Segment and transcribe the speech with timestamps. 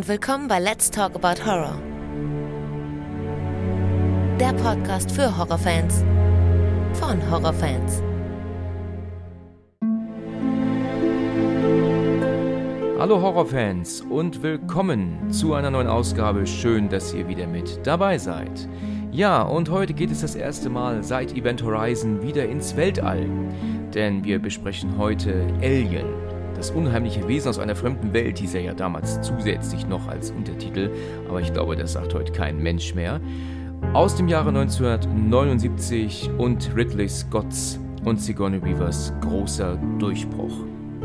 [0.00, 1.78] und willkommen bei Let's Talk About Horror.
[4.40, 6.02] Der Podcast für Horrorfans
[6.94, 8.02] von Horrorfans.
[12.98, 16.46] Hallo Horrorfans und willkommen zu einer neuen Ausgabe.
[16.46, 18.70] Schön, dass ihr wieder mit dabei seid.
[19.12, 23.28] Ja, und heute geht es das erste Mal seit Event Horizon wieder ins Weltall.
[23.92, 26.06] Denn wir besprechen heute Alien,
[26.60, 30.90] das unheimliche Wesen aus einer fremden Welt hieß er ja damals zusätzlich noch als Untertitel,
[31.26, 33.18] aber ich glaube, das sagt heute kein Mensch mehr.
[33.94, 40.52] Aus dem Jahre 1979 und Ridley Scotts und Sigourney Weavers großer Durchbruch.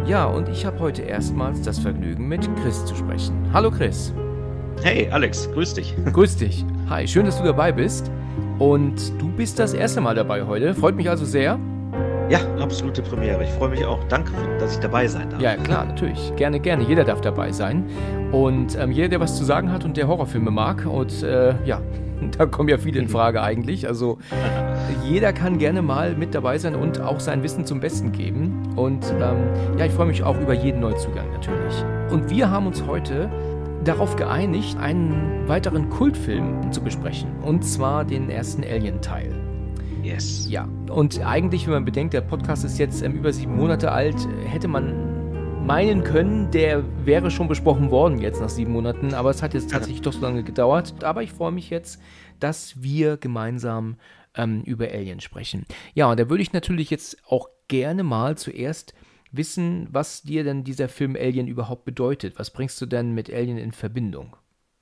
[0.06, 3.48] Ja, und ich habe heute erstmals das Vergnügen, mit Chris zu sprechen.
[3.54, 4.14] Hallo Chris.
[4.84, 5.96] Hey Alex, grüß dich.
[6.12, 6.66] Grüß dich.
[6.90, 8.12] Hi, schön, dass du dabei bist.
[8.60, 10.74] Und du bist das erste Mal dabei heute.
[10.74, 11.58] Freut mich also sehr.
[12.30, 13.44] Ja, absolute Premiere.
[13.44, 14.04] Ich freue mich auch.
[14.10, 15.40] Danke, dass ich dabei sein darf.
[15.40, 16.36] Ja, klar, natürlich.
[16.36, 16.84] Gerne, gerne.
[16.84, 17.86] Jeder darf dabei sein.
[18.32, 20.86] Und ähm, jeder, der was zu sagen hat und der Horrorfilme mag.
[20.88, 21.82] Und äh, ja,
[22.38, 23.88] da kommen ja viele in Frage eigentlich.
[23.88, 24.18] Also
[25.04, 28.74] jeder kann gerne mal mit dabei sein und auch sein Wissen zum Besten geben.
[28.76, 31.84] Und ähm, ja, ich freue mich auch über jeden Neuzugang natürlich.
[32.10, 33.30] Und wir haben uns heute
[33.84, 37.30] darauf geeinigt, einen weiteren Kultfilm zu besprechen.
[37.44, 39.45] Und zwar den ersten Alien-Teil.
[40.06, 40.48] Yes.
[40.48, 44.16] Ja, und eigentlich, wenn man bedenkt, der Podcast ist jetzt ähm, über sieben Monate alt,
[44.46, 49.42] hätte man meinen können, der wäre schon besprochen worden jetzt nach sieben Monaten, aber es
[49.42, 51.04] hat jetzt tatsächlich doch so lange gedauert.
[51.04, 52.00] Aber ich freue mich jetzt,
[52.40, 53.98] dass wir gemeinsam
[54.36, 55.66] ähm, über Alien sprechen.
[55.96, 58.94] Ja, und da würde ich natürlich jetzt auch gerne mal zuerst
[59.32, 62.38] wissen, was dir denn dieser Film Alien überhaupt bedeutet.
[62.38, 64.36] Was bringst du denn mit Alien in Verbindung?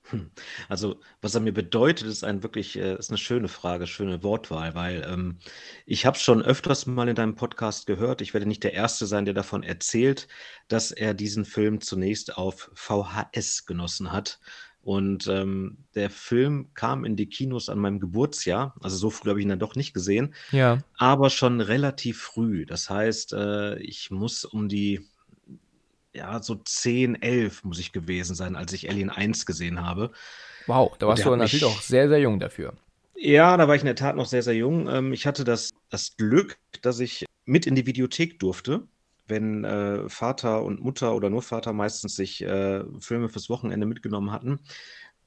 [0.10, 0.32] Hm.
[0.68, 4.76] Also, was er mir bedeutet, ist ein wirklich, äh, ist eine schöne Frage, schöne Wortwahl,
[4.76, 5.40] weil ähm,
[5.86, 9.24] ich habe schon öfters mal in deinem Podcast gehört, ich werde nicht der Erste sein,
[9.26, 10.28] der davon erzählt,
[10.68, 14.40] dass er diesen Film zunächst auf VHS genossen hat.
[14.82, 19.40] Und ähm, der Film kam in die Kinos an meinem Geburtsjahr, also so früh habe
[19.40, 20.84] ich ihn dann doch nicht gesehen, Ja.
[20.98, 22.66] aber schon relativ früh.
[22.66, 25.08] Das heißt, äh, ich muss um die
[26.14, 30.12] ja, so 10, 11 muss ich gewesen sein, als ich Alien 1 gesehen habe.
[30.68, 32.74] Wow, da warst du natürlich auch sehr, sehr jung dafür.
[33.16, 34.88] Ja, da war ich in der Tat noch sehr, sehr jung.
[34.88, 38.84] Ähm, ich hatte das, das Glück, dass ich mit in die Videothek durfte,
[39.28, 44.32] wenn äh, Vater und Mutter oder nur Vater meistens sich äh, Filme fürs Wochenende mitgenommen
[44.32, 44.60] hatten.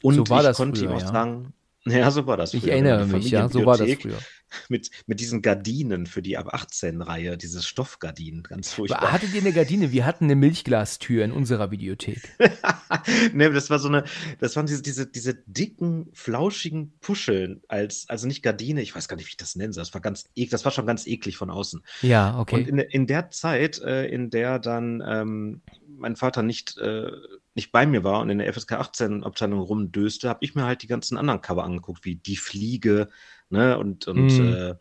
[0.02, 1.08] Und So war ich das konnte ihm früher, auch ja.
[1.08, 1.52] sagen,
[1.84, 2.54] ja, so war das.
[2.54, 4.18] Ich früher, erinnere die mich, ja, so war das früher.
[4.68, 9.12] Mit, mit diesen Gardinen für die ab 18-Reihe, diese Stoffgardinen, ganz furchtbar.
[9.12, 9.92] Hattet ihr eine Gardine?
[9.92, 12.20] Wir hatten eine Milchglastür in unserer Videothek.
[13.32, 14.04] ne, das war so eine,
[14.40, 19.16] das waren diese, diese, diese dicken, flauschigen Puscheln als, also nicht Gardine, ich weiß gar
[19.16, 19.82] nicht, wie ich das nennen soll.
[19.82, 21.82] Das war ganz, ek- das war schon ganz eklig von außen.
[22.02, 22.62] Ja, Und okay.
[22.62, 25.60] in, in der Zeit, äh, in der dann ähm,
[25.96, 27.10] mein Vater nicht, äh,
[27.54, 30.82] nicht bei mir war und in der FSK 18 Abteilung rumdöste, habe ich mir halt
[30.82, 33.08] die ganzen anderen Cover angeguckt, wie Die Fliege,
[33.50, 34.44] ne, und, und Mhm.
[34.48, 34.74] äh,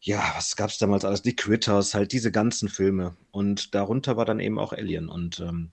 [0.00, 1.22] ja, was gab es damals alles?
[1.22, 3.16] Die Critters, halt diese ganzen Filme.
[3.30, 5.08] Und darunter war dann eben auch Alien.
[5.08, 5.72] Und ähm,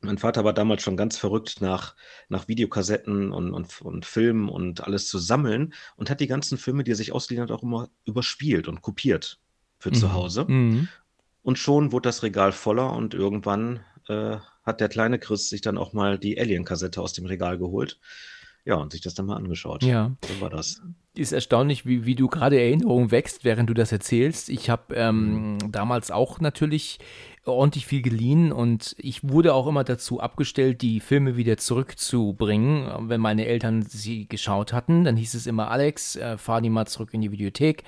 [0.00, 1.96] mein Vater war damals schon ganz verrückt nach,
[2.28, 6.84] nach Videokassetten und, und, und Filmen und alles zu sammeln und hat die ganzen Filme,
[6.84, 9.40] die er sich ausgeliehen hat, auch immer überspielt und kopiert
[9.78, 10.12] für zu Mhm.
[10.12, 10.44] Hause.
[10.48, 10.88] Mhm.
[11.46, 15.78] Und schon wurde das Regal voller und irgendwann äh, hat der kleine Chris sich dann
[15.78, 18.00] auch mal die Alien-Kassette aus dem Regal geholt.
[18.64, 19.84] Ja, und sich das dann mal angeschaut.
[19.84, 20.16] Ja.
[20.26, 20.82] So war das.
[21.14, 24.48] Ist erstaunlich, wie, wie du gerade Erinnerung wächst, während du das erzählst.
[24.48, 26.98] Ich habe ähm, damals auch natürlich
[27.46, 33.08] ordentlich viel geliehen und ich wurde auch immer dazu abgestellt, die Filme wieder zurückzubringen.
[33.08, 36.86] Wenn meine Eltern sie geschaut hatten, dann hieß es immer, Alex, äh, fahr die mal
[36.86, 37.84] zurück in die Videothek.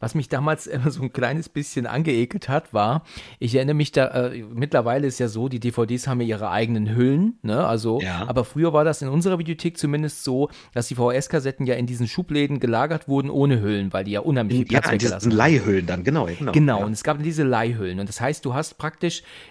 [0.00, 3.04] Was mich damals immer so ein kleines bisschen angeekelt hat, war,
[3.38, 6.94] ich erinnere mich da, äh, mittlerweile ist ja so, die DVDs haben ja ihre eigenen
[6.96, 7.64] Hüllen, ne?
[7.66, 8.24] Also, Ja.
[8.26, 12.08] aber früher war das in unserer Videothek zumindest so, dass die VHS-Kassetten ja in diesen
[12.08, 15.36] Schubläden gelagert wurden ohne Hüllen, weil die ja unheimlich viel ja, Platz diesen weggelassen haben.
[15.38, 16.26] Leihhüllen dann, genau.
[16.38, 16.84] Genau, Genau, Ja.
[16.86, 18.00] und es gab diese Leihhüllen.
[18.00, 19.01] Und das heißt, du hast praktisch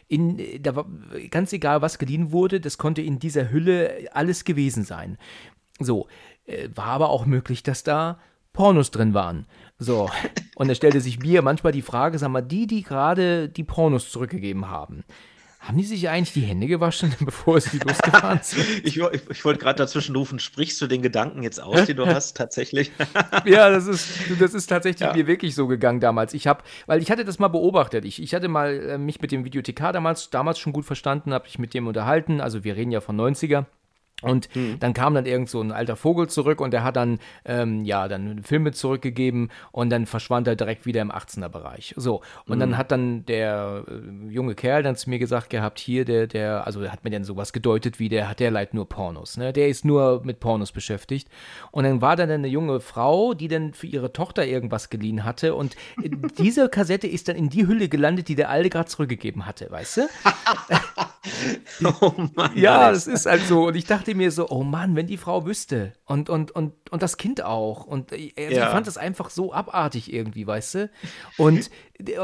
[0.07, 0.85] in, da war
[1.29, 5.17] ganz egal, was geliehen wurde, das konnte in dieser Hülle alles gewesen sein.
[5.79, 6.07] So,
[6.45, 8.19] äh, war aber auch möglich, dass da
[8.53, 9.45] Pornos drin waren.
[9.79, 10.09] So,
[10.55, 14.11] und da stellte sich mir manchmal die Frage, sag mal, die, die gerade die Pornos
[14.11, 15.03] zurückgegeben haben,
[15.61, 18.65] haben die sich eigentlich die Hände gewaschen, bevor sie losgefahren sind?
[18.83, 22.05] Ich, ich, ich wollte gerade dazwischen rufen, sprichst du den Gedanken jetzt aus, den du
[22.07, 22.91] hast, tatsächlich?
[23.45, 24.07] Ja, das ist,
[24.39, 25.13] das ist tatsächlich Ja.
[25.13, 26.33] mir wirklich so gegangen damals.
[26.33, 28.05] Ich habe, weil ich hatte das mal beobachtet.
[28.05, 31.47] Ich, ich hatte mal äh, mich mit dem Videothekar damals, damals schon gut verstanden, habe
[31.47, 32.41] ich mit dem unterhalten.
[32.41, 33.65] Also wir reden ja von 90er.
[34.21, 34.77] Und mhm.
[34.79, 38.07] dann kam dann irgend so ein alter Vogel zurück und der hat dann, ähm, ja,
[38.07, 41.95] dann Filme zurückgegeben und dann verschwand er direkt wieder im 18er-Bereich.
[41.97, 42.21] So.
[42.45, 42.59] Und mhm.
[42.59, 46.65] dann hat dann der äh, junge Kerl dann zu mir gesagt gehabt, hier, der, der,
[46.67, 49.53] also der hat mir dann sowas gedeutet wie, der hat der leidt nur Pornos, ne?
[49.53, 51.27] Der ist nur mit Pornos beschäftigt.
[51.71, 55.55] Und dann war dann eine junge Frau, die dann für ihre Tochter irgendwas geliehen hatte
[55.55, 55.75] und
[56.37, 59.97] diese Kassette ist dann in die Hülle gelandet, die der Alte gerade zurückgegeben hatte, weißt
[59.97, 60.01] du?
[62.01, 62.51] oh Mann.
[62.55, 63.67] Ja, das ist halt so.
[63.67, 65.93] Und ich dachte mir so, oh Mann, wenn die Frau wüsste.
[66.05, 67.85] Und, und, und, und das Kind auch.
[67.85, 68.65] Und äh, also ja.
[68.65, 70.89] ich fand das einfach so abartig irgendwie, weißt du?
[71.37, 71.69] Und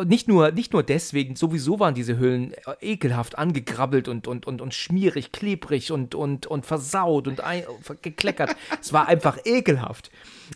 [0.06, 4.62] nicht nur, nicht nur deswegen, sowieso waren diese Hüllen äh, ekelhaft angekrabbelt und, und, und,
[4.62, 7.63] und schmierig, klebrig und, und, und versaut und ein,
[8.01, 8.56] gekleckert.
[8.81, 10.12] es war einfach ekelhaft.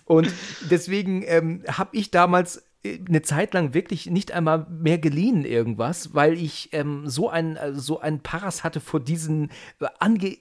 [0.06, 0.32] Und
[0.70, 6.34] deswegen ähm, habe ich damals eine Zeit lang wirklich nicht einmal mehr geliehen irgendwas, weil
[6.34, 10.38] ich ähm, so ein äh, so ein Paras hatte vor diesen äh, ange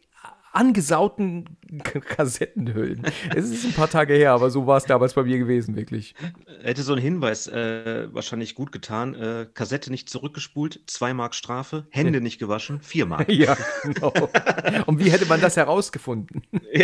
[0.52, 3.02] angesauten Kassettenhüllen.
[3.34, 6.14] es ist ein paar Tage her, aber so war es damals bei mir gewesen, wirklich.
[6.62, 9.14] Hätte so ein Hinweis äh, wahrscheinlich gut getan.
[9.14, 13.28] Äh, Kassette nicht zurückgespult, 2 Mark Strafe, Hände nicht gewaschen, 4 Mark.
[13.32, 14.12] ja, genau.
[14.86, 16.42] Und wie hätte man das herausgefunden?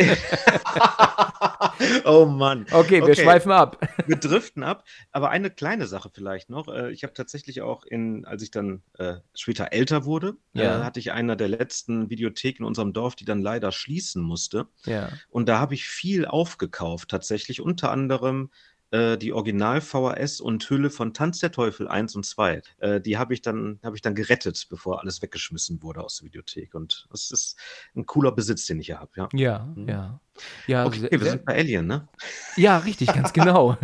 [2.04, 2.66] oh Mann.
[2.70, 3.22] Okay, wir okay.
[3.22, 3.78] schweifen ab.
[4.06, 4.84] Wir driften ab.
[5.12, 6.68] Aber eine kleine Sache vielleicht noch.
[6.68, 10.84] Äh, ich habe tatsächlich auch in, als ich dann äh, später älter wurde, äh, ja.
[10.84, 14.68] hatte ich einer der letzten Videotheken in unserem Dorf, die dann leider schließen musste.
[14.84, 15.10] Ja.
[15.30, 17.60] Und da habe ich viel aufgekauft, tatsächlich.
[17.60, 18.50] Unter anderem
[18.96, 22.62] äh, die Original VHS und Hülle von Tanz der Teufel 1 und 2.
[22.78, 26.26] Äh, die habe ich, dann, hab ich dann gerettet, bevor alles weggeschmissen wurde aus der
[26.26, 26.74] Videothek.
[26.74, 27.58] Und das ist
[27.94, 29.10] ein cooler Besitz, den ich hier habe.
[29.14, 29.72] Ja, ja.
[29.74, 29.88] Mhm.
[29.88, 30.20] ja.
[30.66, 32.08] Ja, okay, wir sind bei Alien, ne?
[32.56, 33.78] Ja, richtig, ganz genau.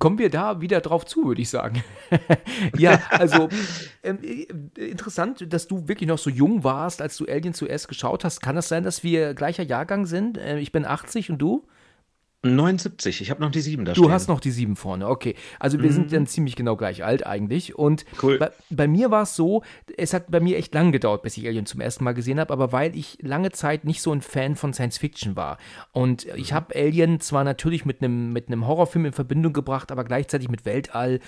[0.00, 1.84] Kommen wir da wieder drauf zu, würde ich sagen.
[2.76, 3.48] ja, also
[4.02, 4.46] ähm, äh,
[4.84, 8.40] interessant, dass du wirklich noch so jung warst, als du Alien zuerst geschaut hast.
[8.40, 10.36] Kann das sein, dass wir gleicher Jahrgang sind?
[10.36, 11.66] Äh, ich bin 80 und du?
[12.42, 14.12] 79, ich habe noch die 7 da Du stehen.
[14.12, 15.34] hast noch die 7 vorne, okay.
[15.58, 15.94] Also wir mhm.
[15.94, 17.76] sind dann ziemlich genau gleich alt eigentlich.
[17.76, 18.38] Und cool.
[18.38, 19.62] bei, bei, mir war es so,
[19.96, 22.52] es hat bei mir echt lang gedauert, bis ich Alien zum ersten Mal gesehen habe,
[22.52, 25.58] aber weil ich lange Zeit nicht so ein Fan von Science Fiction war.
[25.92, 26.56] Und ich mhm.
[26.56, 31.18] habe Alien zwar natürlich mit einem mit Horrorfilm in Verbindung gebracht, aber gleichzeitig mit Weltall.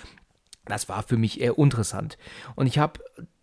[0.67, 2.19] Das war für mich eher interessant.
[2.55, 3.01] Und ich habe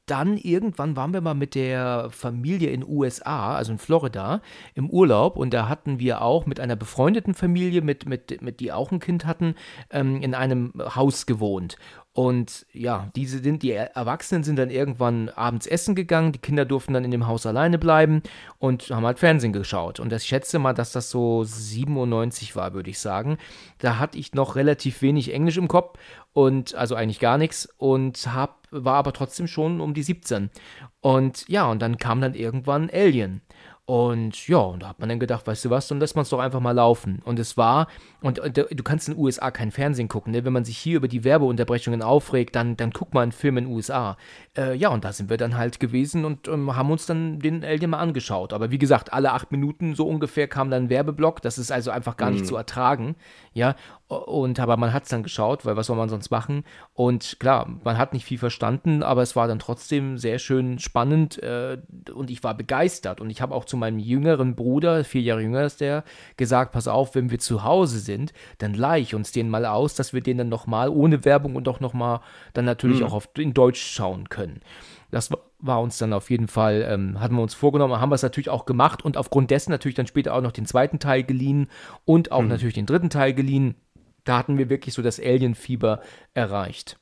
[0.08, 4.42] dann irgendwann waren wir mal mit der Familie in USA, also in Florida,
[4.74, 8.72] im Urlaub und da hatten wir auch mit einer befreundeten Familie, mit, mit, mit die
[8.72, 9.56] auch ein Kind hatten,
[9.92, 11.78] ähm, in einem Haus gewohnt.
[12.18, 16.94] Und ja, diese sind, die Erwachsenen sind dann irgendwann abends essen gegangen, die Kinder durften
[16.96, 18.24] dann in dem Haus alleine bleiben
[18.58, 20.00] und haben halt Fernsehen geschaut.
[20.00, 23.38] Und ich schätze mal, dass das so 97 war, würde ich sagen.
[23.78, 26.00] Da hatte ich noch relativ wenig Englisch im Kopf
[26.34, 30.50] und also eigentlich gar nichts und hab, war aber trotzdem schon um die 17.
[31.02, 33.42] Und ja, und dann kam dann irgendwann Alien.
[33.90, 36.30] Und ja, und da hat man dann gedacht, weißt du was, dann lässt man es
[36.30, 37.22] doch einfach mal laufen.
[37.24, 37.88] Und es war,
[38.20, 40.44] und, und, du kannst in den USA kein Fernsehen gucken, ne?
[40.44, 43.64] wenn man sich hier über die Werbeunterbrechungen aufregt, dann, dann guckt man einen Film in
[43.64, 44.18] den USA.
[44.58, 47.64] Äh, ja, und da sind wir dann halt gewesen und ähm, haben uns dann den
[47.64, 48.52] Alien mal angeschaut.
[48.52, 51.90] Aber wie gesagt, alle acht Minuten so ungefähr kam dann ein Werbeblock, das ist also
[51.90, 52.36] einfach gar mhm.
[52.36, 53.16] nicht zu ertragen.
[53.54, 53.78] Ja,
[54.08, 56.64] und aber man hat es dann geschaut, weil was soll man sonst machen?
[56.94, 61.44] Und klar, man hat nicht viel verstanden, aber es war dann trotzdem sehr schön spannend
[61.44, 61.78] äh,
[62.14, 63.20] und ich war begeistert.
[63.20, 66.06] Und ich habe auch zu meinem jüngeren Bruder, vier Jahre jünger ist der,
[66.38, 70.14] gesagt: Pass auf, wenn wir zu Hause sind, dann leih uns den mal aus, dass
[70.14, 72.22] wir den dann nochmal ohne Werbung und auch nochmal
[72.54, 73.08] dann natürlich mhm.
[73.08, 74.62] auch auf, in Deutsch schauen können.
[75.12, 78.24] Das war uns dann auf jeden Fall, ähm, hatten wir uns vorgenommen, haben wir es
[78.24, 81.70] natürlich auch gemacht und aufgrund dessen natürlich dann später auch noch den zweiten Teil geliehen
[82.06, 82.50] und auch mhm.
[82.50, 83.76] natürlich den dritten Teil geliehen
[84.28, 86.02] da hatten wir wirklich so das Alien-Fieber
[86.34, 86.98] erreicht.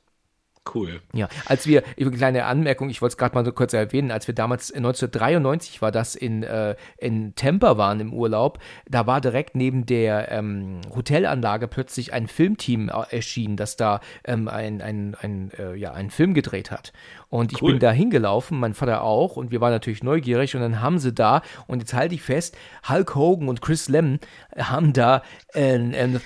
[0.74, 1.00] Cool.
[1.12, 4.26] Ja, als wir, eine kleine Anmerkung, ich wollte es gerade mal so kurz erwähnen, als
[4.26, 8.58] wir damals 1993 war das in, äh, in Tampa waren im Urlaub,
[8.88, 14.82] da war direkt neben der ähm, Hotelanlage plötzlich ein Filmteam erschienen, das da ähm, ein,
[14.82, 16.92] ein, ein, äh, ja, einen Film gedreht hat.
[17.28, 17.72] Und ich cool.
[17.72, 21.12] bin da hingelaufen, mein Vater auch, und wir waren natürlich neugierig und dann haben sie
[21.12, 22.56] da, und jetzt halte ich fest,
[22.88, 24.18] Hulk Hogan und Chris Lem
[24.56, 25.22] haben da
[25.54, 25.78] äh,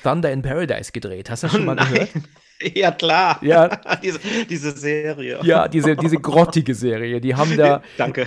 [0.03, 1.31] Thunder in Paradise gedreht.
[1.31, 2.11] Hast du das schon mal oh gehört?
[2.75, 3.39] Ja, klar.
[3.43, 3.69] Ja.
[4.03, 5.41] diese, diese Serie.
[5.43, 7.21] Ja, diese, diese grottige Serie.
[7.21, 7.83] Die haben da.
[7.99, 8.27] Danke.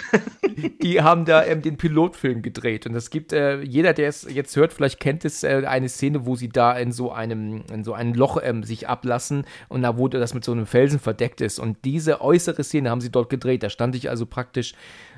[0.82, 2.86] Die haben da ähm, den Pilotfilm gedreht.
[2.86, 6.26] Und es gibt, äh, jeder, der es jetzt hört, vielleicht kennt es äh, eine Szene,
[6.26, 9.98] wo sie da in so einem, in so einem Loch ähm, sich ablassen und da
[9.98, 11.60] wurde das mit so einem Felsen verdeckt ist.
[11.60, 13.64] Und diese äußere Szene haben sie dort gedreht.
[13.64, 14.74] Da stand ich also praktisch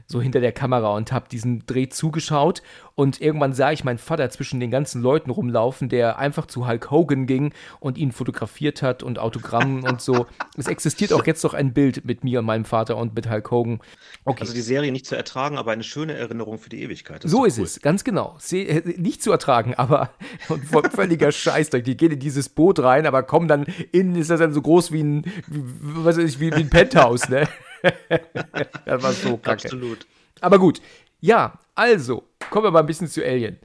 [0.08, 2.62] so hinter der Kamera und habe diesen Dreh zugeschaut
[2.96, 6.92] und irgendwann sah ich meinen Vater zwischen den ganzen Leuten rumlaufen, der einfach zu Hulk
[6.92, 10.28] Hogan ging und ihn fotografiert hat und Autogrammen und so.
[10.58, 13.52] Es existiert auch jetzt noch ein Bild mit mir und meinem Vater und mit Hulk
[13.52, 13.80] Hogan.
[14.24, 14.42] Okay.
[14.42, 17.24] Also die Serie nicht zu ertragen, aber eine schöne Erinnerung für die Ewigkeit.
[17.26, 17.66] so ist cool.
[17.66, 18.36] es, ganz genau.
[18.40, 20.12] Se äh, nicht zu ertragen, aber
[20.94, 21.72] völliger Scheiß.
[21.72, 24.92] Die gehen in dieses Boot rein, aber kommen dann innen, ist das dann so groß
[24.94, 25.64] wie ein, wie,
[26.06, 27.48] was weiß ich, wie, wie ein Penthouse, ne?
[28.86, 29.66] das war so kacke.
[29.66, 30.06] Absolut.
[30.42, 30.82] Aber gut.
[31.22, 33.58] Ja, also, kommen wir mal ein bisschen zu Alien.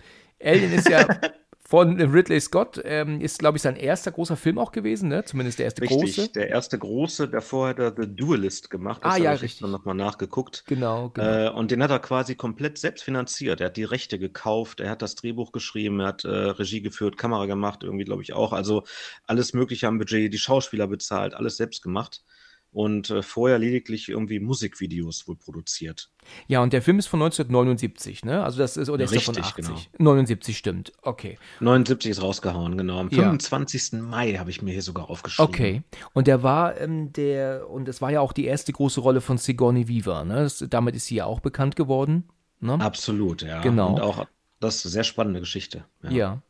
[0.42, 1.06] Alien ist ja
[1.70, 5.24] von Ridley Scott, ähm, ist, glaube ich, sein erster großer Film auch gewesen, ne?
[5.24, 6.32] Zumindest der erste richtig, große.
[6.32, 7.28] der erste große.
[7.28, 9.04] Davor hat er The Duelist gemacht.
[9.04, 9.60] Das ah, ja, richtig.
[9.60, 10.64] Ich nochmal nachgeguckt.
[10.66, 11.46] Genau, genau.
[11.46, 13.60] Äh, und den hat er quasi komplett selbst finanziert.
[13.60, 17.16] Er hat die Rechte gekauft, er hat das Drehbuch geschrieben, er hat äh, Regie geführt,
[17.16, 18.52] Kamera gemacht, irgendwie, glaube ich, auch.
[18.52, 18.82] Also
[19.28, 22.24] alles Mögliche am Budget, die Schauspieler bezahlt, alles selbst gemacht
[22.72, 26.10] und äh, vorher lediglich irgendwie Musikvideos wohl produziert.
[26.46, 28.44] Ja, und der Film ist von 1979, ne?
[28.44, 29.66] Also das ist oder ist Richtig, 80?
[29.66, 29.78] Genau.
[29.98, 30.92] 79 stimmt.
[31.02, 31.38] Okay.
[31.60, 33.00] 79 ist rausgehauen, genau.
[33.00, 33.22] Am ja.
[33.22, 34.00] 25.
[34.02, 35.48] Mai habe ich mir hier sogar aufgeschrieben.
[35.48, 35.82] Okay.
[36.12, 39.38] Und der war ähm, der und das war ja auch die erste große Rolle von
[39.38, 40.36] Sigourney Weaver, ne?
[40.36, 42.28] Das, damit ist sie ja auch bekannt geworden,
[42.60, 42.74] ne?
[42.74, 43.60] Absolut, ja.
[43.62, 43.94] Genau.
[43.94, 44.26] Und auch
[44.60, 45.84] das ist eine sehr spannende Geschichte.
[46.02, 46.10] ja.
[46.10, 46.42] ja.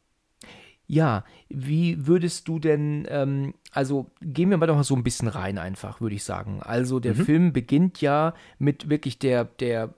[0.93, 5.29] Ja, wie würdest du denn, ähm, also gehen wir mal doch mal so ein bisschen
[5.29, 6.61] rein einfach, würde ich sagen.
[6.65, 7.25] Also der mhm.
[7.25, 9.95] Film beginnt ja mit wirklich der, der,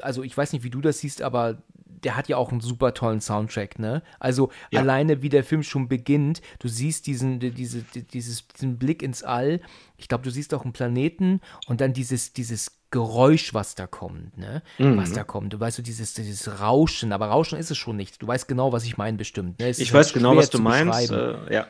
[0.00, 1.60] also ich weiß nicht, wie du das siehst, aber
[2.04, 4.02] der hat ja auch einen super tollen Soundtrack, ne?
[4.18, 4.80] Also ja.
[4.80, 9.60] alleine wie der Film schon beginnt, du siehst diesen, diese, dieses, diesen Blick ins All.
[9.96, 14.38] Ich glaube, du siehst auch einen Planeten und dann dieses, dieses Geräusch, was da kommt,
[14.38, 14.62] ne?
[14.78, 14.96] Mhm.
[14.96, 15.52] Was da kommt.
[15.52, 18.22] Du weißt so dieses, dieses Rauschen, aber Rauschen ist es schon nicht.
[18.22, 19.58] Du weißt genau, was ich meine, bestimmt.
[19.58, 19.68] Ne?
[19.68, 21.10] ich halt weiß genau, was du meinst.
[21.10, 21.66] Äh, ja.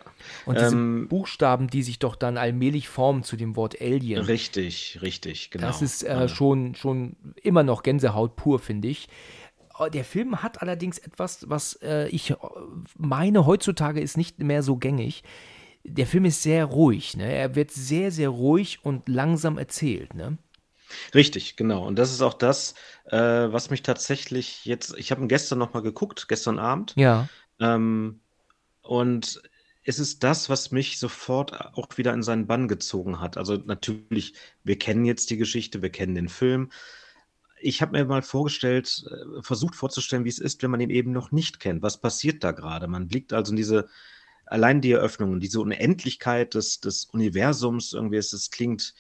[0.47, 4.25] Und diese ähm, Buchstaben, die sich doch dann allmählich formen zu dem Wort Alien.
[4.25, 5.67] Richtig, richtig, genau.
[5.67, 6.29] Das ist äh, ja.
[6.29, 9.09] schon, schon immer noch Gänsehaut pur, finde ich.
[9.79, 12.35] Oh, der Film hat allerdings etwas, was äh, ich
[12.97, 15.23] meine, heutzutage ist nicht mehr so gängig.
[15.85, 17.33] Der Film ist sehr ruhig, ne?
[17.33, 20.37] Er wird sehr, sehr ruhig und langsam erzählt, ne?
[21.15, 21.87] Richtig, genau.
[21.87, 22.75] Und das ist auch das,
[23.07, 26.95] äh, was mich tatsächlich jetzt, ich habe ihn gestern nochmal geguckt, gestern Abend.
[26.97, 27.29] Ja.
[27.61, 28.21] Ähm,
[28.83, 29.43] und
[29.85, 33.37] es ist das, was mich sofort auch wieder in seinen Bann gezogen hat.
[33.37, 36.71] Also natürlich, wir kennen jetzt die Geschichte, wir kennen den Film.
[37.61, 41.13] Ich habe mir mal vorgestellt, äh, versucht vorzustellen, wie es ist, wenn man ihn eben
[41.13, 41.83] noch nicht kennt.
[41.83, 42.89] Was passiert da gerade?
[42.89, 43.89] Man blickt also in diese,
[44.47, 48.95] allein die Eröffnungen, diese Unendlichkeit des, des Universums, irgendwie, es, es klingt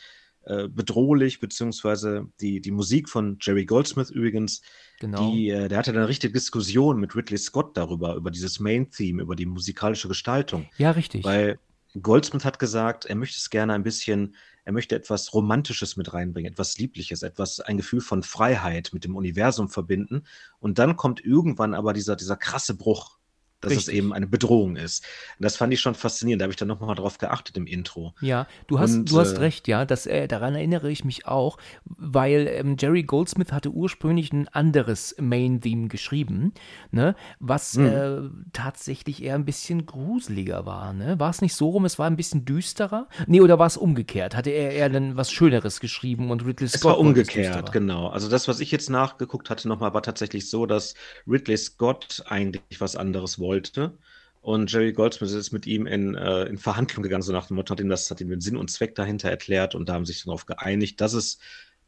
[0.44, 4.62] äh, bedrohlich, beziehungsweise die, die Musik von Jerry Goldsmith übrigens,
[4.98, 5.30] genau.
[5.30, 9.36] die, äh, der hatte eine richtige Diskussion mit Ridley Scott darüber, über dieses Main-Theme, über
[9.36, 10.66] die musikalische Gestaltung.
[10.78, 11.24] Ja, richtig.
[11.24, 11.58] Weil
[12.00, 16.52] Goldsmith hat gesagt, er möchte es gerne ein bisschen, er möchte etwas Romantisches mit reinbringen,
[16.52, 20.24] etwas Liebliches, etwas, ein Gefühl von Freiheit mit dem Universum verbinden.
[20.60, 23.17] Und dann kommt irgendwann aber dieser, dieser krasse Bruch
[23.60, 23.88] dass Richtig.
[23.88, 25.04] es eben eine Bedrohung ist.
[25.38, 26.40] Und das fand ich schon faszinierend.
[26.40, 28.14] Da habe ich dann nochmal drauf geachtet im Intro.
[28.20, 29.84] Ja, du hast, Und, du hast äh, recht, ja.
[29.84, 35.16] Das, äh, daran erinnere ich mich auch, weil ähm, Jerry Goldsmith hatte ursprünglich ein anderes
[35.18, 36.52] Main-Theme geschrieben,
[36.92, 37.86] ne, was mhm.
[37.86, 38.18] äh,
[38.52, 40.92] tatsächlich eher ein bisschen gruseliger war.
[40.92, 41.18] Ne?
[41.18, 43.08] War es nicht so rum, es war ein bisschen düsterer?
[43.26, 44.36] Nee, oder war es umgekehrt?
[44.36, 46.78] Hatte er eher dann was Schöneres geschrieben und Ridley Scott?
[46.78, 48.08] Es war umgekehrt, genau.
[48.08, 50.94] Also das, was ich jetzt nachgeguckt hatte nochmal, war tatsächlich so, dass
[51.26, 53.98] Ridley Scott eigentlich was anderes wollte wollte.
[54.40, 57.72] Und Jerry Goldsmith ist mit ihm in, äh, in Verhandlung gegangen, so nach dem Motto,
[57.72, 60.22] hat ihm das, hat ihm den Sinn und Zweck dahinter erklärt und da haben sich
[60.22, 61.38] darauf geeinigt, dass es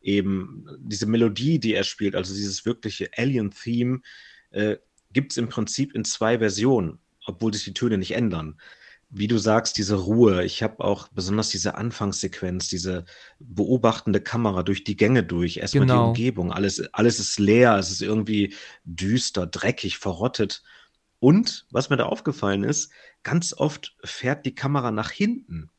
[0.02, 4.00] eben diese Melodie, die er spielt, also dieses wirkliche Alien-Theme,
[4.50, 4.76] äh,
[5.12, 8.61] gibt es im Prinzip in zwei Versionen, obwohl sich die Töne nicht ändern.
[9.12, 10.45] Wie du sagst, diese Ruhe.
[10.45, 13.05] Ich habe auch besonders diese Anfangssequenz, diese
[13.40, 16.02] beobachtende Kamera durch die Gänge durch, erstmal genau.
[16.02, 16.52] die Umgebung.
[16.52, 20.62] Alles, alles ist leer, es ist irgendwie düster, dreckig, verrottet.
[21.21, 22.91] Und was mir da aufgefallen ist,
[23.23, 25.71] ganz oft fährt die Kamera nach hinten.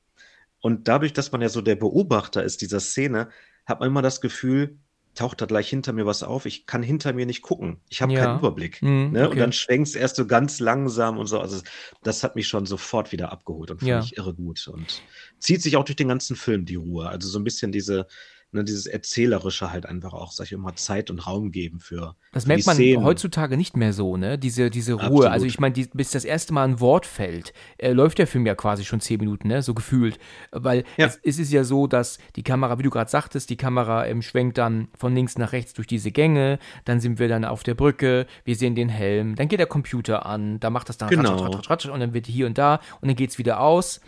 [0.60, 3.30] Und dadurch, dass man ja so der Beobachter ist dieser Szene,
[3.66, 4.78] hat man immer das Gefühl,
[5.16, 6.46] taucht da gleich hinter mir was auf.
[6.46, 7.82] Ich kann hinter mir nicht gucken.
[7.90, 8.24] Ich habe ja.
[8.24, 8.82] keinen Überblick.
[8.82, 9.24] Mhm, ne?
[9.24, 9.32] okay.
[9.32, 11.40] Und dann schwenkt es erst so ganz langsam und so.
[11.40, 11.62] Also
[12.04, 14.00] das hat mich schon sofort wieder abgeholt und fand ja.
[14.00, 14.68] ich irre gut.
[14.68, 15.02] Und
[15.40, 17.10] zieht sich auch durch den ganzen Film die Ruhe.
[17.10, 18.08] Also so ein bisschen diese
[18.52, 22.16] ne, dieses Erzählerische halt einfach auch, sag ich immer, Zeit und Raum geben für.
[22.34, 23.04] Das merkt man Szenen.
[23.04, 24.38] heutzutage nicht mehr so, ne?
[24.38, 25.04] Diese, diese Ruhe.
[25.04, 25.26] Absolut.
[25.26, 28.56] Also ich meine, bis das erste Mal ein Wort fällt, äh, läuft der Film ja
[28.56, 29.62] quasi schon zehn Minuten, ne?
[29.62, 30.20] So gefühlt.
[30.52, 31.08] Weil ja.
[31.08, 34.22] es, es, ist ja so, dass die Kamera, wie du gerade sagtest, die Kamera ähm,
[34.22, 37.76] schwenkt dann von links nach rechts durch diese Gänge, dann sind wir dann auf der
[37.76, 41.38] Brücke, wir sehen den Helm, dann geht der Computer an, da macht das dann genau.
[41.38, 44.02] ratsch, ratsch, ratsch, und dann wird hier und da und dann geht es wieder aus.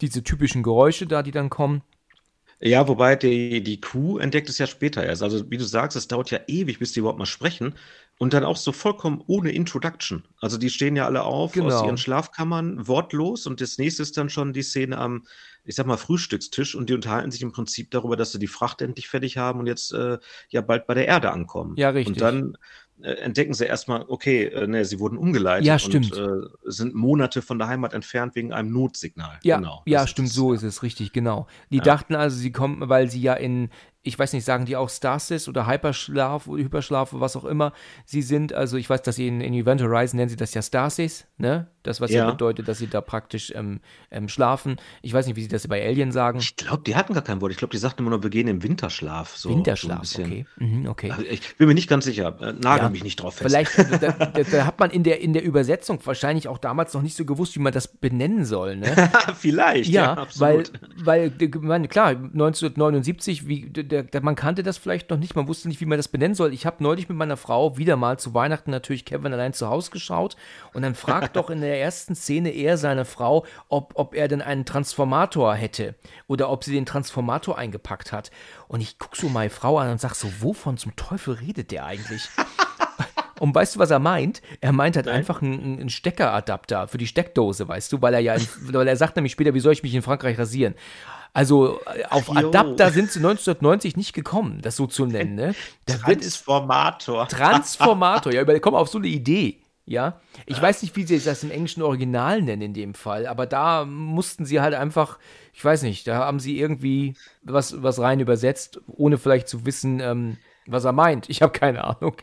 [0.00, 1.82] Diese typischen Geräusche da, die dann kommen.
[2.60, 5.22] Ja, wobei die, die Crew entdeckt es ja später erst.
[5.22, 7.74] Also, wie du sagst, es dauert ja ewig, bis die überhaupt mal sprechen.
[8.18, 10.24] Und dann auch so vollkommen ohne Introduction.
[10.40, 11.66] Also, die stehen ja alle auf Genau.
[11.66, 13.46] aus ihren Schlafkammern, wortlos.
[13.46, 15.24] Und das nächste ist dann schon die Szene am,
[15.62, 16.74] ich sag mal, Frühstückstisch.
[16.74, 19.68] Und die unterhalten sich im Prinzip darüber, dass sie die Fracht endlich fertig haben und
[19.68, 21.76] jetzt äh, ja bald bei der Erde ankommen.
[21.76, 22.08] Ja, richtig.
[22.08, 22.56] Und dann
[23.02, 26.12] entdecken sie erstmal, okay, äh, ne, sie wurden umgeleitet Ja, stimmt.
[26.12, 29.38] und äh, sind Monate von der Heimat entfernt wegen einem Notsignal.
[29.44, 29.82] Ja, genau.
[29.86, 31.46] ja, stimmt, ist- so ist es, richtig, genau.
[31.70, 31.82] Die Ja.
[31.84, 33.70] dachten also, sie kommen, weil sie ja in,
[34.02, 37.72] ich weiß nicht, sagen die auch Stasis oder Hyperschlaf oder Hyperschlaf oder was auch immer
[38.06, 38.52] sie sind.
[38.52, 41.68] Also ich weiß, dass sie in, in Event Horizon nennen sie das ja Stasis, ne?
[41.82, 42.30] Das, was ja, Ja.
[42.30, 44.76] bedeutet, dass sie da praktisch ähm, ähm, schlafen.
[45.00, 46.38] Ich weiß nicht, wie sie das bei Alien sagen.
[46.38, 47.50] Ich glaube, die hatten gar kein Wort.
[47.50, 49.36] Ich glaube, die sagten immer nur, wir gehen im Winterschlaf.
[49.36, 50.44] So, Winterschlaf, so okay.
[50.58, 51.10] Mhm, okay.
[51.10, 52.36] Also ich bin mir nicht ganz sicher.
[52.40, 53.48] Äh, Nagel Ja, mich nicht drauf fest.
[53.50, 57.02] Vielleicht, da, da, da hat man in der, in der Übersetzung wahrscheinlich auch damals noch
[57.02, 58.94] nicht so gewusst, wie man das benennen soll, ne?
[59.38, 60.80] Vielleicht, ja, Ja, weil, absolut.
[61.06, 65.48] weil, ich meine, klar, 1979, wie, der, der, man kannte das vielleicht noch nicht, man
[65.48, 66.52] wusste nicht, wie man das benennen soll.
[66.52, 69.90] Ich habe neulich mit meiner Frau wieder mal zu Weihnachten natürlich Kevin allein zu Hause
[69.90, 70.36] geschaut
[70.74, 74.42] und dann fragt doch in der ersten Szene er seine Frau, ob, ob er denn
[74.42, 75.94] einen Transformator hätte
[76.26, 78.30] oder ob sie den Transformator eingepackt hat.
[78.68, 81.86] Und ich gucke so meine Frau an und sag so, wovon zum Teufel redet der
[81.86, 82.28] eigentlich?
[83.38, 84.42] Und weißt du, was er meint?
[84.60, 88.34] Er meint halt einfach einen, einen Steckeradapter für die Steckdose, weißt du, weil er ja,
[88.34, 90.74] in, weil er sagt nämlich später, wie soll ich mich in Frankreich rasieren?
[91.32, 91.80] Also
[92.10, 92.34] auf.
[92.34, 95.54] Adapter sind sie 1990 nicht gekommen, das so zu nennen, ne?
[95.86, 97.28] Da wird es Transformator.
[97.28, 99.60] Transformator, ja, komm auf so eine Idee.
[99.84, 103.46] Ja, ich weiß nicht, wie sie das im englischen Original nennen in dem Fall, aber
[103.46, 105.18] da mussten sie halt einfach,
[105.54, 110.00] ich weiß nicht, da haben sie irgendwie was, was rein übersetzt, ohne vielleicht zu wissen,
[110.00, 111.30] ähm, was er meint.
[111.30, 112.16] Ich habe keine Ahnung.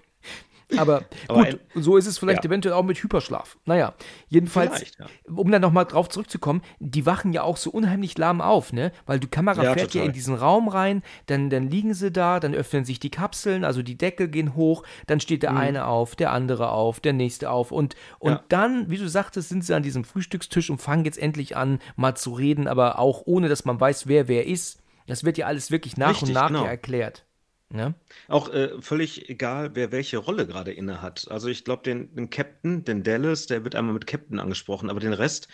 [0.77, 2.49] Aber, Aber gut, ein- so ist es vielleicht ja.
[2.49, 3.57] eventuell auch mit Hyperschlaf.
[3.65, 3.93] Naja,
[4.29, 5.05] jedenfalls, ja.
[5.31, 8.91] um dann nochmal drauf zurückzukommen, die wachen ja auch so unheimlich lahm auf, ne?
[9.05, 10.07] Weil die Kamera Ja, fährt ja total.
[10.07, 13.83] in diesen Raum rein, dann, dann liegen sie da, dann öffnen sich die Kapseln, also
[13.83, 17.71] die Deckel gehen hoch, dann steht der eine auf, der andere auf, der nächste auf
[17.71, 18.35] und, und Mhm.
[18.37, 18.43] Ja.
[18.49, 22.15] dann, wie du sagtest, sind sie an diesem Frühstückstisch und fangen jetzt endlich an, mal
[22.15, 24.81] zu reden, aber auch ohne, dass man weiß, wer wer ist.
[25.07, 26.63] Das wird ja alles wirklich nach und Richtig, nach genau.
[26.63, 27.24] ja erklärt.
[27.69, 27.95] Ne?
[28.27, 31.27] Auch äh, völlig egal, wer welche Rolle gerade inne hat.
[31.31, 34.99] Also ich glaube, den, den Captain, den Dallas, der wird einmal mit Captain angesprochen, aber
[34.99, 35.47] den Rest,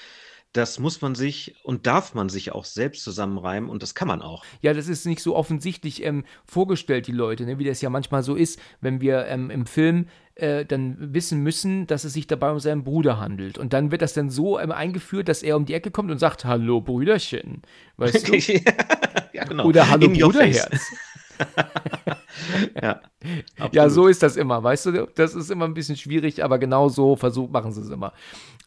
[0.54, 4.22] das muss man sich und darf man sich auch selbst zusammenreimen und das kann man
[4.22, 4.44] auch.
[4.62, 7.58] Ja, das ist nicht so offensichtlich ähm, vorgestellt, die Leute, ne?
[7.58, 11.88] wie das ja manchmal so ist, wenn wir ähm, im Film äh, dann wissen müssen,
[11.88, 13.58] dass es sich dabei um seinen Bruder handelt.
[13.58, 16.18] Und dann wird das dann so ähm, eingeführt, dass er um die Ecke kommt und
[16.18, 17.62] sagt, Hallo Brüderchen.
[17.96, 18.36] Weißt du?
[19.34, 19.66] ja, genau.
[19.66, 20.20] Oder Hallo In.
[20.20, 20.86] Bruderherz.
[22.82, 23.02] Ja,
[23.72, 25.08] Ja, so ist das immer, weißt du?
[25.16, 28.14] Das ist immer ein bisschen schwierig, aber genau so versuch, machen sie es immer.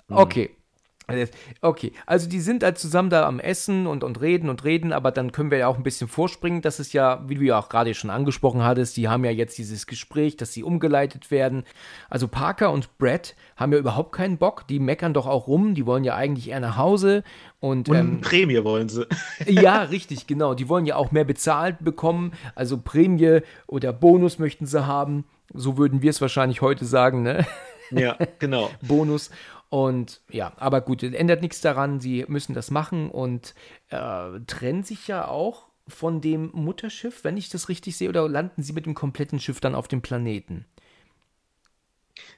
[0.08, 0.16] Mhm.
[0.18, 0.56] Okay.
[1.06, 4.92] Also, Okay, also die sind halt zusammen da am Essen und, und reden und reden,
[4.92, 6.62] aber dann können wir ja auch ein bisschen vorspringen.
[6.62, 9.58] Das ist ja, wie du ja auch gerade schon angesprochen hattest, die haben ja jetzt
[9.58, 11.64] dieses Gespräch, dass sie umgeleitet werden.
[12.08, 15.86] Also Parker und Brett haben ja überhaupt keinen Bock, die meckern doch auch rum, die
[15.86, 17.22] wollen ja eigentlich eher nach Hause
[17.60, 19.06] und, Und ähm, Prämie wollen sie.
[19.46, 20.52] ja, richtig, genau.
[20.52, 22.32] Die wollen ja auch mehr bezahlt bekommen.
[22.54, 25.24] Also Prämie oder Bonus möchten sie haben.
[25.54, 27.46] So würden wir es wahrscheinlich heute sagen, ne?
[27.90, 28.70] Ja, genau.
[28.82, 29.30] Bonus.
[29.74, 31.98] Und ja, aber gut, ändert nichts daran.
[31.98, 33.56] Sie müssen das machen und
[33.88, 38.62] äh, trennen sich ja auch von dem Mutterschiff, wenn ich das richtig sehe, oder landen
[38.62, 40.64] sie mit dem kompletten Schiff dann auf dem Planeten?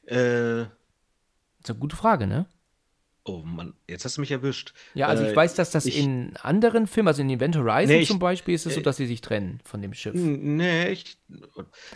[0.07, 0.69] Äh, Das
[1.65, 2.47] ist eine gute Frage, ne?
[3.29, 4.73] oh Mann, jetzt hast du mich erwischt.
[4.95, 7.89] Ja, also ich Äh, weiß, dass das ich- in anderen Filmen, also in Event Horizon
[7.97, 10.15] Nee, ich- zum Beispiel, ist es so, äh, dass sie sich trennen von dem Schiff.
[10.15, 11.19] Nee, ich,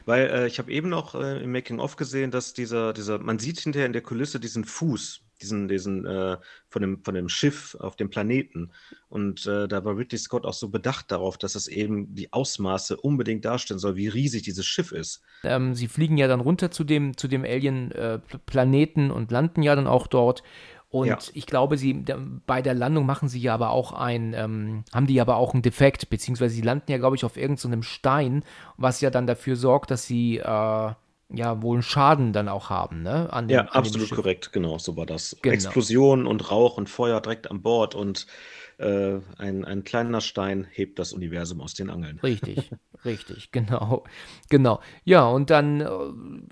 [0.04, 3.60] weil äh, ich habe eben noch äh, im Making-of gesehen, dass dieser, dieser, man sieht
[3.60, 6.36] hinterher in der Kulisse diesen Fuß, diesen, diesen äh,
[6.68, 8.70] von dem, von dem Schiff auf dem Planeten.
[9.08, 12.96] Und äh, da war Ridley Scott auch so bedacht darauf, dass es eben die Ausmaße
[12.96, 15.22] unbedingt darstellen soll, wie riesig dieses Schiff ist.
[15.42, 19.86] Ähm, sie fliegen ja dann runter zu dem, zu dem Alien-Planeten und landen ja dann
[19.86, 20.42] auch dort.
[20.88, 21.18] Und Ja.
[21.34, 22.04] ich glaube, sie
[22.46, 25.62] bei der Landung machen sie ja aber auch ein, ähm, haben die aber auch einen
[25.62, 28.44] Defekt, beziehungsweise sie landen ja, glaube ich, auf irgendeinem Stein,
[28.76, 30.92] was ja dann dafür sorgt, dass sie äh,
[31.32, 33.32] ja wohl einen Schaden dann auch haben, ne?
[33.32, 35.36] An dem, Ja, an absolut korrekt, genau, so war das.
[35.42, 35.54] Genau.
[35.54, 38.26] Explosion und Rauch und Feuer direkt an Bord und
[38.78, 42.18] äh, ein, ein kleiner Stein hebt das Universum aus den Angeln.
[42.22, 42.70] Richtig,
[43.04, 44.04] richtig, genau.
[44.48, 44.80] Genau.
[45.04, 45.88] Ja, und dann, äh,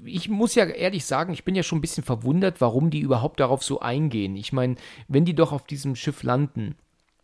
[0.05, 3.41] ich muss ja ehrlich sagen, ich bin ja schon ein bisschen verwundert, warum die überhaupt
[3.41, 4.37] darauf so eingehen.
[4.37, 4.77] Ich meine,
[5.09, 6.77] wenn die doch auf diesem Schiff landen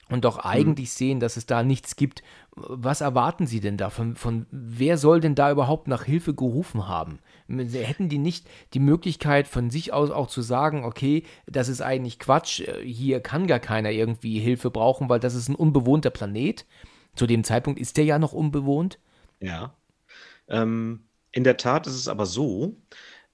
[0.09, 2.23] und doch eigentlich sehen, dass es da nichts gibt,
[2.57, 3.91] was erwarten sie denn da?
[3.91, 7.19] Von, von wer soll denn da überhaupt nach Hilfe gerufen haben?
[7.47, 12.19] Hätten die nicht die Möglichkeit von sich aus auch zu sagen, okay, das ist eigentlich
[12.19, 16.65] Quatsch, äh, hier kann gar keiner irgendwie Hilfe brauchen, weil das ist ein unbewohnter Planet?
[17.15, 18.99] Zu dem Zeitpunkt ist der ja noch unbewohnt.
[19.41, 19.75] Ja.
[20.49, 22.77] Ähm, in der Tat ist es aber so,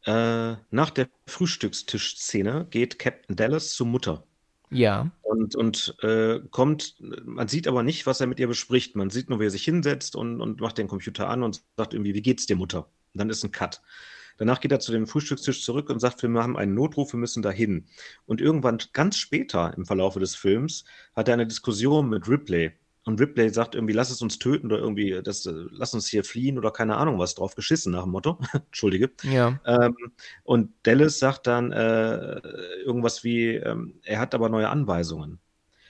[0.06, 4.24] äh, nach der Frühstückstischszene geht Captain Dallas zur Mutter.
[4.70, 5.10] Ja.
[5.22, 8.96] Und, und äh, kommt, man sieht aber nicht, was er mit ihr bespricht.
[8.96, 11.92] Man sieht nur, wie er sich hinsetzt und, und macht den Computer an und sagt
[11.92, 12.88] irgendwie, wie geht's dir, Mutter?
[13.14, 13.80] Und dann ist ein Cut.
[14.40, 17.42] Danach geht er zu dem Frühstückstisch zurück und sagt, wir haben einen Notruf, wir müssen
[17.42, 17.86] dahin.
[18.24, 22.72] Und irgendwann ganz später im Verlaufe des Films hat er eine Diskussion mit Ripley.
[23.04, 26.58] Und Ripley sagt irgendwie, lass es uns töten oder irgendwie, das, lass uns hier fliehen
[26.58, 28.38] oder keine Ahnung was drauf geschissen nach dem Motto.
[28.52, 29.10] Entschuldige.
[29.24, 29.60] Ja.
[29.66, 29.96] Ähm,
[30.44, 32.36] und Dallas sagt dann äh,
[32.84, 35.38] irgendwas wie, ähm, er hat aber neue Anweisungen.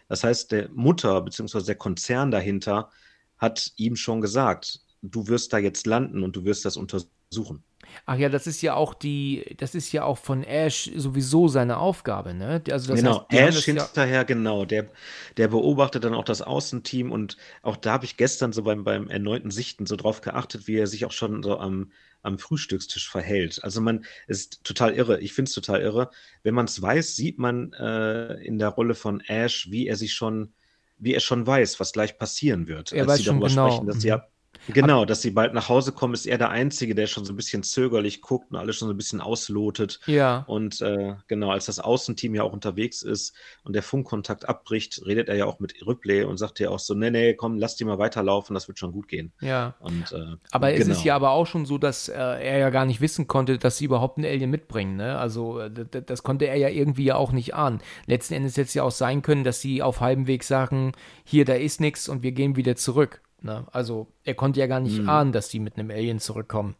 [0.08, 1.62] Das heißt, der Mutter bzw.
[1.62, 2.90] der Konzern dahinter
[3.38, 7.64] hat ihm schon gesagt, du wirst da jetzt landen und du wirst das untersuchen.
[8.06, 11.78] Ach ja, das ist ja auch die, das ist ja auch von Ash sowieso seine
[11.78, 12.62] Aufgabe, ne?
[12.70, 14.90] Also das genau, heißt, Ash das ja, hinterher, genau, der,
[15.36, 19.08] der beobachtet dann auch das Außenteam und auch da habe ich gestern so beim, beim
[19.08, 23.62] erneuten Sichten so drauf geachtet, wie er sich auch schon so am, am Frühstückstisch verhält.
[23.64, 26.10] Also man ist total irre, ich finde es total irre.
[26.42, 30.12] Wenn man es weiß, sieht man äh, in der Rolle von Ash, wie er sich
[30.14, 30.52] schon,
[30.98, 33.50] wie er schon weiß, was gleich passieren wird, Er als weiß sie schon darüber genau.
[33.50, 34.08] sprechen, dass sie Mhm.
[34.08, 34.26] ja
[34.68, 37.36] Genau, dass sie bald nach Hause kommen, ist er der Einzige, der schon so ein
[37.36, 40.00] bisschen zögerlich guckt und alles schon so ein bisschen auslotet.
[40.06, 45.02] ja, Und äh, genau, als das Außenteam ja auch unterwegs ist und der Funkkontakt abbricht,
[45.06, 47.76] redet er ja auch mit Ripley und sagt ja auch so, nee, nee, komm, lass
[47.76, 49.32] die mal weiterlaufen, das wird schon gut gehen.
[49.40, 49.74] ja.
[49.80, 50.92] Und, äh, Aber es genau.
[50.92, 53.78] ist ja aber auch schon so, dass äh, er ja gar nicht wissen konnte, dass
[53.78, 54.96] sie überhaupt einen Alien mitbringen.
[54.96, 55.18] Ne?
[55.18, 57.80] Also äh, das konnte er ja irgendwie ja auch nicht ahnen.
[58.06, 60.92] Letzten Endes hätte es ja auch sein können, dass sie auf halbem Weg sagen,
[61.24, 63.22] hier, da ist nichts und wir gehen wieder zurück.
[63.42, 63.66] Ne?
[63.72, 66.74] Also er konnte ja gar nicht ahnen, dass die mit einem Alien zurückkommen.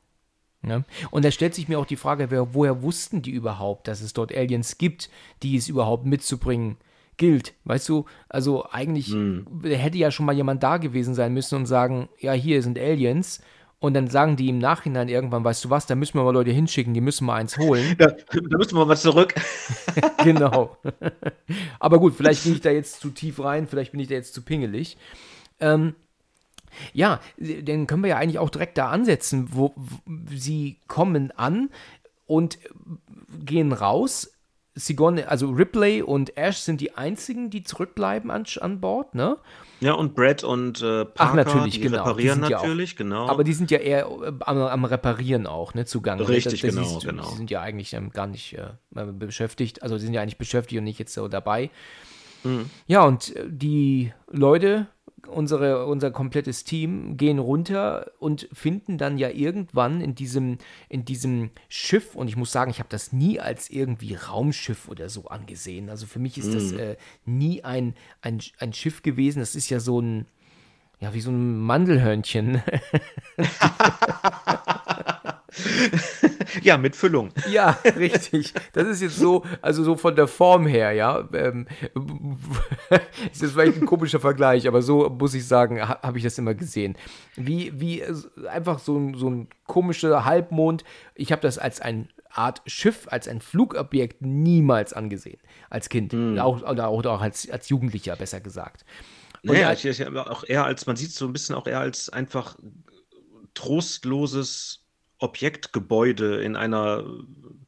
[0.63, 0.85] Ne?
[1.11, 4.13] Und da stellt sich mir auch die Frage, wer, woher wussten die überhaupt, dass es
[4.13, 5.09] dort Aliens gibt,
[5.43, 6.77] die es überhaupt mitzubringen
[7.17, 7.55] gilt?
[7.65, 9.15] Weißt du, also eigentlich
[9.63, 13.43] hätte ja schon mal jemand da gewesen sein müssen und sagen, ja, hier sind Aliens.
[13.79, 16.51] Und dann sagen die im Nachhinein irgendwann, weißt du was, da müssen wir mal Leute
[16.51, 17.95] hinschicken, die müssen mal eins holen.
[17.99, 19.35] Da, da müssen wir mal zurück.
[20.23, 20.77] genau.
[21.79, 24.35] Aber gut, vielleicht bin ich da jetzt zu tief rein, vielleicht bin ich da jetzt
[24.35, 24.99] zu pingelig.
[25.61, 25.95] Ähm,
[26.93, 31.71] ja, dann können wir ja eigentlich auch direkt da ansetzen, wo, wo sie kommen an
[32.27, 32.59] und
[33.45, 34.31] gehen raus.
[34.77, 39.37] Sigourney, also Ripley und Ash sind die einzigen, die zurückbleiben an, an Bord, ne?
[39.81, 41.97] Ja, und Brad und äh, Parker, Ach, natürlich, die genau.
[42.05, 43.29] Die reparieren sind ja auch- natürlich, genau.
[43.29, 46.27] Aber die sind ja eher äh, am, am Reparieren auch, ne, zugange.
[46.29, 47.31] Richtig, Das- das genau, du, genau.
[47.31, 50.79] Die sind ja eigentlich ähm, gar nicht äh, beschäftigt, also die sind ja eigentlich beschäftigt
[50.79, 51.71] und nicht jetzt so dabei.
[52.45, 52.71] Mhm.
[52.87, 54.87] Ja, und äh, die Leute,
[55.29, 61.51] unsere, unser komplettes Team, gehen runter und finden dann ja irgendwann in diesem, in diesem
[61.69, 65.91] Schiff, und ich muss sagen, ich habe das nie als irgendwie Raumschiff oder so angesehen.
[65.91, 66.55] Also für mich ist Mhm.
[66.55, 69.41] das äh, nie ein, ein, ein Schiff gewesen.
[69.41, 70.27] Das ist ja so ein,
[71.01, 72.63] ja, wie so ein Mandelhörnchen.
[76.63, 77.31] ja, mit Füllung.
[77.51, 78.55] Ja, richtig.
[78.73, 81.29] Das ist jetzt so, also so von der Form her, ja.
[81.33, 81.67] Ähm,
[83.33, 86.39] ist jetzt vielleicht ein komischer Vergleich, aber so muss ich sagen, ha, habe ich das
[86.39, 86.97] immer gesehen.
[87.37, 88.03] Wie, wie
[88.49, 90.85] einfach so ein, so ein komischer Halbmond.
[91.15, 95.41] Ich habe das als eine Art Schiff, als ein Flugobjekt niemals angesehen.
[95.69, 96.15] Als Kind.
[96.39, 98.85] Auch, oder auch, oder auch als, als Jugendlicher, besser gesagt.
[99.43, 101.81] Und Naja, ich, ich, auch eher als, man sieht es so ein bisschen auch eher
[101.81, 102.57] als einfach
[103.55, 104.80] trostloses
[105.21, 107.05] Objektgebäude in einer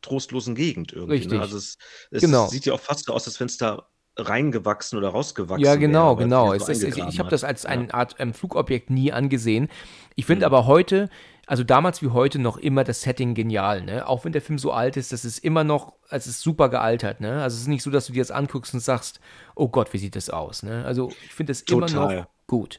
[0.01, 1.13] trostlosen Gegend irgendwie.
[1.15, 1.33] Richtig.
[1.33, 1.41] Ne?
[1.41, 1.79] Also es,
[2.11, 2.47] es Genau.
[2.49, 3.87] sieht ja auch fast so aus, als wenn es da
[4.17, 6.53] reingewachsen oder rausgewachsen Ja, genau, wäre, genau.
[6.53, 7.71] es Es sich ist, so ich ich habe das als Ja.
[7.71, 9.69] eine Art ähm, Flugobjekt nie angesehen.
[10.17, 10.29] Ich Mhm.
[10.29, 11.09] finde aber heute,
[11.47, 13.83] also damals wie heute, noch immer das Setting genial.
[13.83, 14.07] Ne?
[14.07, 17.21] Auch wenn der Film so alt ist, das ist immer noch, es ist super gealtert.
[17.21, 17.43] Ne?
[17.43, 19.21] Also es ist nicht so, dass du dir das anguckst und sagst,
[19.55, 20.63] oh Gott, wie sieht das aus?
[20.63, 20.85] Ne?
[20.85, 22.79] Also ich finde das immer noch gut.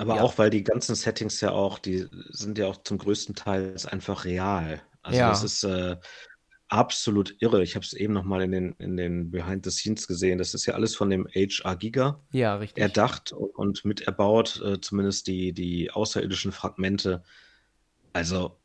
[0.00, 0.22] Aber Ja.
[0.22, 4.24] auch, weil die ganzen Settings ja auch, die sind ja auch zum größten Teil einfach
[4.24, 4.82] real.
[5.02, 5.28] Also Ja.
[5.28, 5.96] das ist äh,
[6.68, 7.62] absolut irre.
[7.62, 10.38] Ich habe es eben noch mal in den, in den Behind the Scenes gesehen.
[10.38, 12.82] Das ist ja alles von dem HR Giga Ja, richtig.
[12.82, 17.22] erdacht und, und mit erbaut, äh, zumindest die, die außerirdischen Fragmente.
[18.12, 18.59] Also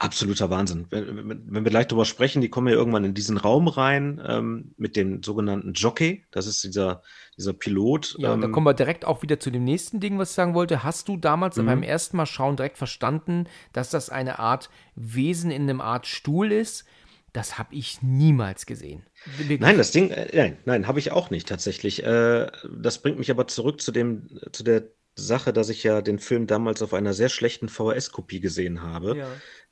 [0.00, 0.86] absoluter Wahnsinn.
[0.90, 4.74] Wenn, wenn wir gleich drüber sprechen, die kommen ja irgendwann in diesen Raum rein ähm,
[4.76, 6.24] mit dem sogenannten Jockey.
[6.30, 7.02] Das ist dieser,
[7.36, 8.16] dieser Pilot.
[8.18, 10.34] Ja, und da ähm, kommen wir direkt auch wieder zu dem nächsten Ding, was ich
[10.34, 10.82] sagen wollte.
[10.82, 11.66] Hast du damals Mhm.
[11.66, 16.50] beim ersten Mal schauen direkt verstanden, dass das eine Art Wesen in einem Art Stuhl
[16.50, 16.86] ist?
[17.32, 19.04] Das habe ich niemals gesehen.
[19.36, 19.60] Wirklich.
[19.60, 22.02] Nein, das Ding, äh, nein, nein, habe ich auch nicht tatsächlich.
[22.02, 26.18] Äh, das bringt mich aber zurück zu dem, zu der Sache, dass ich ja den
[26.18, 29.28] Film damals auf einer sehr schlechten VHS-Kopie gesehen habe, Ja.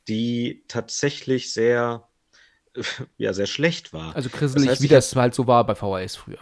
[0.08, 2.08] Die tatsächlich sehr,
[3.18, 4.14] ja, sehr schlecht war.
[4.16, 6.38] Also grisselig, Das heißt, wie das halt so war bei VHS früher.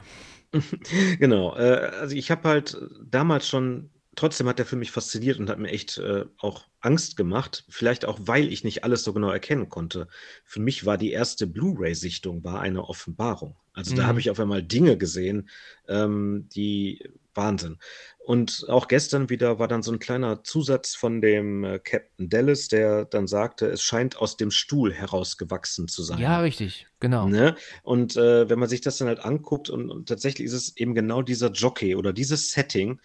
[1.18, 5.48] Genau, äh, also ich habe halt damals schon trotzdem hat der Film mich fasziniert und
[5.48, 7.64] hat mir echt äh, auch Angst gemacht.
[7.68, 10.08] Vielleicht auch, weil ich nicht alles so genau erkennen konnte.
[10.44, 13.56] Für mich war die erste Blu-ray-Sichtung war eine Offenbarung.
[13.72, 13.96] Also mhm.
[13.98, 15.48] da habe ich auf einmal Dinge gesehen,
[15.86, 17.78] ähm, die Wahnsinn.
[18.18, 22.68] Und auch gestern wieder war dann so ein kleiner Zusatz von dem äh, Captain Dallas,
[22.68, 26.18] der dann sagte, es scheint aus dem Stuhl herausgewachsen zu sein.
[26.18, 27.28] Ja, richtig, genau.
[27.28, 27.54] Ne?
[27.82, 30.94] Und äh, wenn man sich das dann halt anguckt, und, und, tatsächlich ist es eben
[30.94, 33.00] genau dieser Jockey oder dieses Setting,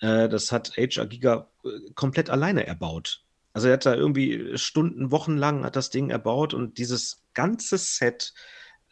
[0.00, 1.06] äh, das hat H.R.
[1.06, 3.24] Giga äh, komplett alleine erbaut.
[3.52, 7.78] Also er hat da irgendwie Stunden, Wochen lang hat das Ding erbaut und dieses ganze
[7.78, 8.34] Set,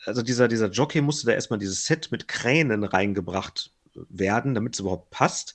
[0.05, 3.73] also dieser, dieser Jockey musste da erstmal dieses Set mit Kränen reingebracht
[4.09, 5.55] werden, damit es überhaupt passt.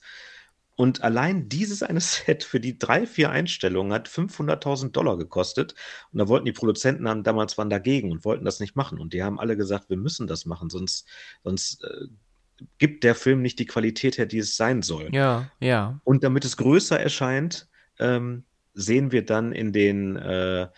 [0.76, 5.74] Und allein dieses eine Set für die drei, vier Einstellungen hat 500.000 Dollar gekostet.
[6.12, 8.98] Und da wollten die Produzenten haben damals waren dagegen und wollten das nicht machen.
[8.98, 11.06] Und die haben alle gesagt, wir müssen das machen, sonst,
[11.44, 12.06] sonst äh,
[12.78, 15.08] gibt der Film nicht die Qualität her, die es sein soll.
[15.12, 16.00] Ja, ja.
[16.04, 18.44] Und damit es größer erscheint, ähm,
[18.74, 20.68] sehen wir dann in den, äh,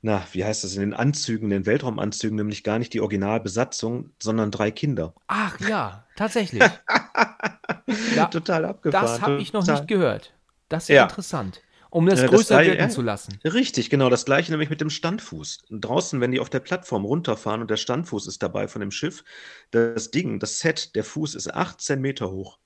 [0.00, 4.50] na, wie heißt das, in den Anzügen, den Weltraumanzügen, nämlich gar nicht die Originalbesatzung, sondern
[4.50, 5.14] drei Kinder.
[5.26, 6.62] Ach ja, tatsächlich.
[8.14, 9.06] da, total abgefahren.
[9.06, 10.34] Das habe ich noch nicht gehört.
[10.68, 13.38] Das ist ja interessant um das äh, größer das wirken ja, zu lassen.
[13.44, 14.10] Richtig, genau.
[14.10, 15.64] Das gleiche nämlich mit dem Standfuß.
[15.70, 19.24] Draußen, wenn die auf der Plattform runterfahren und der Standfuß ist dabei von dem Schiff,
[19.70, 22.58] das Ding, das Set, der Fuß ist 18 Meter hoch.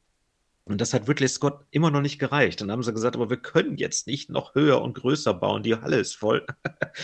[0.64, 2.60] Und das hat Ridley Scott immer noch nicht gereicht.
[2.60, 5.64] Dann haben sie gesagt, aber wir können jetzt nicht noch höher und größer bauen.
[5.64, 6.46] Die Halle ist voll.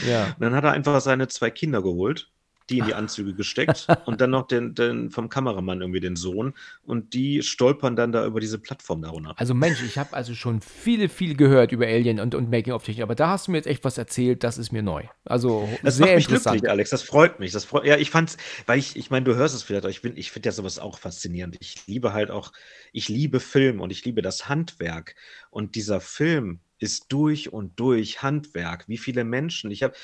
[0.06, 0.26] Ja.
[0.26, 2.30] Und dann hat er einfach seine zwei Kinder geholt
[2.70, 6.54] die in die Anzüge gesteckt und dann noch den, den vom Kameramann irgendwie den Sohn
[6.84, 9.34] und die stolpern dann da über diese Plattform darunter.
[9.36, 13.14] Also Mensch, ich habe also schon viele, viel gehört über Alien und, und Making-of-Technik, aber
[13.14, 15.04] da hast du mir jetzt echt was erzählt, das ist mir neu.
[15.24, 16.54] Also das sehr macht mich interessant.
[16.54, 17.52] glücklich, Alex, das freut mich.
[17.52, 20.30] Das freut, ja, ich fand's, weil ich, ich meine, du hörst es vielleicht, ich, ich
[20.30, 21.56] finde ja sowas auch faszinierend.
[21.60, 22.52] Ich liebe halt auch,
[22.92, 25.14] ich liebe Film und ich liebe das Handwerk
[25.50, 28.88] und dieser Film ist durch und durch Handwerk.
[28.88, 29.94] Wie viele Menschen, ich habe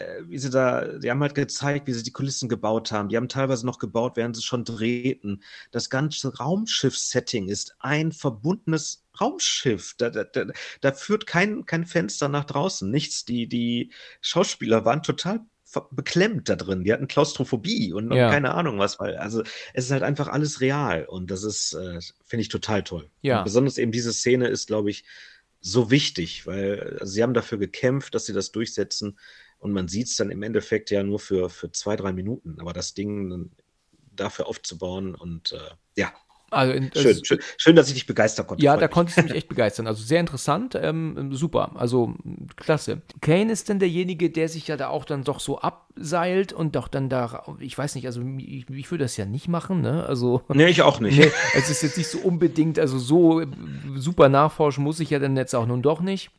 [0.00, 3.08] äh, wie sie da, die haben halt gezeigt, wie sie die Kulissen gebaut haben.
[3.08, 5.42] Die haben teilweise noch gebaut, während sie schon drehten.
[5.70, 9.94] Das ganze Raumschiff-Setting ist ein verbundenes Raumschiff.
[9.98, 10.46] Da, da, da,
[10.80, 13.24] da, führt kein, kein Fenster nach draußen, nichts.
[13.24, 15.40] Die, die Schauspieler waren total
[15.90, 16.84] beklemmt da drin.
[16.84, 18.30] Die hatten Klaustrophobie und, ja.
[18.30, 21.98] keine Ahnung was, weil also es ist halt einfach alles real und das ist, äh,
[22.24, 23.10] finde ich total toll.
[23.22, 23.38] Ja.
[23.38, 25.04] Und besonders eben diese Szene ist, glaube ich,
[25.60, 29.16] so wichtig, weil also sie haben dafür gekämpft, dass sie das durchsetzen
[29.62, 32.56] und man sieht es dann im Endeffekt ja nur für, für zwei, drei Minuten.
[32.58, 33.50] Aber das Ding
[34.10, 36.12] dafür aufzubauen und äh, ja,
[36.50, 38.62] also in, schön, schön, schön, dass ich dich begeistern konnte.
[38.62, 39.86] Ja, da konntest du mich echt begeistern.
[39.86, 41.76] Also sehr interessant, ähm, super.
[41.76, 42.14] Also
[42.56, 43.02] klasse.
[43.20, 46.88] Kane ist denn derjenige, der sich ja da auch dann doch so abseilt und doch
[46.88, 50.04] dann da, ich weiß nicht, also ich, ich würde das ja nicht machen, ne?
[50.04, 50.42] Also.
[50.52, 51.16] Nee, ich auch nicht.
[51.16, 53.42] Nee, es ist jetzt nicht so unbedingt, also so
[53.94, 56.30] super nachforschen muss ich ja dann jetzt auch nun doch nicht.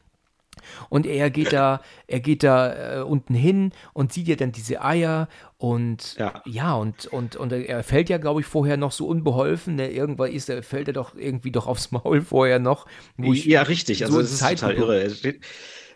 [0.89, 4.83] Und er geht da, er geht da äh, unten hin und sieht ja dann diese
[4.83, 9.07] Eier und ja, ja und, und, und er fällt ja, glaube ich, vorher noch so
[9.07, 9.75] unbeholfen.
[9.75, 9.91] Ne?
[9.91, 12.85] Irgendwann ist er, fällt er doch irgendwie doch aufs Maul vorher noch.
[13.17, 15.03] ja, richtig, also so das ist total irre.
[15.03, 15.41] Er steht,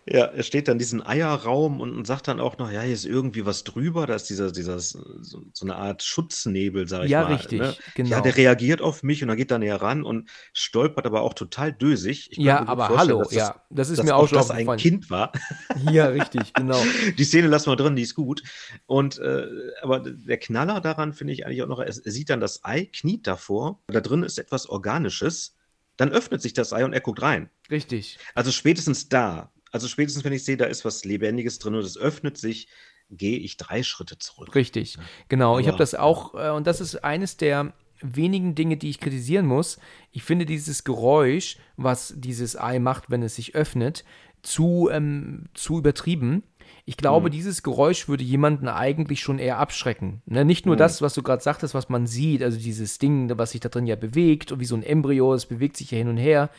[0.09, 2.93] ja, er steht dann in diesem Eierraum und, und sagt dann auch noch, ja, hier
[2.93, 7.11] ist irgendwie was drüber, da ist dieser, dieser so, so eine Art Schutznebel, sag ich
[7.11, 7.31] ja, mal.
[7.31, 7.75] Ja, richtig, ne?
[7.93, 8.09] genau.
[8.09, 11.33] Ja, der reagiert auf mich und dann geht er näher ran und stolpert aber auch
[11.33, 12.29] total dösig.
[12.37, 15.31] ja, aber hallo, das, ja, das ist mir auch schon dass ein Kind war.
[15.91, 16.81] Ja, richtig, genau.
[17.17, 18.41] die Szene lassen wir drin, die ist gut.
[18.85, 19.45] Und äh,
[19.81, 22.85] aber der Knaller daran finde ich eigentlich auch noch, er, er sieht dann das Ei,
[22.85, 25.55] kniet davor, da drin ist etwas Organisches,
[25.97, 27.49] dann öffnet sich das Ei und er guckt rein.
[27.69, 28.17] Richtig.
[28.33, 31.97] Also spätestens da also spätestens, wenn ich sehe, da ist was Lebendiges drin und es
[31.97, 32.67] öffnet sich,
[33.09, 34.53] gehe ich drei Schritte zurück.
[34.55, 35.01] Richtig, ja.
[35.29, 35.51] genau.
[35.53, 38.99] Aber, ich habe das auch, äh, und das ist eines der wenigen Dinge, die ich
[38.99, 39.79] kritisieren muss.
[40.11, 44.03] Ich finde dieses Geräusch, was dieses Ei macht, wenn es sich öffnet,
[44.43, 46.43] zu, ähm, zu übertrieben.
[46.85, 47.31] Ich glaube, mhm.
[47.31, 50.21] dieses Geräusch würde jemanden eigentlich schon eher abschrecken.
[50.25, 50.45] Ne?
[50.45, 50.79] Nicht nur mhm.
[50.79, 53.87] das, was du gerade sagtest, was man sieht, also dieses Ding, was sich da drin
[53.87, 56.49] ja bewegt und wie so ein Embryo, es bewegt sich ja hin und her,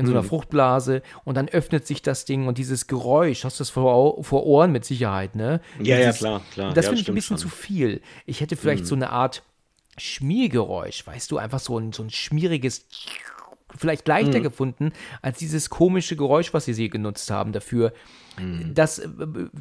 [0.00, 0.28] in so einer mhm.
[0.28, 4.46] Fruchtblase und dann öffnet sich das Ding und dieses Geräusch, hast du das vor, vor
[4.46, 5.60] Ohren mit Sicherheit, ne?
[5.78, 6.72] Ja, dieses, ja, klar, klar.
[6.72, 7.50] Das ja, finde ich ein bisschen schon.
[7.50, 8.00] zu viel.
[8.24, 8.88] Ich hätte vielleicht mhm.
[8.88, 9.42] so eine Art
[9.98, 12.86] Schmiergeräusch, weißt du, einfach so ein, so ein schmieriges
[13.76, 14.42] vielleicht leichter mhm.
[14.42, 17.92] gefunden als dieses komische Geräusch, was sie sie genutzt haben dafür.
[18.38, 18.72] Mhm.
[18.74, 19.08] Das äh,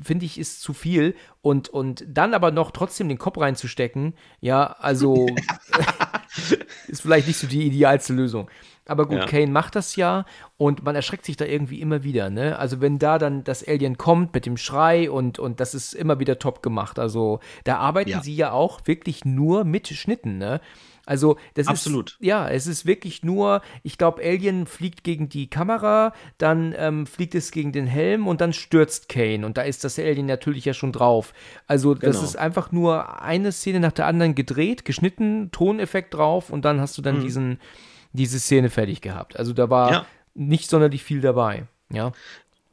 [0.02, 4.68] finde ich ist zu viel und und dann aber noch trotzdem den Kopf reinzustecken, ja,
[4.80, 5.28] also
[6.88, 8.50] ist vielleicht nicht so die idealste Lösung.
[8.90, 9.26] Aber gut, ja.
[9.26, 10.26] Kane macht das ja
[10.58, 12.58] und man erschreckt sich da irgendwie immer wieder, ne?
[12.58, 16.20] Also wenn da dann das Alien kommt mit dem Schrei und, und das ist immer
[16.20, 17.00] wieder top gemacht.
[17.00, 18.24] Also da arbeiten ja.
[18.24, 20.60] sie ja auch wirklich nur mit Schnitten, ne?
[21.06, 22.12] Also das Absolut.
[22.12, 27.08] ist ja, es ist wirklich nur, ich glaube, Alien fliegt gegen die Kamera, dann ähm,
[27.08, 30.66] fliegt es gegen den Helm und dann stürzt Kane und da ist das Alien natürlich
[30.66, 31.34] ja schon drauf.
[31.66, 32.24] Also das Genau.
[32.24, 36.96] ist einfach nur eine Szene nach der anderen gedreht, geschnitten, Toneffekt drauf und dann hast
[37.00, 37.60] du dann diesen
[38.14, 39.38] diese Szene fertig gehabt.
[39.38, 39.92] Also da war.
[39.92, 40.06] Ja.
[40.34, 41.68] nicht sonderlich viel dabei.
[41.92, 42.12] Ja,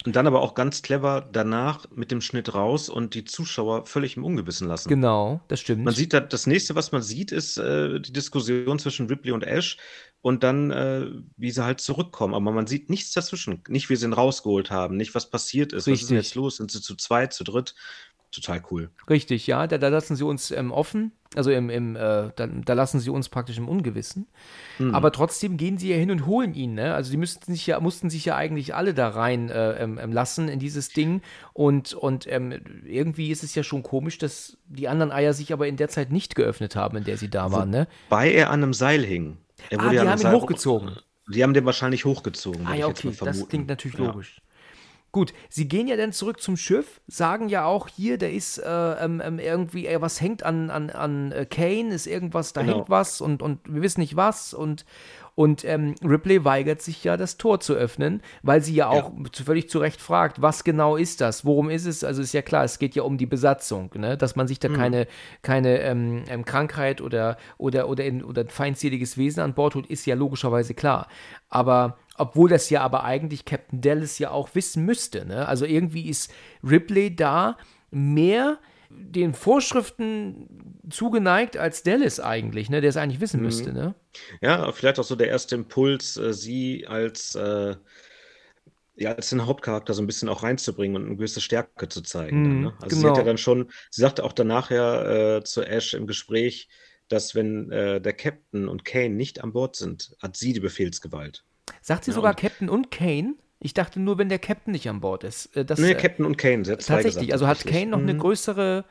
[0.04, 4.16] Und dann aber auch ganz clever danach mit dem Schnitt raus und die Zuschauer völlig
[4.16, 4.88] im Ungewissen lassen.
[4.88, 5.84] genau, das stimmt.
[5.84, 9.42] Man sieht da, das nächste, was man sieht, ist äh, die Diskussion zwischen Ripley und
[9.42, 9.78] Ash
[10.20, 12.34] und dann, äh, wie sie halt zurückkommen.
[12.34, 13.62] Aber man sieht nichts dazwischen.
[13.68, 15.86] Nicht, wie sie ihn rausgeholt haben, nicht, was passiert ist.
[15.88, 16.30] Was ist denn Richtig.
[16.30, 16.56] jetzt los?
[16.58, 17.74] Sind sie zu zweit, zu dritt?
[18.36, 18.90] Total cool.
[19.08, 22.72] Richtig, ja, da, da lassen sie uns ähm, offen, also im, im äh, da, da
[22.74, 24.26] lassen sie uns praktisch im Ungewissen.
[24.76, 24.94] Hm.
[24.94, 26.94] Aber trotzdem gehen sie ja hin und holen ihn, ne?
[26.94, 30.12] Also die müssten sich ja, mussten sich ja eigentlich alle da rein äh, ähm, ähm,
[30.12, 31.22] lassen in dieses Ding.
[31.54, 32.52] Und, und ähm,
[32.84, 36.12] irgendwie ist es ja schon komisch, dass die anderen Eier sich aber in der Zeit
[36.12, 37.88] nicht geöffnet haben, in der sie da waren, ne?
[38.10, 39.38] Bei er an einem Seil hing.
[39.70, 40.96] Er Ah, wurde die ja haben ihn Seil- hochgezogen.
[41.28, 42.66] Die haben den wahrscheinlich hochgezogen.
[42.66, 44.06] Ah ja, ich jetzt okay, das klingt natürlich Ja.
[44.06, 44.40] logisch.
[45.12, 48.64] Gut, sie gehen ja dann zurück zum Schiff, sagen ja auch hier, da ist äh,
[49.02, 52.74] ähm, ähm, irgendwie, ey, was hängt an, an, an äh, Kane, ist irgendwas, da Genau.
[52.78, 54.84] hängt was und, und wir wissen nicht was und,
[55.34, 59.44] und ähm, Ripley weigert sich ja, das Tor zu öffnen, weil sie ja auch zu-
[59.44, 62.64] völlig zu Recht fragt, was genau ist das, worum ist es, also ist ja klar,
[62.64, 64.18] es geht ja um die Besatzung, ne?
[64.18, 65.06] dass man sich da keine,
[65.40, 69.86] keine ähm, ähm, Krankheit oder, oder, oder, in, oder ein feindseliges Wesen an Bord holt,
[69.86, 71.08] ist ja logischerweise klar,
[71.48, 75.26] aber obwohl das ja aber eigentlich Captain Dallas ja auch wissen müsste.
[75.26, 75.46] Ne?
[75.46, 77.56] Also irgendwie ist Ripley da
[77.90, 82.80] mehr den Vorschriften zugeneigt als Dallas eigentlich, ne?
[82.80, 83.72] der es eigentlich wissen müsste.
[83.72, 83.94] Ne?
[84.40, 87.76] Ja, vielleicht auch so der erste Impuls, äh, sie als, äh,
[88.94, 92.42] ja, als den Hauptcharakter so ein bisschen auch reinzubringen und eine gewisse Stärke zu zeigen.
[92.42, 92.76] dann, Mhm, ne?
[92.80, 93.30] Also sie hat ja genau.
[93.30, 96.68] dann schon, sie sagte auch danach ja äh, zu Ash im Gespräch,
[97.08, 101.44] dass wenn äh, der Captain und Kane nicht an Bord sind, hat sie die Befehlsgewalt.
[101.86, 103.34] Sagt sie Ja, sogar und- Captain und Kane?
[103.60, 105.56] Ich dachte nur, wenn der Captain nicht an Bord ist.
[105.56, 107.64] Äh, Das, Nee, äh, Captain und Kane, sie hat zwei tatsächlich, gesagt, also hat.
[107.64, 108.18] Kane noch eine Mhm.
[108.18, 108.84] größere.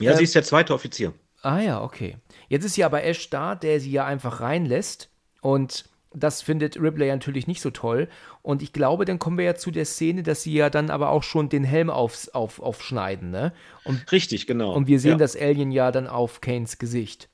[0.00, 1.12] Ja, äh, sie ist der zweite Offizier.
[1.42, 2.16] Ah ja, okay.
[2.48, 5.10] Jetzt ist ja aber Ash da, der sie ja einfach reinlässt.
[5.42, 8.08] Und das findet Ripley natürlich nicht so toll.
[8.42, 11.10] Und ich glaube, dann kommen wir ja zu der Szene, dass sie ja dann aber
[11.10, 13.52] auch schon den Helm aufs, auf, aufschneiden, ne?
[13.84, 14.72] Und, Richtig, genau.
[14.74, 15.16] und wir sehen ja.
[15.18, 17.28] das Alien ja dann auf Kanes Gesicht.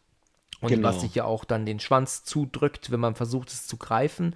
[0.60, 0.88] Und Genau.
[0.88, 4.34] was sich ja auch dann den Schwanz zudrückt, wenn man versucht, es zu greifen.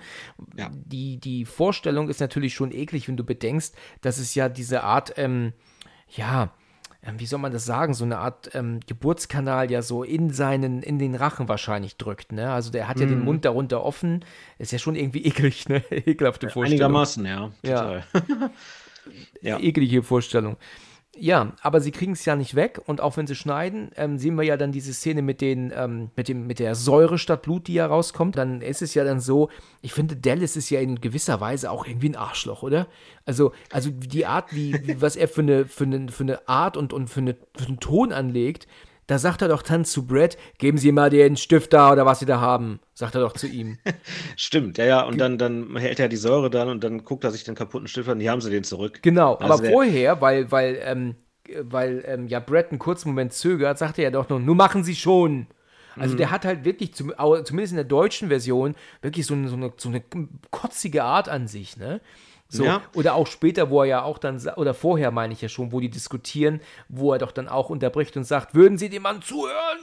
[0.56, 0.70] Ja.
[0.72, 5.14] Die, die Vorstellung ist natürlich schon eklig, wenn du bedenkst, dass es ja diese Art,
[5.18, 5.52] ähm,
[6.08, 6.50] ja,
[7.02, 10.82] ähm, wie soll man das sagen, so eine Art ähm, Geburtskanal ja so in seinen,
[10.82, 12.50] in den Rachen wahrscheinlich drückt, ne?
[12.50, 13.10] Also der hat ja Mhm.
[13.10, 14.24] den Mund darunter offen.
[14.58, 15.84] Ist ja schon irgendwie eklig, ne?
[15.90, 16.72] Ekelhafte Vorstellung.
[16.72, 17.52] Einigermaßen, ja.
[17.62, 17.76] Ja.
[17.82, 18.04] Total.
[19.42, 19.58] ja.
[19.58, 20.56] Eklige Vorstellung.
[21.16, 24.36] Ja, aber sie kriegen es ja nicht weg und auch wenn sie schneiden, ähm, sehen
[24.36, 27.68] wir ja dann diese Szene mit den, ähm, mit dem, mit der Säure statt Blut,
[27.68, 28.36] die ja rauskommt.
[28.36, 29.48] Dann ist es ja dann so,
[29.80, 32.88] ich finde, Dallas ist ja in gewisser Weise auch irgendwie ein Arschloch, oder?
[33.26, 36.76] Also, also die Art, wie, wie was er für eine, für eine, für eine Art
[36.76, 38.66] und, und für, eine, für einen Ton anlegt,
[39.06, 42.20] da sagt er doch dann zu Brad, geben Sie mal den Stift da oder was
[42.20, 43.78] Sie da haben, sagt er doch zu ihm.
[44.36, 45.02] Stimmt, ja, ja.
[45.02, 47.88] Und dann, dann hält er die Säure dann und dann guckt er sich den kaputten
[47.88, 48.20] Stift an.
[48.20, 49.02] Hier haben sie den zurück.
[49.02, 51.16] Genau, Also aber vorher, weil, weil, ähm,
[51.62, 54.82] weil ähm, ja Brad einen kurzen Moment zögert, sagt er ja doch nur, nur machen
[54.84, 55.46] Sie schon.
[55.98, 56.16] Also Mhm.
[56.16, 57.12] der hat halt wirklich, zum,
[57.44, 60.02] zumindest in der deutschen Version, wirklich so eine, so, eine, so eine
[60.50, 62.00] kotzige Art an sich, ne?
[62.54, 62.82] So, Ja.
[62.94, 65.80] oder auch später, wo er ja auch dann, oder vorher meine ich ja schon, wo
[65.80, 69.78] die diskutieren, wo er doch dann auch unterbricht und sagt, würden Sie dem Mann zuhören?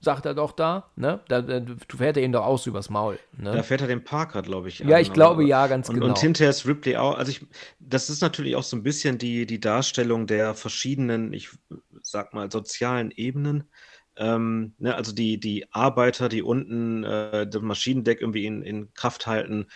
[0.00, 1.20] Sagt er doch da, ne?
[1.28, 1.62] Da, da
[1.96, 3.52] fährt er ihm doch aus übers Maul, ne?
[3.52, 4.80] Da fährt er den Parker, glaube ich.
[4.80, 6.08] Ja, an, ich glaube, aber- ja, ganz und, genau.
[6.08, 7.16] Und hinterher ist Ripley auch.
[7.16, 7.46] Also, ich,
[7.78, 11.48] das ist natürlich auch so ein bisschen die, die Darstellung der verschiedenen, ich
[12.02, 13.70] sag mal, sozialen Ebenen.
[14.18, 19.26] Ähm, ne, also die, die Arbeiter, die unten äh, das Maschinendeck irgendwie in, in Kraft
[19.26, 19.66] halten,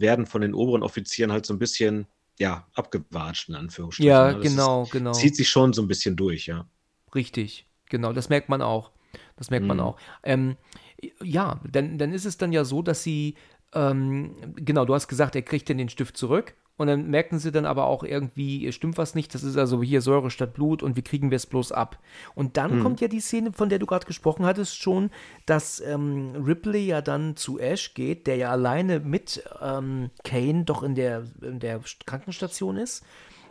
[0.00, 2.06] werden von den oberen Offizieren halt so ein bisschen,
[2.38, 4.26] ja, abgewatscht, in Anführungsstrichen.
[4.26, 4.38] ja, ne?
[4.38, 5.12] Das genau, ist, genau.
[5.12, 6.68] Zieht sich schon so ein bisschen durch, ja.
[7.14, 8.92] Richtig, genau, das merkt man auch.
[9.36, 9.80] Das merkt man Mhm.
[9.80, 9.98] auch.
[10.22, 10.56] Ähm,
[11.22, 13.36] ja, dann, dann ist es dann ja so, dass sie,
[13.72, 17.52] ähm, genau, du hast gesagt, er kriegt dann den Stift zurück und dann merken sie
[17.52, 20.96] dann aber auch irgendwie, stimmt was nicht, das ist also hier Säure statt Blut und
[20.96, 21.98] wie kriegen wir es bloß ab?
[22.34, 25.10] Und dann kommt ja die Szene, von der du gerade gesprochen hattest schon,
[25.44, 30.82] dass ähm, Ripley ja dann zu Ash geht, der ja alleine mit ähm, Kane doch
[30.82, 33.04] in der, in der Krankenstation ist.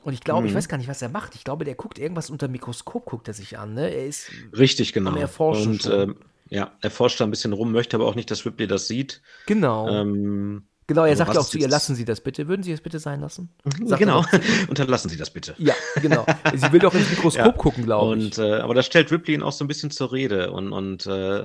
[0.04, 1.36] Und ich glaube, ich weiß gar nicht, was er macht.
[1.36, 3.74] Ich glaube, der guckt irgendwas unter dem Mikroskop, guckt er sich an.
[3.74, 3.90] Ne?
[3.94, 5.12] Er ist Richtig, genau.
[5.12, 6.16] Am Erforschen und ähm,
[6.50, 9.22] ja, er forscht da ein bisschen rum, möchte aber auch nicht, dass Ripley das sieht.
[9.48, 9.90] genau.
[9.90, 12.48] Ähm, genau, er aber sagt auch zu ihr, lassen Sie das bitte.
[12.48, 13.50] Würden Sie es bitte sein lassen?
[13.64, 14.26] Sagt er genau.
[14.70, 15.54] Unterlassen Sie das bitte.
[15.58, 16.26] Ja, genau.
[16.56, 17.52] Sie will doch ins Mikroskop Ja.
[17.52, 18.26] gucken, glaube ich.
[18.26, 21.06] Und äh, aber da stellt Ripley ihn auch so ein bisschen zur Rede und und
[21.06, 21.44] äh,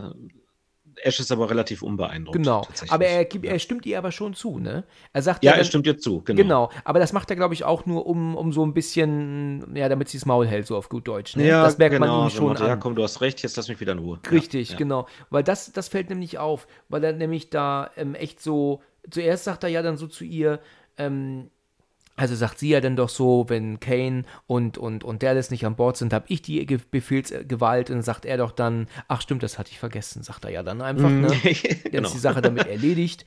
[1.03, 2.37] Ash ist aber relativ unbeeindruckt.
[2.37, 2.67] Genau.
[2.89, 3.53] Aber er, gibt, ja.
[3.53, 4.85] er stimmt ihr aber schon zu, ne?
[5.13, 6.43] Er sagt ja, dann, er stimmt dir zu, genau.
[6.43, 6.71] Genau.
[6.85, 10.09] aber das macht er, glaube ich, auch nur, um, um so ein bisschen, ja, damit
[10.09, 11.37] sie das Maul hält, so auf gut Deutsch.
[11.37, 11.47] Ne?
[11.47, 12.67] Ja, das merkt genau, man ihm schon an.
[12.67, 14.21] Ja, komm, du hast recht, jetzt lass mich wieder in Ruhe.
[14.31, 14.79] Richtig, ja, ja.
[14.79, 15.07] genau.
[15.31, 19.65] Weil das, das fällt nämlich auf, weil er nämlich da ähm, echt so, zuerst sagt
[19.65, 20.61] er ja dann so zu ihr,
[20.99, 21.51] ähm,
[22.15, 25.77] also sagt sie ja dann doch so, wenn Kane und, und, und Dallas nicht an
[25.77, 29.43] Bord sind, habe ich die Ge Befehlsgewalt und dann sagt er doch dann, ach stimmt,
[29.43, 31.29] das hatte ich vergessen, sagt er ja dann einfach, ne?
[31.43, 32.09] Dann genau.
[32.09, 33.25] ist die Sache damit erledigt.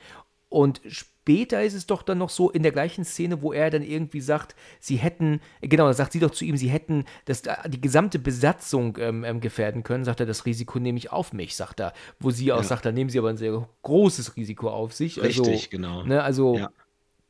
[0.49, 0.81] Und
[1.25, 4.21] später ist es doch dann noch so in der gleichen Szene, wo er dann irgendwie
[4.21, 8.19] sagt, sie hätten, genau, dann sagt sie doch zu ihm, sie hätten das, die gesamte
[8.19, 10.05] Besatzung ähm, ähm, gefährden können.
[10.05, 11.93] Sagt er, das Risiko nehme ich auf mich, sagt er.
[12.19, 12.63] Wo sie auch Ja.
[12.63, 15.19] sagt, da nehmen sie aber ein sehr großes Risiko auf sich.
[15.19, 16.03] Also, Richtig, genau.
[16.03, 16.69] Ne, also, Ja.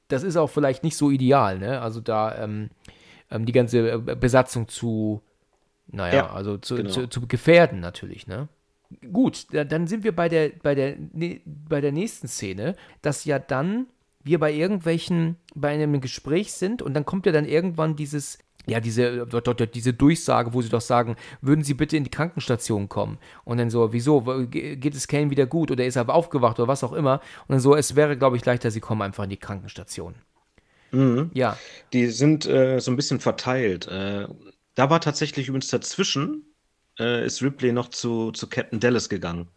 [0.10, 1.80] das ist auch vielleicht nicht so ideal, ne?
[1.82, 2.72] Also da ähm,
[3.32, 5.22] ähm, die ganze äh, Besatzung zu,
[5.88, 6.90] naja, Ja, also zu, genau.
[6.90, 8.50] zu, zu gefährden natürlich, ne?
[9.12, 13.26] Gut, da, dann sind wir bei der, bei, der, ne, bei der nächsten Szene, dass
[13.26, 13.88] ja dann
[14.24, 18.80] wir bei irgendwelchen, bei einem Gespräch sind und dann kommt ja dann irgendwann dieses, ja,
[18.80, 19.28] diese,
[19.74, 23.20] diese Durchsage, wo sie doch sagen, würden Sie bitte in die Krankenstation kommen?
[23.44, 26.68] Und dann so, wieso, Ge- geht es Kane wieder gut oder ist er aufgewacht oder
[26.68, 27.22] was auch immer?
[27.48, 30.16] Und dann so, es wäre, glaube ich, leichter, Sie kommen einfach in die Krankenstation.
[30.92, 31.32] Mhm.
[31.34, 33.88] Ja, Die sind äh, so ein bisschen verteilt.
[33.88, 34.28] Äh,
[34.76, 36.55] da war tatsächlich übrigens dazwischen,
[37.00, 39.50] äh, ist Ripley noch zu, zu Captain Dallas gegangen.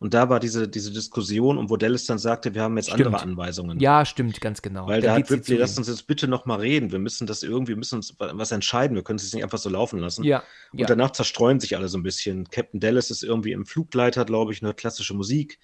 [0.00, 3.06] Und da war diese, diese Diskussion, und wo Dallas dann sagte, wir haben jetzt Stimmt.
[3.06, 3.78] andere Anweisungen.
[3.80, 4.86] ja, stimmt, ganz genau.
[4.88, 5.80] Weil Da hat Ripley, lasst ihm.
[5.80, 6.92] uns jetzt bitte noch mal reden.
[6.92, 8.96] Wir müssen das irgendwie, wir müssen uns wa- was entscheiden.
[8.96, 10.24] Wir können es jetzt nicht einfach so laufen lassen.
[10.24, 10.42] Ja,
[10.72, 10.86] Und ja.
[10.86, 12.50] danach zerstreuen sich alle so ein bisschen.
[12.50, 15.58] Captain Dallas ist irgendwie im Flugleiter, glaube ich, eine klassische Musik.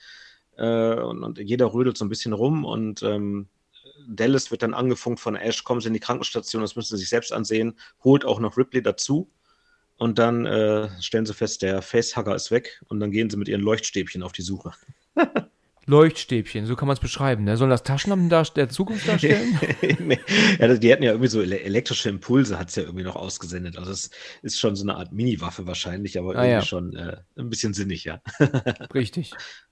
[0.56, 2.64] Äh, und, und jeder rödelt so ein bisschen rum.
[2.64, 3.48] Und ähm,
[4.08, 7.10] Dallas wird dann angefunkt von Ash, kommen Sie in die Krankenstation, das müssen Sie sich
[7.10, 7.74] selbst ansehen.
[8.04, 9.30] Holt auch noch Ripley dazu.
[10.00, 12.80] Und dann äh, stellen sie fest, der Facehugger ist weg.
[12.88, 14.72] Und dann gehen sie mit ihren Leuchtstäbchen auf die Suche.
[15.86, 17.44] Leuchtstäbchen, so kann man es beschreiben.
[17.44, 17.58] Ne?
[17.58, 19.58] Sollen das Taschenlampen dar der Zukunft darstellen?
[19.98, 20.18] Nee.
[20.58, 23.76] ja, die hatten ja irgendwie so ele elektrische Impulse, hat es ja irgendwie noch ausgesendet.
[23.76, 26.62] Also es ist schon so eine Art Mini-Waffe wahrscheinlich, aber Ah, irgendwie ja.
[26.62, 28.22] schon äh, ein bisschen sinnig, ja.
[28.94, 29.32] Richtig.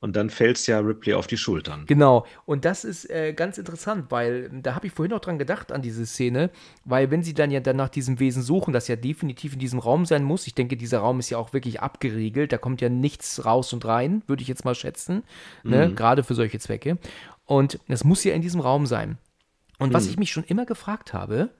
[0.00, 1.84] Und dann fällt es ja Ripley auf die Schultern.
[1.86, 2.24] Genau.
[2.44, 5.82] Und das ist äh, ganz interessant, weil da habe ich vorhin noch dran gedacht an
[5.82, 6.50] diese Szene,
[6.84, 9.80] weil wenn sie dann ja dann nach diesem Wesen suchen, das ja definitiv in diesem
[9.80, 12.88] Raum sein muss, ich denke, dieser Raum ist ja auch wirklich abgeriegelt, da kommt ja
[12.88, 15.24] nichts raus und rein, würde ich jetzt mal schätzen,
[15.64, 15.92] ne?
[15.92, 16.98] gerade für solche Zwecke.
[17.44, 19.18] Und es muss ja in diesem Raum sein.
[19.80, 21.50] Und was ich mich schon immer gefragt habe,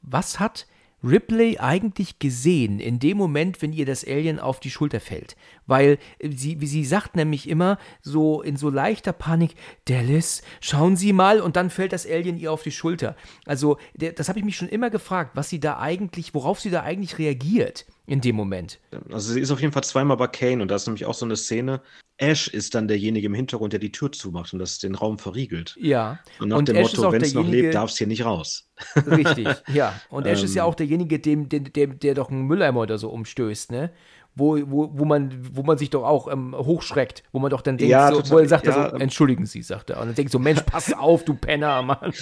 [0.00, 0.66] was hat
[1.06, 5.36] Ripley eigentlich gesehen in dem Moment, wenn ihr das Alien auf die Schulter fällt?
[5.66, 9.54] Weil äh, sie, wie sie sagt nämlich immer so in so leichter Panik,
[9.86, 13.16] Dallas, schauen Sie mal und dann fällt das Alien ihr auf die Schulter.
[13.44, 16.70] Also der, das habe ich mich schon immer gefragt, was sie da eigentlich, worauf sie
[16.70, 18.78] da eigentlich reagiert in dem Moment.
[19.10, 21.24] Also sie ist auf jeden Fall zweimal bei Kane und da ist nämlich auch so
[21.24, 21.80] eine Szene.
[22.18, 25.76] Ash ist dann derjenige im Hintergrund, der die Tür zumacht und das den Raum verriegelt.
[25.80, 26.18] Ja.
[26.38, 28.70] Und nach Und dem Ash Motto, wenn es noch lebt, darf es hier nicht raus.
[29.06, 30.00] Richtig, ja.
[30.08, 30.68] Und Ash ist ja Ähm.
[30.70, 33.90] auch derjenige, dem, dem, dem, der doch einen Mülleimer oder so umstößt, ne?
[34.38, 37.78] Wo, wo, wo, man, wo man sich doch auch ähm, hochschreckt, wo man doch dann
[37.78, 39.98] denkt, Ja, so, total, wo er sagt, er ja, so, entschuldigen Sie, sagt er.
[39.98, 42.12] Und dann denkt so, Mensch, pass auf, du Penner, Mann.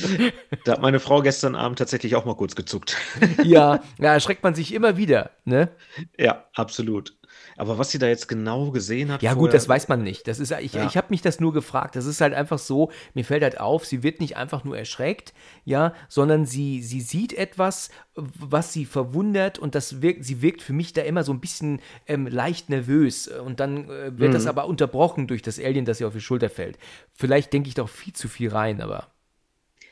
[0.65, 2.97] Da hat meine Frau gestern Abend tatsächlich auch mal kurz gezuckt.
[3.43, 5.71] ja, ja, erschreckt man sich immer wieder, ne?
[6.17, 7.17] ja, absolut.
[7.57, 9.23] Aber was sie da jetzt genau gesehen hat.
[9.23, 10.27] Ja, gut, vorher- das weiß man nicht.
[10.27, 10.87] Das ist, ich Ja.
[10.87, 11.95] ich habe mich das nur gefragt.
[11.97, 15.33] Das ist halt einfach so, mir fällt halt auf, sie wird nicht einfach nur erschreckt,
[15.65, 20.73] ja, sondern sie, sie sieht etwas, was sie verwundert und das wirkt, sie wirkt für
[20.73, 23.29] mich da immer so ein bisschen ähm, leicht nervös.
[23.29, 24.35] Und dann äh, wird Mhm.
[24.35, 26.79] das aber unterbrochen durch das Alien, das ihr auf die Schulter fällt.
[27.13, 29.09] Vielleicht denke ich doch viel zu viel rein, aber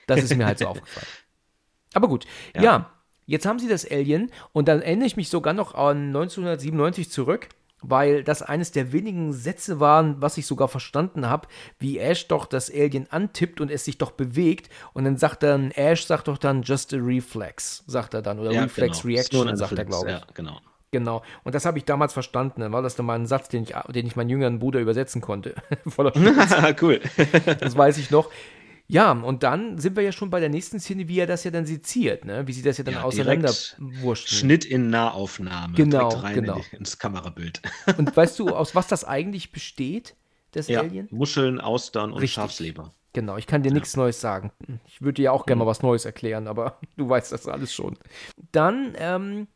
[0.09, 1.07] das ist mir halt so aufgefallen.
[1.95, 2.27] Aber gut,
[2.57, 2.63] ja.
[2.63, 2.93] Ja.
[3.27, 7.49] Jetzt haben sie das Alien und dann erinnere ich mich sogar noch an 1997 zurück,
[7.83, 11.49] weil das eines der wenigen Sätze waren, was ich sogar verstanden habe,
[11.79, 15.71] wie Ash doch das Alien antippt und es sich doch bewegt und dann sagt dann,
[15.73, 19.15] Ash sagt doch dann just a reflex, sagt er dann, oder ja, Reflex genau.
[19.15, 20.15] Reaction, sagt er, glaube ich.
[20.15, 20.61] Ja, genau.
[20.95, 21.23] Genau.
[21.43, 22.61] Und das habe ich damals verstanden.
[22.61, 25.23] Dann war das dann mal ein Satz, den ich, den ich meinen jüngeren Bruder übersetzen
[25.23, 25.55] konnte.
[25.87, 26.13] Voller
[26.83, 27.01] cool.
[27.61, 28.29] Das weiß ich noch.
[28.93, 31.51] Ja, und dann sind wir ja schon bei der nächsten Szene, wie er das ja
[31.51, 32.47] dann seziert, ne?
[32.47, 34.39] Wie sie das ja dann Ja, auseinanderwurschteln.
[34.39, 35.75] Schnitt in Nahaufnahme.
[35.75, 36.57] Genau, genau.
[36.57, 37.63] In die, ins Kamerabild.
[37.97, 40.15] Und weißt du, aus was das eigentlich besteht,
[40.51, 41.09] das Ja, Alien?
[41.11, 42.35] Muscheln, Austern und Richtig.
[42.35, 42.93] Schafsleber.
[43.15, 44.53] Genau, ich kann dir nichts Neues sagen.
[44.87, 47.97] Ich würde dir auch gerne mal was Neues erklären, aber du weißt das alles schon.
[48.53, 49.47] Dann ähm,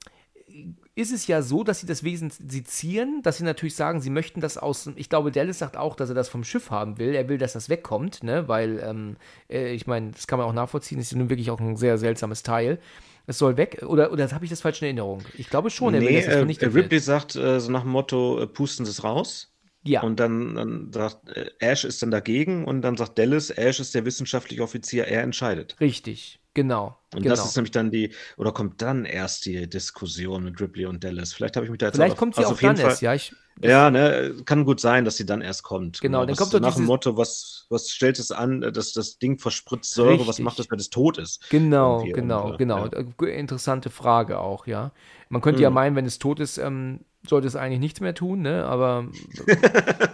[0.97, 4.41] ist es ja so, dass sie das Wesen sezieren, dass sie natürlich sagen, sie möchten
[4.41, 4.89] das aus.
[4.97, 7.15] Ich glaube, Dallas sagt auch, dass er das vom Schiff haben will.
[7.15, 8.49] Er will, dass das wegkommt, ne?
[8.49, 9.17] Weil, ähm,
[9.51, 11.77] äh, ich meine, das kann man auch nachvollziehen, das ist ja nun wirklich auch ein
[11.77, 12.81] sehr seltsames Teil.
[13.27, 15.23] Es soll weg, oder, oder habe ich das falsch in Erinnerung?
[15.37, 16.85] Ich glaube schon, er will, Nee, dass es äh, vernichtet wird.
[16.85, 19.53] Ripley sagt äh, so nach dem Motto, äh, pusten Sie es raus.
[19.83, 20.03] Ja.
[20.03, 23.95] Und dann, dann sagt äh, Ash ist dann dagegen und dann sagt Dallas, Ash ist
[23.95, 25.77] der wissenschaftliche Offizier, er entscheidet.
[25.79, 26.97] Richtig, genau.
[27.17, 27.35] Und genau.
[27.35, 31.33] das ist nämlich dann die, oder kommt dann erst die Diskussion mit Ripley und Dallas?
[31.33, 32.83] Vielleicht habe ich mich da jetzt Vielleicht auch, kommt sie also auch auf jeden dann
[32.83, 33.15] Fall, erst, ja.
[33.15, 36.01] Ich, Ja, ne, kann gut sein, dass sie dann erst kommt.
[36.01, 39.19] Genau, dann was, kommt doch nach dem Motto, was, was stellt es an, dass das
[39.19, 40.45] Ding verspritzt Säure, was Richtig.
[40.45, 41.43] macht es, wenn es tot ist?
[41.49, 42.87] Genau, Irgendwie, genau, und, äh, genau.
[42.87, 42.93] ja.
[43.23, 44.93] Äh, Interessante Frage auch, ja.
[45.29, 45.75] Man könnte ja Mhm.
[45.75, 48.65] meinen, wenn es tot ist, ähm, sollte es eigentlich nichts mehr tun, ne?
[48.65, 49.07] Aber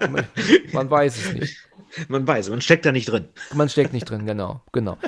[0.04, 0.28] man,
[0.72, 1.58] man weiß es nicht.
[2.08, 3.28] Man weiß, man steckt da nicht drin.
[3.50, 4.98] Man steckt nicht drin, genau, genau.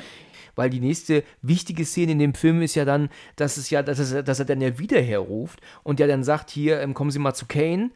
[0.55, 3.99] Weil die nächste wichtige Szene in dem Film ist ja dann, dass es ja, dass,
[3.99, 7.19] es, dass er dann ja wieder herruft und ja dann sagt, hier, ähm, kommen Sie
[7.19, 7.91] mal zu Kane.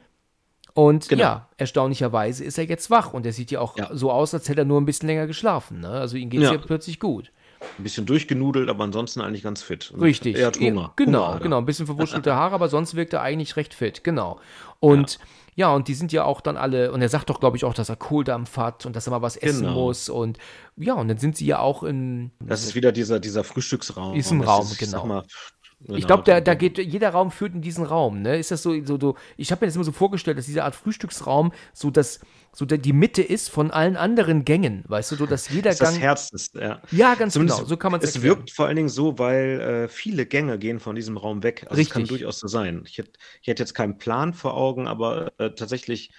[0.73, 1.21] Und Genau.
[1.21, 3.89] ja, erstaunlicherweise ist er jetzt wach und er sieht ja auch Ja.
[3.91, 5.79] so aus, als hätte er nur ein bisschen länger geschlafen.
[5.81, 5.89] Ne?
[5.89, 6.53] Also ihm geht es ja.
[6.53, 6.57] Ja.
[6.59, 7.31] plötzlich gut.
[7.77, 9.91] Ein bisschen durchgenudelt, aber ansonsten eigentlich ganz fit.
[9.91, 10.37] Und Richtig.
[10.37, 10.93] Er hat Hunger.
[10.95, 11.57] Genau, Hunger, genau.
[11.57, 14.03] Ein bisschen verwuschelte Haare, aber sonst wirkt er eigentlich recht fit.
[14.05, 14.39] Genau.
[14.79, 15.19] Und ja.
[15.67, 17.89] Und die sind ja auch dann alle, und er sagt doch, glaube ich, auch, dass
[17.89, 19.73] er Kohldampf hat und dass er mal was essen Genau.
[19.73, 20.07] muss.
[20.07, 20.37] Und
[20.77, 22.31] ja, und dann sind sie ja auch in.
[22.39, 24.15] Das ist wieder dieser, dieser Frühstücksraum.
[24.15, 24.91] Ist Das Raum, ich genau.
[24.91, 25.05] Sag
[25.87, 28.37] mal, Ich genau, glaube, da, da geht jeder Raum führt in diesen Raum, ne?
[28.37, 30.75] Ist das so, so, so ich habe mir das immer so vorgestellt, dass diese Art
[30.75, 32.19] Frühstücksraum so das,
[32.53, 35.73] so der, die Mitte ist von allen anderen Gängen, weißt du, so dass jeder das
[35.75, 36.01] ist das Gang.
[36.01, 36.81] Herz ist, ja.
[36.91, 39.87] ja, ganz Zumindest- genau, so kann man Es wirkt vor allen Dingen so, weil äh,
[39.87, 41.65] viele Gänge gehen von diesem Raum weg.
[41.69, 42.19] Also es kann Richtig.
[42.19, 42.83] durchaus so sein.
[42.85, 43.11] Ich hätte,
[43.41, 46.11] ich hätte jetzt keinen Plan vor Augen, aber äh, tatsächlich,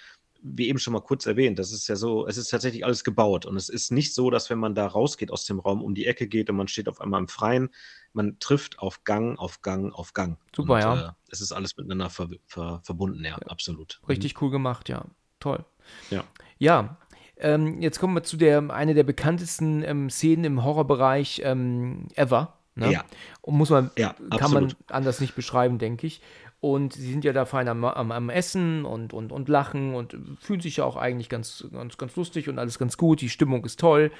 [0.43, 3.45] wie eben schon mal kurz erwähnt, das ist ja so, es ist tatsächlich alles gebaut.
[3.45, 6.07] Und es ist nicht so, dass wenn man da rausgeht aus dem Raum, um die
[6.07, 7.69] Ecke geht und man steht auf einmal im Freien,
[8.13, 10.37] man trifft auf Gang, auf Gang, auf Gang.
[10.55, 11.09] Super, und, ja.
[11.09, 14.01] Äh, es ist alles miteinander ver ver verbunden, ja, absolut.
[14.09, 15.05] Richtig cool gemacht, ja.
[15.39, 15.63] Toll.
[16.09, 16.23] Ja.
[16.57, 16.97] Ja,
[17.37, 22.57] ähm, jetzt kommen wir zu der, eine der bekanntesten ähm, Szenen im Horrorbereich ähm, ever.
[22.75, 22.91] Ne?
[22.91, 23.03] Ja.
[23.41, 26.21] Und muss man, Ja, kann man anders nicht beschreiben, denke ich.
[26.61, 30.15] Und sie sind ja da fein am, am, am Essen und, und, und lachen und
[30.39, 33.21] fühlen sich ja auch eigentlich ganz, ganz, ganz lustig und alles ganz gut.
[33.21, 34.11] Die Stimmung ist toll.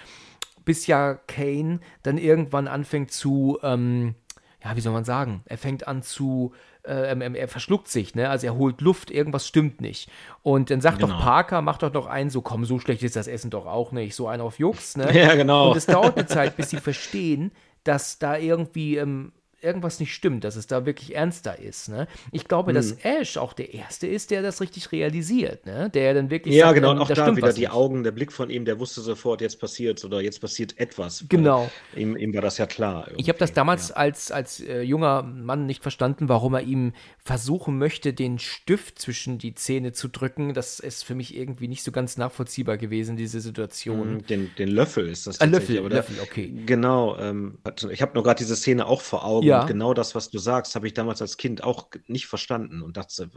[0.65, 4.15] Bis ja Kane dann irgendwann anfängt zu, ähm,
[4.63, 5.43] ja, wie soll man sagen?
[5.45, 8.29] Er fängt an zu, äh, ähm, er verschluckt sich, ne?
[8.29, 10.09] Also er holt Luft, irgendwas stimmt nicht.
[10.41, 11.21] Und dann sagt doch Genau.
[11.21, 14.15] Parker, macht doch noch einen so, komm, so schlecht ist das Essen doch auch nicht.
[14.15, 15.11] So einen auf Jux, ne?
[15.15, 15.69] Ja, genau.
[15.71, 17.51] Und es dauert eine Zeit, bis sie verstehen,
[17.83, 19.31] dass da irgendwie ähm,
[19.63, 21.89] irgendwas nicht stimmt, dass es da wirklich ernster ist.
[21.89, 22.07] Ne?
[22.31, 22.99] Ich glaube, dass Mhm.
[23.03, 25.89] Ash auch der Erste ist, der das richtig realisiert, ne?
[25.93, 27.71] der dann wirklich Ja, sagt, genau, ähm, und auch da da stimmt wieder die nicht.
[27.71, 31.25] Augen, der Blick von ihm, der wusste sofort, jetzt passiert's oder jetzt passiert etwas.
[31.29, 31.69] Genau.
[31.95, 33.07] Ihm, ihm war das ja klar.
[33.17, 33.95] Ich habe das irgendwie, damals ja.
[33.95, 36.93] als, als äh, junger Mann nicht verstanden, warum er ihm
[37.23, 40.53] versuchen möchte, den Stift zwischen die Zähne zu drücken.
[40.53, 44.15] Das ist für mich irgendwie nicht so ganz nachvollziehbar gewesen, diese Situation.
[44.15, 46.51] Mhm, Den, den Löffel ist das Ein Löffel, aber der- Löffel, okay.
[46.65, 47.57] Genau, ähm,
[47.91, 49.61] ich habe nur gerade diese Szene auch vor Augen Ja.
[49.61, 52.97] und genau das, was du sagst, habe ich damals als Kind auch nicht verstanden und
[52.97, 53.29] dachte,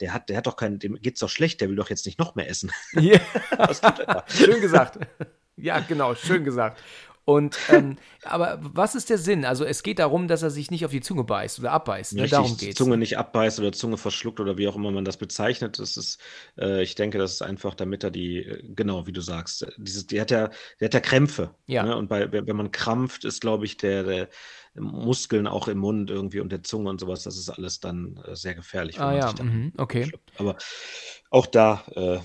[0.00, 2.18] der hat, der hat doch keinen, dem geht's doch schlecht, der will doch jetzt nicht
[2.18, 2.70] noch mehr essen.
[2.94, 3.20] Ja.
[4.28, 4.98] Schön gesagt.
[5.56, 6.80] Ja, genau, schön gesagt.
[7.26, 9.46] Und ähm, aber was ist der Sinn?
[9.46, 12.14] Also es geht darum, dass er sich nicht auf die Zunge beißt oder abbeißt.
[12.14, 12.22] Ne?
[12.22, 12.76] Richtig, Darum geht's.
[12.76, 15.78] Zunge nicht abbeißt oder Zunge verschluckt oder wie auch immer man das bezeichnet.
[15.78, 16.20] Das ist,
[16.58, 20.06] äh, ich denke, das ist einfach, damit er die, äh, genau wie du sagst, dieses,
[20.06, 21.54] die hat ja, der hat ja Krämpfe.
[21.66, 21.84] Ja.
[21.84, 21.96] Ne?
[21.96, 24.28] Und bei, wenn wenn man krampft, ist, glaube ich, der, der
[24.76, 28.34] Muskeln auch im Mund irgendwie und der Zunge und sowas, das ist alles dann äh,
[28.36, 28.96] sehr gefährlich.
[28.96, 30.04] wenn Ah man ja, mhm, okay.
[30.06, 30.32] schluckt.
[30.38, 30.56] Aber
[31.30, 32.18] auch da, äh,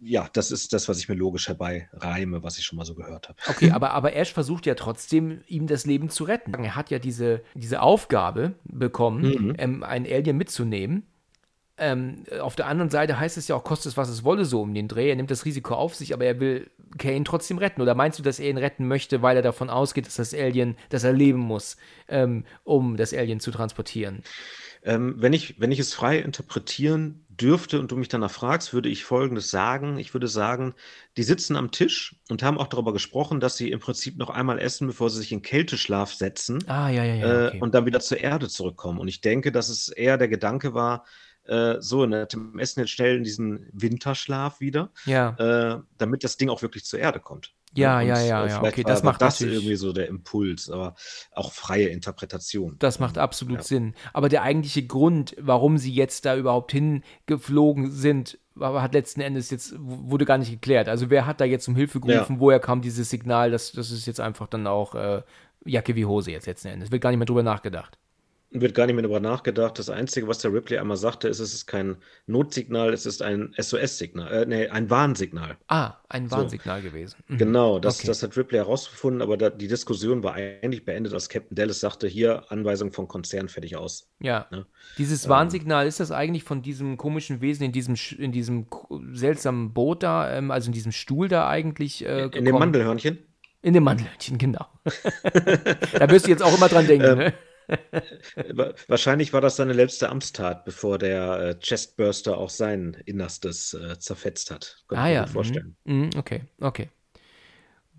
[0.00, 3.28] ja, das ist das, was ich mir logisch herbeireime, was ich schon mal so gehört
[3.28, 3.38] habe.
[3.46, 6.52] Okay, aber, aber Ash versucht ja trotzdem, ihm das Leben zu retten.
[6.62, 9.54] Er hat ja diese, diese Aufgabe bekommen, Mhm.
[9.58, 11.06] ähm, einen Alien mitzunehmen.
[11.76, 14.62] Ähm, auf der anderen Seite heißt es ja auch, kostet es, was es wolle, so
[14.62, 15.08] um den Dreh.
[15.10, 17.82] Er nimmt das Risiko auf sich, aber er will Kane trotzdem retten.
[17.82, 20.76] Oder meinst du, dass er ihn retten möchte, weil er davon ausgeht, dass das Alien,
[20.90, 21.76] dass er leben muss,
[22.08, 24.22] ähm, um das Alien zu transportieren?
[24.82, 28.88] Ähm, wenn, ich, wenn ich es frei interpretieren dürfte und du mich danach fragst, würde
[28.88, 29.98] ich Folgendes sagen.
[29.98, 30.74] Ich würde sagen,
[31.16, 34.58] die sitzen am Tisch und haben auch darüber gesprochen, dass sie im Prinzip noch einmal
[34.58, 37.38] essen, bevor sie sich in Kälteschlaf setzen Ah, ja, ja, ja.
[37.46, 37.60] äh, Okay.
[37.60, 38.98] und dann wieder zur Erde zurückkommen.
[39.00, 41.04] Und ich denke, dass es eher der Gedanke war,
[41.46, 45.30] äh, so, ne, dem Essen jetzt schnell in diesen Winterschlaf wieder, ja.
[45.76, 47.52] äh, damit das Ding auch wirklich zur Erde kommt.
[47.76, 50.70] Ja, Und, ja, ja, äh, ja, okay, das macht das natürlich- irgendwie so der Impuls,
[50.70, 50.94] aber
[51.32, 52.76] auch freie Interpretation.
[52.78, 53.62] Das macht absolut Ja.
[53.64, 53.94] Sinn.
[54.12, 59.50] Aber der eigentliche Grund, warum sie jetzt da überhaupt hingeflogen sind, war- hat letzten Endes
[59.50, 60.88] jetzt, wurde gar nicht geklärt.
[60.88, 62.34] Also wer hat da jetzt um Hilfe gerufen?
[62.34, 62.40] Ja.
[62.40, 63.50] Woher kam dieses Signal?
[63.50, 65.22] Das, das ist jetzt einfach dann auch äh,
[65.64, 66.92] Jacke wie Hose jetzt letzten Endes.
[66.92, 67.98] Wird gar nicht mehr drüber nachgedacht.
[68.54, 69.78] Wird gar nicht mehr darüber nachgedacht.
[69.78, 71.96] Das Einzige, was der Ripley einmal sagte, ist, es ist kein
[72.26, 75.56] Notsignal, es ist ein SOS-Signal, äh, nee, ein Warnsignal.
[75.66, 76.88] Ah, ein Warnsignal so.
[76.88, 77.16] gewesen.
[77.26, 77.38] Mhm.
[77.38, 78.06] Genau, das, okay.
[78.06, 82.06] das hat Ripley herausgefunden, aber da, die Diskussion war eigentlich beendet, als Captain Dallas sagte,
[82.06, 84.08] hier Anweisung vom Konzern fertig aus.
[84.20, 84.46] Ja.
[84.52, 84.66] Ne?
[84.98, 85.30] Dieses ähm.
[85.30, 88.66] Warnsignal, ist das eigentlich von diesem komischen Wesen in diesem, in diesem
[89.12, 93.18] seltsamen Boot da, ähm, also in diesem Stuhl da eigentlich äh, In dem Mandelhörnchen?
[93.62, 94.66] In dem Mandelhörnchen, genau.
[95.98, 97.34] da wirst du jetzt auch immer dran denken, ähm, ne?
[98.88, 104.50] Wahrscheinlich war das seine letzte Amtstat, bevor der äh, Chestburster auch sein Innerstes äh, zerfetzt
[104.50, 104.84] hat.
[104.88, 105.22] Könnte ah, ich ja.
[105.22, 105.76] mir vorstellen.
[105.84, 106.10] Mhm.
[106.16, 106.88] Okay, okay.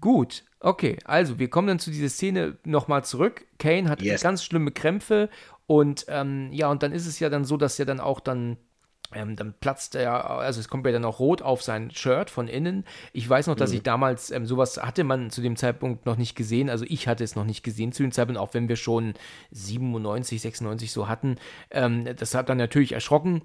[0.01, 0.99] Gut, okay.
[1.05, 3.45] Also, wir kommen dann zu dieser Szene nochmal zurück.
[3.57, 4.21] Kane hat yes.
[4.21, 5.29] ganz schlimme Krämpfe
[5.67, 8.57] und ähm, ja, und dann ist es ja dann so, dass er dann auch dann
[9.13, 12.47] ähm, dann platzt er, also es kommt ja dann auch rot auf sein Shirt von
[12.47, 12.85] innen.
[13.13, 13.77] Ich weiß noch, dass mhm.
[13.77, 16.69] ich damals, ähm, sowas hatte man zu dem Zeitpunkt noch nicht gesehen.
[16.69, 19.13] Also ich hatte es noch nicht gesehen zu dem Zeitpunkt, auch wenn wir schon
[19.51, 21.37] 97, 96 so hatten.
[21.71, 23.41] Ähm, das hat dann natürlich erschrocken.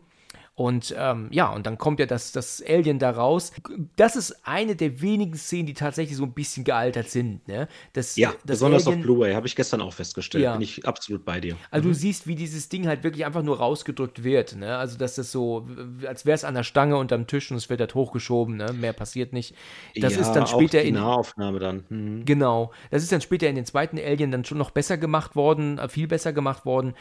[0.61, 3.51] Und ähm, ja, und dann kommt ja das, das Alien da raus.
[3.97, 7.49] Das ist eine der wenigen Szenen, die tatsächlich so ein bisschen gealtert sind.
[7.49, 7.67] Ne?
[7.95, 10.45] Das, ja, das besonders Alien, auf Blu-ray, habe ich gestern auch festgestellt.
[10.45, 10.53] Ja.
[10.53, 11.57] Bin ich absolut bei dir.
[11.71, 11.93] Also mhm.
[11.93, 14.55] du siehst, wie dieses Ding halt wirklich einfach nur rausgedrückt wird.
[14.55, 14.77] Ne?
[14.77, 15.67] Also dass das so,
[16.07, 18.59] als wäre es an der Stange unterm Tisch und es wird halt hochgeschoben.
[18.59, 18.75] Ne?
[18.75, 19.55] Mehr passiert nicht.
[19.97, 21.85] Das ja, ist dann später in Nahaufnahme dann.
[21.89, 22.27] Mhm.
[22.27, 22.71] Genau.
[22.91, 25.89] Das ist dann später in den zweiten Alien dann schon noch besser gemacht worden, äh,
[25.89, 26.93] viel besser gemacht worden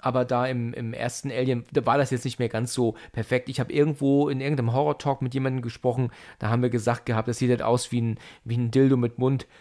[0.00, 3.48] aber da im, im ersten Alien, da war das jetzt nicht mehr ganz so perfekt.
[3.48, 7.38] Ich habe irgendwo in irgendeinem Horror-Talk mit jemandem gesprochen, da haben wir gesagt gehabt, das
[7.38, 9.46] sieht halt aus wie ein, wie ein Dildo mit Mund.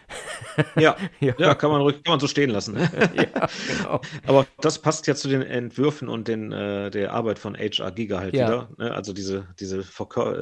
[0.77, 1.33] Ja, ja.
[1.37, 2.77] ja kann, man, kann man so stehen lassen.
[3.15, 4.01] ja, genau.
[4.25, 8.19] Aber das passt ja zu den Entwürfen und den, äh, der Arbeit von HR Giga
[8.19, 8.47] halt ja.
[8.47, 8.69] wieder.
[8.77, 8.93] Ne?
[8.93, 9.83] Also diese, diese,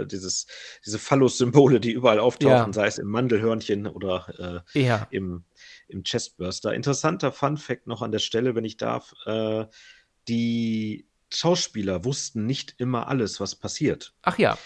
[0.05, 0.47] dieses,
[0.85, 5.43] diese Phallus-Symbole, die überall auftauchen, sei es im Mandelhörnchen oder äh, im
[5.93, 6.73] im Chestburster.
[6.73, 9.13] Interessanter Fun Fact noch an der Stelle, wenn ich darf.
[9.25, 9.65] Äh,
[10.27, 14.13] die Schauspieler wussten nicht immer alles, was passiert.
[14.21, 14.57] Ach ja.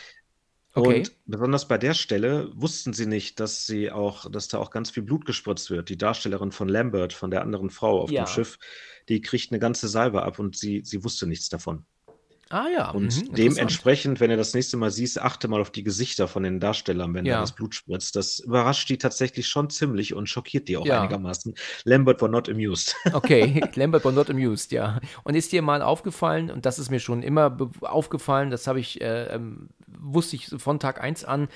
[0.74, 1.00] Okay.
[1.00, 4.92] Und besonders bei der Stelle wussten sie nicht, dass sie auch, dass da auch ganz
[4.92, 5.90] viel Blut gespritzt wird.
[5.90, 8.24] Die Darstellerin von Lambert, von der anderen Frau auf ja.
[8.24, 8.60] dem Schiff,
[9.10, 11.86] die kriegt eine ganze Salve ab und sie, sie wusste nichts davon.
[12.50, 12.92] Ah ja.
[12.92, 16.44] Und mhm, dementsprechend, wenn du das nächste Mal siehst, achte mal auf die Gesichter von
[16.44, 17.36] den Darstellern, wenn ja.
[17.36, 18.16] da das Blut spritzt.
[18.16, 21.02] Das überrascht die tatsächlich schon ziemlich und schockiert die auch ja.
[21.02, 21.56] einigermaßen.
[21.84, 22.96] Lambert war not amused.
[23.18, 25.00] Okay, Lambert war not amused, ja.
[25.24, 29.02] Und ist dir mal aufgefallen, und das ist mir schon immer aufgefallen, das habe ich,
[29.02, 31.48] äh, ähm, wusste ich von Tag 1 an,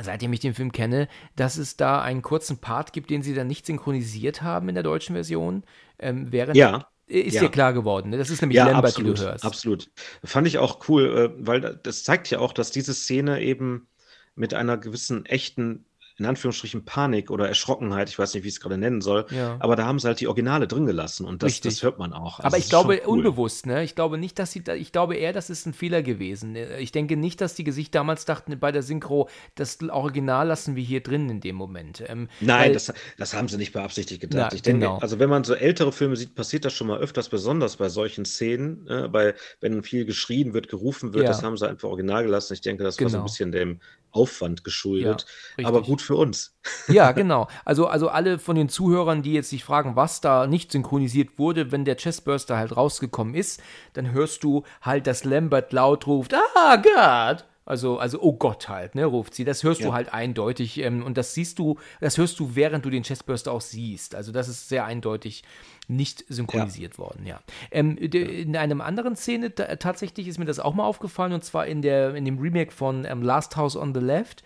[0.00, 3.48] seitdem ich den Film kenne, dass es da einen kurzen Part gibt, den sie dann
[3.48, 5.64] nicht synchronisiert haben in der deutschen Version.
[5.98, 6.86] Ähm, während ja
[7.20, 7.42] ist ja.
[7.42, 8.10] dir klar geworden.
[8.10, 8.18] Ne?
[8.18, 9.44] Das ist nämlich ja, Lambert, absolut, die du hörst.
[9.44, 9.90] Absolut.
[10.24, 13.88] Fand ich auch cool, äh, weil das zeigt ja auch, dass diese Szene eben
[14.34, 15.84] mit einer gewissen echten
[16.22, 19.56] in Anführungsstrichen Panik oder Erschrockenheit, ich weiß nicht, wie ich es gerade nennen soll, ja.
[19.60, 22.38] aber da haben sie halt die Originale drin gelassen und das, das hört man auch.
[22.38, 23.18] Also aber ich glaube cool.
[23.18, 23.84] unbewusst, ne?
[23.84, 26.56] Ich glaube nicht, dass sie, ich glaube eher, das ist ein Fehler gewesen.
[26.78, 30.82] Ich denke nicht, dass die Gesichter damals dachten bei der Synchro, das Original lassen wir
[30.82, 32.02] hier drin in dem Moment.
[32.08, 34.48] Ähm, Nein, weil, das, das, haben sie nicht beabsichtigt gedacht.
[34.50, 34.98] Na, ich denke, genau.
[34.98, 38.24] also wenn man so ältere Filme sieht, passiert das schon mal öfters, besonders bei solchen
[38.24, 41.30] Szenen, äh, weil wenn viel geschrien wird, gerufen wird, ja.
[41.30, 42.54] das haben sie einfach original gelassen.
[42.54, 43.06] Ich denke, das genau.
[43.06, 43.24] war so ein genau.
[43.24, 45.24] bisschen dem Aufwand geschuldet,
[45.56, 46.56] ja, aber gut für uns.
[46.88, 47.48] Ja, genau.
[47.64, 51.72] Also, also alle von den Zuhörern, die jetzt sich fragen, was da nicht synchronisiert wurde,
[51.72, 53.62] wenn der Chestburster halt rausgekommen ist,
[53.94, 57.44] dann hörst du halt, dass Lambert laut ruft, ah Gott.
[57.64, 59.44] Also, also, oh Gott halt, ne, ruft sie.
[59.44, 59.86] Das hörst ja.
[59.86, 60.78] du halt eindeutig.
[60.78, 64.16] Ähm, und das siehst du, das hörst du, während du den Chestburster auch siehst.
[64.16, 65.44] Also, das ist sehr eindeutig
[65.86, 66.98] nicht synchronisiert ja.
[66.98, 67.40] worden, ja.
[67.70, 71.82] Ähm, in einem anderen Szene tatsächlich ist mir das auch mal aufgefallen, und zwar in,
[71.82, 74.42] der, in dem Remake von ähm, Last House on the Left.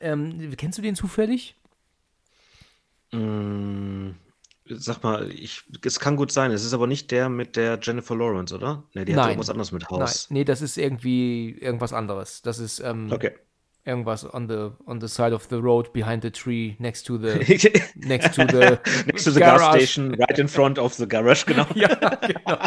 [0.00, 1.56] Ähm, kennst du den zufällig?
[3.12, 4.10] Mm,
[4.68, 6.50] sag mal, ich, es kann gut sein.
[6.50, 8.84] Es ist aber nicht der mit der Jennifer Lawrence, oder?
[8.94, 10.28] Ne, die hat irgendwas anderes mit Haus.
[10.30, 12.42] Nein, nee, das ist irgendwie irgendwas anderes.
[12.42, 13.32] Das ist ähm, okay
[13.86, 17.38] irgendwas on the on the side of the road behind the tree next to the
[17.96, 19.60] next to the next to the garage.
[19.60, 22.58] gas station right in front of the garage genau ja genau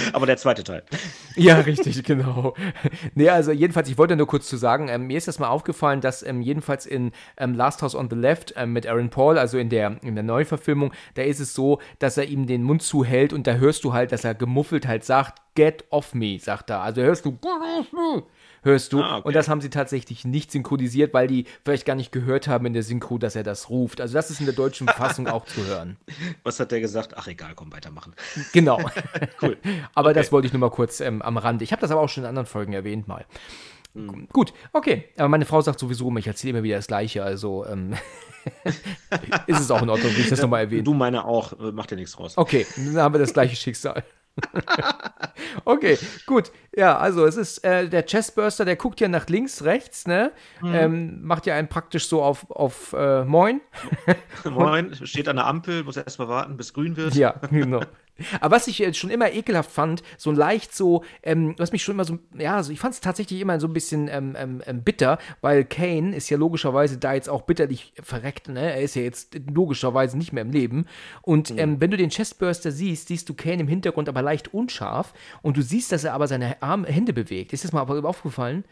[0.12, 0.82] aber der zweite Teil.
[1.36, 2.54] Ja richtig genau.
[3.14, 6.00] Nee also jedenfalls ich wollte nur kurz zu sagen ähm, mir ist das mal aufgefallen
[6.00, 9.58] dass ähm, jedenfalls in ähm, Last House on the Left ähm, mit Aaron Paul also
[9.58, 13.32] in der in der Neuverfilmung da ist es so dass er ihm den Mund zuhält
[13.32, 16.80] und da hörst du halt dass er gemuffelt halt sagt get off me sagt er.
[16.80, 17.38] Also hörst du
[18.62, 19.02] hörst du.
[19.02, 19.28] Ah, okay.
[19.28, 22.72] Und das haben sie tatsächlich nicht synchronisiert, weil die vielleicht gar nicht gehört haben in
[22.72, 24.00] der Synchro, dass er das ruft.
[24.00, 25.96] Also das ist in der deutschen Fassung auch zu hören.
[26.42, 27.14] Was hat der gesagt?
[27.16, 28.14] Ach egal, komm, weitermachen.
[28.52, 28.78] Genau.
[29.42, 29.56] cool.
[29.94, 30.18] aber okay.
[30.18, 31.62] das wollte ich nur mal kurz ähm, am Rand.
[31.62, 33.24] Ich habe das aber auch schon in anderen Folgen erwähnt mal.
[33.94, 34.28] Mhm.
[34.32, 35.08] Gut, okay.
[35.16, 37.94] Aber meine Frau sagt sowieso, ich erzähle immer wieder das Gleiche, also ähm,
[39.46, 40.82] ist es auch in Ordnung, wie ich das nochmal erwähne.
[40.82, 42.36] Du meine auch, äh, macht dir nichts raus.
[42.36, 44.04] Okay, dann haben wir das gleiche Schicksal.
[45.64, 46.50] okay, gut.
[46.76, 50.32] Ja, also es ist äh, der Chestburster, der guckt ja nach links, rechts, ne?
[50.60, 50.74] Mhm.
[50.74, 53.60] Ähm, macht ja einen praktisch so auf, auf äh, Moin.
[54.44, 57.14] Moin, steht an der Ampel, muss erst mal warten, bis grün wird.
[57.14, 57.80] Ja, genau.
[58.40, 61.94] Aber was ich jetzt schon immer ekelhaft fand, so leicht so, ähm, was mich schon
[61.94, 64.82] immer so, ja, also ich fand es tatsächlich immer so ein bisschen ähm, ähm, ähm,
[64.82, 68.72] bitter, weil Kane ist ja logischerweise da jetzt auch bitterlich verreckt, ne?
[68.72, 70.86] Er ist ja jetzt logischerweise nicht mehr im Leben.
[71.22, 71.58] Und mhm.
[71.58, 75.12] Ähm, wenn du den Chestburster siehst, siehst du Kane im Hintergrund aber leicht unscharf
[75.42, 77.52] und du siehst, dass er aber seine Arme, Hände bewegt.
[77.52, 78.64] Ist das mal aufgefallen?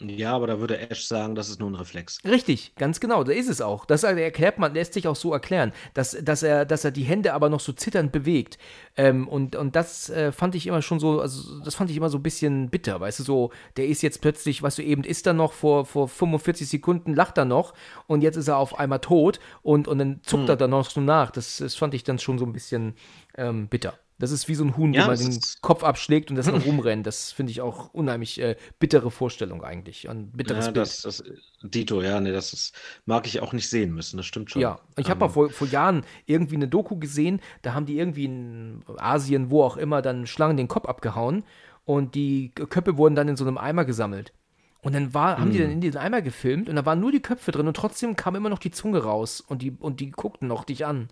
[0.00, 2.18] Ja, aber da würde Ash sagen, das ist nur ein Reflex.
[2.24, 3.84] Richtig, ganz genau, da ist es auch.
[3.84, 7.34] Das erklärt man, lässt sich auch so erklären, dass, dass, er, dass er die Hände
[7.34, 8.58] aber noch so zitternd bewegt.
[8.96, 12.08] Ähm, und, und das äh, fand ich immer schon so, also das fand ich immer
[12.08, 15.26] so ein bisschen bitter, weißt du, so, der ist jetzt plötzlich, weißt du, eben ist
[15.26, 17.74] er noch, vor, vor 45 Sekunden lacht er noch
[18.06, 20.50] und jetzt ist er auf einmal tot und, und dann zuckt hm.
[20.50, 21.30] er dann noch so nach.
[21.30, 22.94] Das, das fand ich dann schon so ein bisschen
[23.36, 23.98] ähm, bitter.
[24.20, 26.60] Das ist wie so ein Huhn, ja, wo man den Kopf abschlägt und das dann
[26.66, 27.06] rumrennt.
[27.06, 30.08] Das finde ich auch unheimlich äh, bittere Vorstellung eigentlich.
[30.10, 31.24] Ein bitteres ja, das, das,
[31.62, 32.74] Dito, ja, nee, das ist,
[33.06, 34.60] mag ich auch nicht sehen müssen, das stimmt schon.
[34.60, 35.20] Ja, ich habe ähm.
[35.20, 39.64] mal vor, vor Jahren irgendwie eine Doku gesehen, da haben die irgendwie in Asien, wo
[39.64, 41.42] auch immer, dann Schlangen den Kopf abgehauen
[41.86, 44.34] und die Köpfe wurden dann in so einem Eimer gesammelt.
[44.82, 45.74] Und dann war, haben die dann hm.
[45.74, 48.48] in diesen Eimer gefilmt und da waren nur die Köpfe drin und trotzdem kam immer
[48.48, 51.08] noch die Zunge raus und die, und die guckten noch dich an.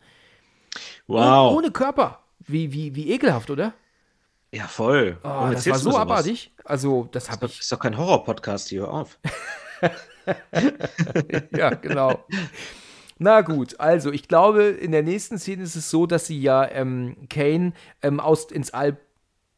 [1.07, 1.57] Wow.
[1.57, 2.21] ohne Körper.
[2.49, 3.75] Wie, wie, wie ekelhaft, oder?
[4.51, 5.19] Ja, voll.
[5.23, 6.53] Oh, das war so abartig.
[6.65, 7.61] Also, das habe ich.
[7.61, 9.19] Ist doch kein Horror-Podcast hier, hör auf.
[11.57, 12.25] ja, genau.
[13.19, 16.67] Na gut, also ich glaube, in der nächsten Szene ist es so, dass sie ja
[16.71, 18.97] ähm, Kane ähm, aus, ins All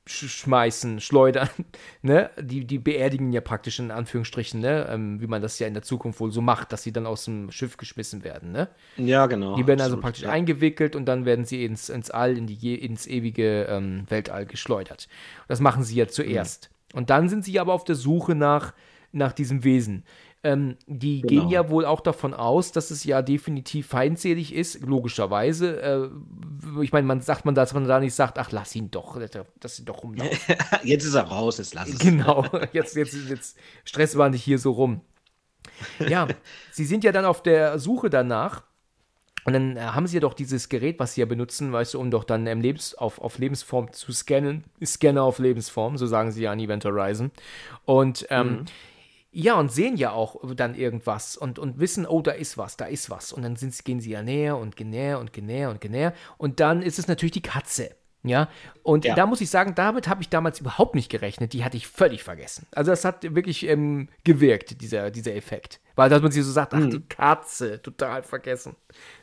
[0.06, 1.48] schmeißen, schleudern,
[2.02, 2.30] ne?
[2.40, 4.88] Die, die beerdigen ja praktisch in Anführungsstrichen, ne?
[4.90, 7.24] Ähm, wie man das ja in der Zukunft wohl so macht, dass sie dann aus
[7.24, 8.68] dem Schiff geschmissen werden, ne?
[8.96, 9.56] Ja, genau.
[9.56, 10.30] Die werden also absolut, also praktisch ja.
[10.30, 15.08] eingewickelt und dann werden sie ins, ins All, in die, ins ewige ähm, Weltall geschleudert.
[15.48, 16.70] Das machen sie ja zuerst.
[16.70, 16.98] Mhm.
[16.98, 18.74] Und dann sind sie aber auf der Suche nach,
[19.12, 20.04] nach diesem Wesen.
[20.42, 21.42] Ähm, die genau.
[21.42, 25.82] gehen ja wohl auch davon aus, dass es ja definitiv feindselig ist, logischerweise.
[25.82, 29.20] Äh, ich meine, man sagt man, dass man da nicht sagt, ach, lass ihn doch,
[29.60, 30.56] dass ihn doch rumlaufen.
[30.82, 31.98] jetzt ist er raus, jetzt lass es.
[31.98, 35.02] Genau, jetzt, jetzt, jetzt stressen wir nicht hier so rum.
[35.98, 36.26] Ja,
[36.70, 38.64] sie sind ja dann auf der Suche danach.
[39.44, 42.00] Und dann äh, haben sie ja doch dieses Gerät, was sie ja benutzen, weißt du,
[42.00, 44.64] um doch dann Lebens auf, auf Lebensform zu scannen.
[44.84, 47.30] Scanner auf Lebensform, so sagen sie ja an Event Horizon.
[47.84, 48.64] Und ähm, mhm.
[49.32, 52.86] Ja, und sehen ja auch dann irgendwas und, und wissen, oh, da ist was, da
[52.86, 53.32] ist was.
[53.32, 56.14] Und dann sind, gehen sie ja näher und näher und näher und näher.
[56.36, 57.90] Und dann ist es natürlich die Katze.
[58.22, 58.50] Ja,
[58.82, 59.14] und ja.
[59.14, 61.54] da muss ich sagen, damit habe ich damals überhaupt nicht gerechnet.
[61.54, 62.66] Die hatte ich völlig vergessen.
[62.72, 65.80] Also, das hat wirklich ähm, gewirkt, dieser, dieser Effekt.
[65.94, 66.90] Weil, dass man sich so sagt, ach, mhm.
[66.90, 68.76] die Katze, total vergessen.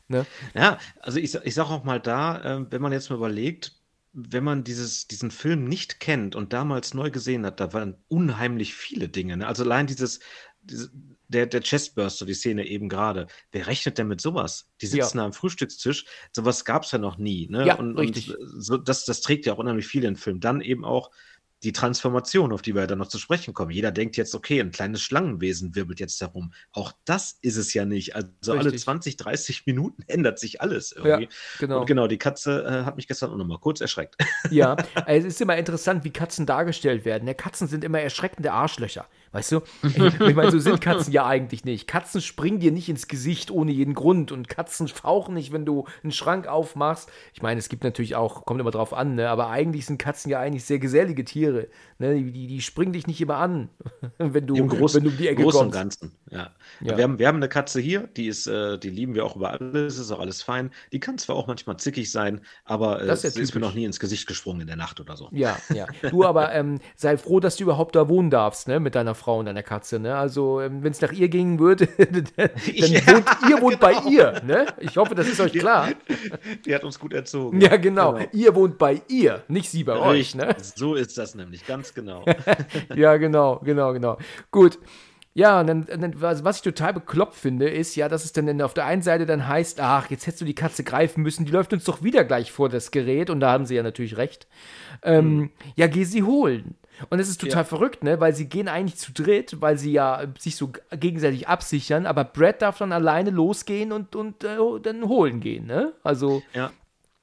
[0.08, 0.26] Ne?
[0.56, 3.77] Ja, also ich, ich sage auch mal da, äh, wenn man jetzt mal überlegt,
[4.20, 8.74] wenn man dieses, diesen Film nicht kennt und damals neu gesehen hat, da waren unheimlich
[8.74, 9.38] viele Dinge.
[9.38, 9.48] Ne?
[9.48, 10.20] Also allein dieses,
[10.64, 10.90] diese,
[11.28, 13.28] der, der Chestburster, die Szene eben gerade.
[13.52, 14.72] Wer rechnet denn mit sowas?
[14.82, 15.22] Die sitzen ja.
[15.22, 16.06] da am Frühstückstisch.
[16.32, 17.48] Sowas gab es ja noch nie.
[17.48, 17.68] Ne?
[17.68, 18.36] Ja, und, richtig.
[18.36, 20.40] Und so, das, das trägt ja auch unheimlich viel in den Film.
[20.40, 21.12] Dann eben auch
[21.64, 23.72] die Transformation, auf die wir dann noch zu sprechen kommen.
[23.72, 26.54] Jeder denkt jetzt, okay, ein kleines Schlangenwesen wirbelt jetzt herum.
[26.72, 28.16] Auch das ist es ja nicht.
[28.16, 28.68] Also Richtig.
[28.68, 31.26] alle 20, 30 Minuten ändert sich alles irgendwie.
[31.26, 31.30] Ja,
[31.60, 31.80] genau.
[31.82, 34.16] Und genau, die Katze äh, hat mich gestern auch nochmal kurz erschreckt.
[34.52, 34.76] Ja,
[35.08, 37.28] es ist immer interessant, wie Katzen dargestellt werden.
[37.28, 39.08] Ja, Katzen sind immer erschreckende Arschlöcher.
[39.38, 39.62] Weißt du?
[39.84, 41.88] Ich meine, so sind Katzen ja eigentlich nicht.
[41.88, 45.86] Katzen springen dir nicht ins Gesicht ohne jeden Grund und Katzen fauchen nicht, wenn du
[46.02, 47.12] einen Schrank aufmachst.
[47.36, 49.30] Ich meine, es gibt natürlich auch, kommt immer drauf an, ne?
[49.30, 51.68] aber eigentlich sind Katzen ja eigentlich sehr gesellige Tiere.
[52.00, 52.16] Ne?
[52.16, 53.70] Die, die springen dich nicht immer an,
[54.18, 55.76] wenn du, Im Großen, wenn du die Ecke Großen kommst.
[55.76, 56.50] und Ganzen, ja.
[56.82, 56.98] ja.
[56.98, 59.52] Wir, haben, wir haben eine Katze hier, die ist, äh, die lieben wir auch über
[59.52, 60.72] alles, ist auch alles fein.
[60.92, 64.00] Die kann zwar auch manchmal zickig sein, aber äh, sie ist mir noch nie ins
[64.00, 65.30] Gesicht gesprungen in der Nacht oder so.
[65.32, 65.86] Ja, ja.
[66.10, 69.27] Du aber ähm, sei froh, dass du überhaupt da wohnen darfst, ne, mit deiner Frau
[69.28, 70.00] Frau und einer Katze.
[70.00, 70.16] Ne?
[70.16, 72.22] Also, ähm, wenn es nach ihr gehen würde, dann
[72.74, 73.94] ja, wohnt ihr wohnt genau.
[73.94, 74.42] bei ihr.
[74.46, 74.68] Ne?
[74.80, 75.90] Ich hoffe, das ist euch klar.
[76.08, 77.60] Die, die hat uns gut erzogen.
[77.60, 78.14] Ja, genau.
[78.14, 78.30] genau.
[78.32, 80.08] Ihr wohnt bei ihr, nicht sie bei Richtig.
[80.08, 80.36] euch.
[80.36, 80.56] Ne?
[80.76, 82.24] So ist das nämlich, ganz genau.
[82.96, 84.18] ja, genau, genau, genau.
[84.50, 84.80] Gut.
[85.38, 88.74] Ja, und dann, dann, was ich total bekloppt finde, ist ja, dass es dann auf
[88.74, 91.74] der einen Seite dann heißt, ach, jetzt hättest du die Katze greifen müssen, die läuft
[91.74, 94.48] uns doch wieder gleich vor das Gerät, und da haben sie ja natürlich recht.
[95.04, 95.50] Ähm, mhm.
[95.76, 96.74] Ja, geh sie holen.
[97.12, 97.66] Und es ist total ja.
[97.66, 98.20] verrückt, ne?
[98.20, 102.64] Weil sie gehen eigentlich zu dritt, weil sie ja sich so gegenseitig absichern, aber Brad
[102.64, 105.94] darf dann alleine losgehen und, und äh, dann holen gehen, ne?
[106.02, 106.42] Also.
[106.56, 106.72] Ja.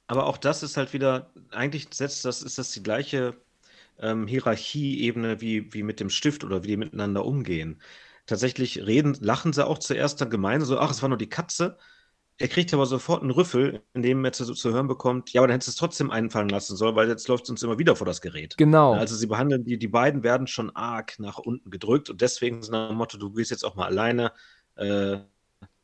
[0.07, 3.33] Aber auch das ist halt wieder, eigentlich setzt das, ist das die gleiche
[3.99, 7.81] ähm, Hierarchieebene wie, wie mit dem Stift oder wie die miteinander umgehen.
[8.25, 11.77] Tatsächlich reden, lachen sie auch zuerst dann gemeinsam so, ach, es war nur die Katze.
[12.37, 15.47] Er kriegt aber sofort einen Rüffel, in dem er zu, zu hören bekommt, ja, aber
[15.47, 17.95] dann hättest du es trotzdem einfallen lassen sollen, weil jetzt läuft es uns immer wieder
[17.95, 18.57] vor das Gerät.
[18.57, 18.93] Genau.
[18.93, 22.73] Also sie behandeln, die, die beiden werden schon arg nach unten gedrückt und deswegen sind
[22.73, 24.33] nach dem Motto, du gehst jetzt auch mal alleine,
[24.75, 25.19] äh,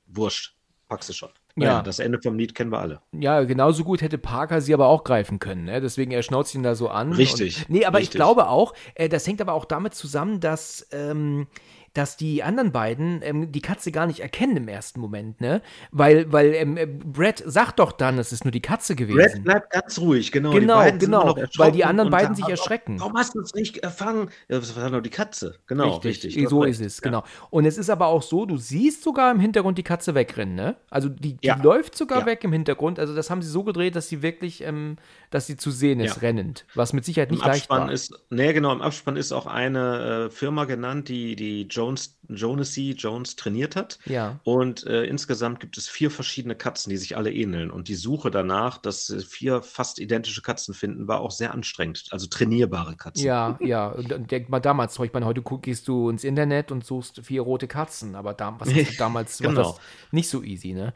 [0.07, 0.55] wurscht,
[0.89, 1.29] packst du schon.
[1.55, 1.65] Ja.
[1.65, 3.01] Ja, das Ende vom Lied kennen wir alle.
[3.11, 5.65] Ja, genauso gut hätte Parker sie aber auch greifen können.
[5.65, 5.81] Ne?
[5.81, 7.13] Deswegen, er schnauzt ihn da so an.
[7.13, 8.17] Richtig, Und, nee, aber ich richtig.
[8.17, 11.47] glaube auch, äh, das hängt aber auch damit zusammen, dass, ähm,
[11.93, 15.61] dass die anderen beiden ähm, die Katze gar nicht erkennen im ersten Moment, ne?
[15.91, 19.43] Weil, weil ähm, äh, Brad sagt doch dann, es ist nur die Katze gewesen.
[19.43, 20.51] Brad bleibt ganz ruhig, genau.
[20.51, 22.99] Genau, genau, weil die anderen beiden sich erschrecken.
[22.99, 24.29] Warum hast du uns nicht erfangen?
[24.47, 25.55] Das war nur die Katze.
[25.67, 26.37] Genau, richtig.
[26.37, 27.03] hast so ist es, Ja.
[27.03, 27.23] genau.
[27.49, 30.77] Und es ist aber auch so, du siehst sogar im Hintergrund die Katze wegrennen, ne?
[30.89, 31.55] Also die, die Ja.
[31.61, 32.25] läuft sogar Ja.
[32.25, 32.99] weg im Hintergrund.
[32.99, 34.95] Also das haben sie so gedreht, dass sie wirklich, ähm,
[35.29, 36.65] dass sie zu sehen ist, rennend.
[36.75, 37.91] Was mit Sicherheit Im nicht leicht Abspann war.
[37.91, 42.91] ist, nee, genau, im Abspann ist auch eine äh, Firma genannt, die die Jones, Jonesy
[42.95, 43.97] Jones trainiert hat.
[44.05, 44.39] Ja.
[44.43, 47.71] Und äh, insgesamt gibt es vier verschiedene Katzen, die sich alle ähneln.
[47.71, 52.05] Und die Suche danach, dass äh, vier fast identische Katzen finden, war auch sehr anstrengend.
[52.11, 53.25] Also trainierbare Katzen.
[53.25, 53.87] Ja, ja.
[53.87, 57.41] Und dann denk mal damals, ich meine, heute gehst du ins Internet und suchst vier
[57.41, 58.69] rote Katzen, aber da, was
[58.99, 59.71] damals war Genau.
[59.71, 60.93] das nicht so easy, ne?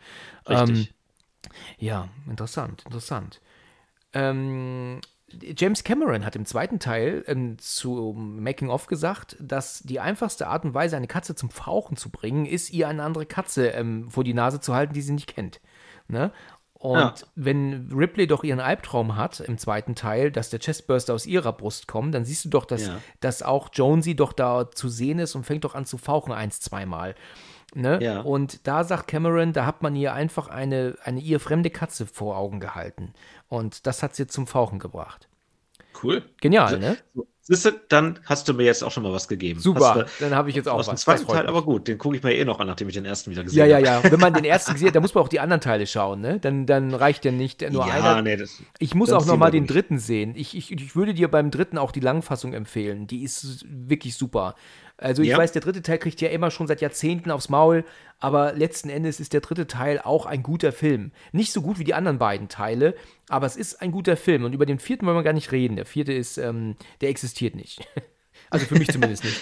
[0.47, 0.93] Richtig.
[1.79, 3.41] Ja, interessant, interessant.
[4.13, 5.01] Ähm,
[5.55, 10.63] James Cameron hat im zweiten Teil ähm, zu Making of gesagt, dass die einfachste Art
[10.65, 14.23] und Weise, eine Katze zum Fauchen zu bringen, ist, ihr eine andere Katze ähm, vor
[14.23, 15.59] die Nase zu halten, die sie nicht kennt.
[16.07, 16.31] Ne?
[16.73, 17.13] Und Ja.
[17.35, 21.87] wenn Ripley doch ihren Albtraum hat im zweiten Teil, dass der Chestburster aus ihrer Brust
[21.87, 22.97] kommt, dann siehst du doch, dass, Ja.
[23.21, 26.59] dass auch Jonesy doch da zu sehen ist und fängt doch an zu fauchen eins,
[26.59, 27.15] zweimal.
[27.73, 27.99] Ne?
[28.01, 28.21] Ja.
[28.21, 32.37] Und da sagt Cameron, da hat man ihr einfach eine, eine ihr fremde Katze vor
[32.37, 33.13] Augen gehalten.
[33.47, 35.27] Und das hat sie zum Fauchen gebracht.
[36.03, 36.23] Cool.
[36.41, 36.97] Genial, ne?
[37.41, 39.59] Siehst du, dann hast du mir jetzt auch schon mal was gegeben.
[39.59, 41.01] Super, du, dann habe ich jetzt auch aus dem was.
[41.01, 42.95] zweiten Das freut Teil, aber gut, den gucke ich mir eh noch an, nachdem ich
[42.95, 44.07] den ersten wieder gesehen Ja, ja, habe.
[44.07, 44.11] ja.
[44.11, 46.39] Wenn man den ersten gesehen hat, dann muss man auch die anderen Teile schauen, ne?
[46.39, 48.21] Dann, dann reicht ja nicht nur Ja, einer.
[48.23, 50.33] nee, das, Ich muss auch noch mal den dritten sehen.
[50.35, 53.05] Ich, ich, ich würde dir beim dritten auch die Langfassung empfehlen.
[53.05, 54.55] Die ist wirklich super.
[54.97, 55.37] Also ich Ja.
[55.37, 57.83] weiß, der dritte Teil kriegt ja immer schon seit Jahrzehnten aufs Maul,
[58.19, 61.11] aber letzten Endes ist der dritte Teil auch ein guter Film.
[61.33, 62.95] Nicht so gut wie die anderen beiden Teile,
[63.27, 64.45] aber es ist ein guter Film.
[64.45, 65.75] Und über den vierten wollen wir gar nicht reden.
[65.75, 67.81] Der vierte ist, ähm, der existiert nicht.
[68.51, 69.41] Also für mich zumindest nicht.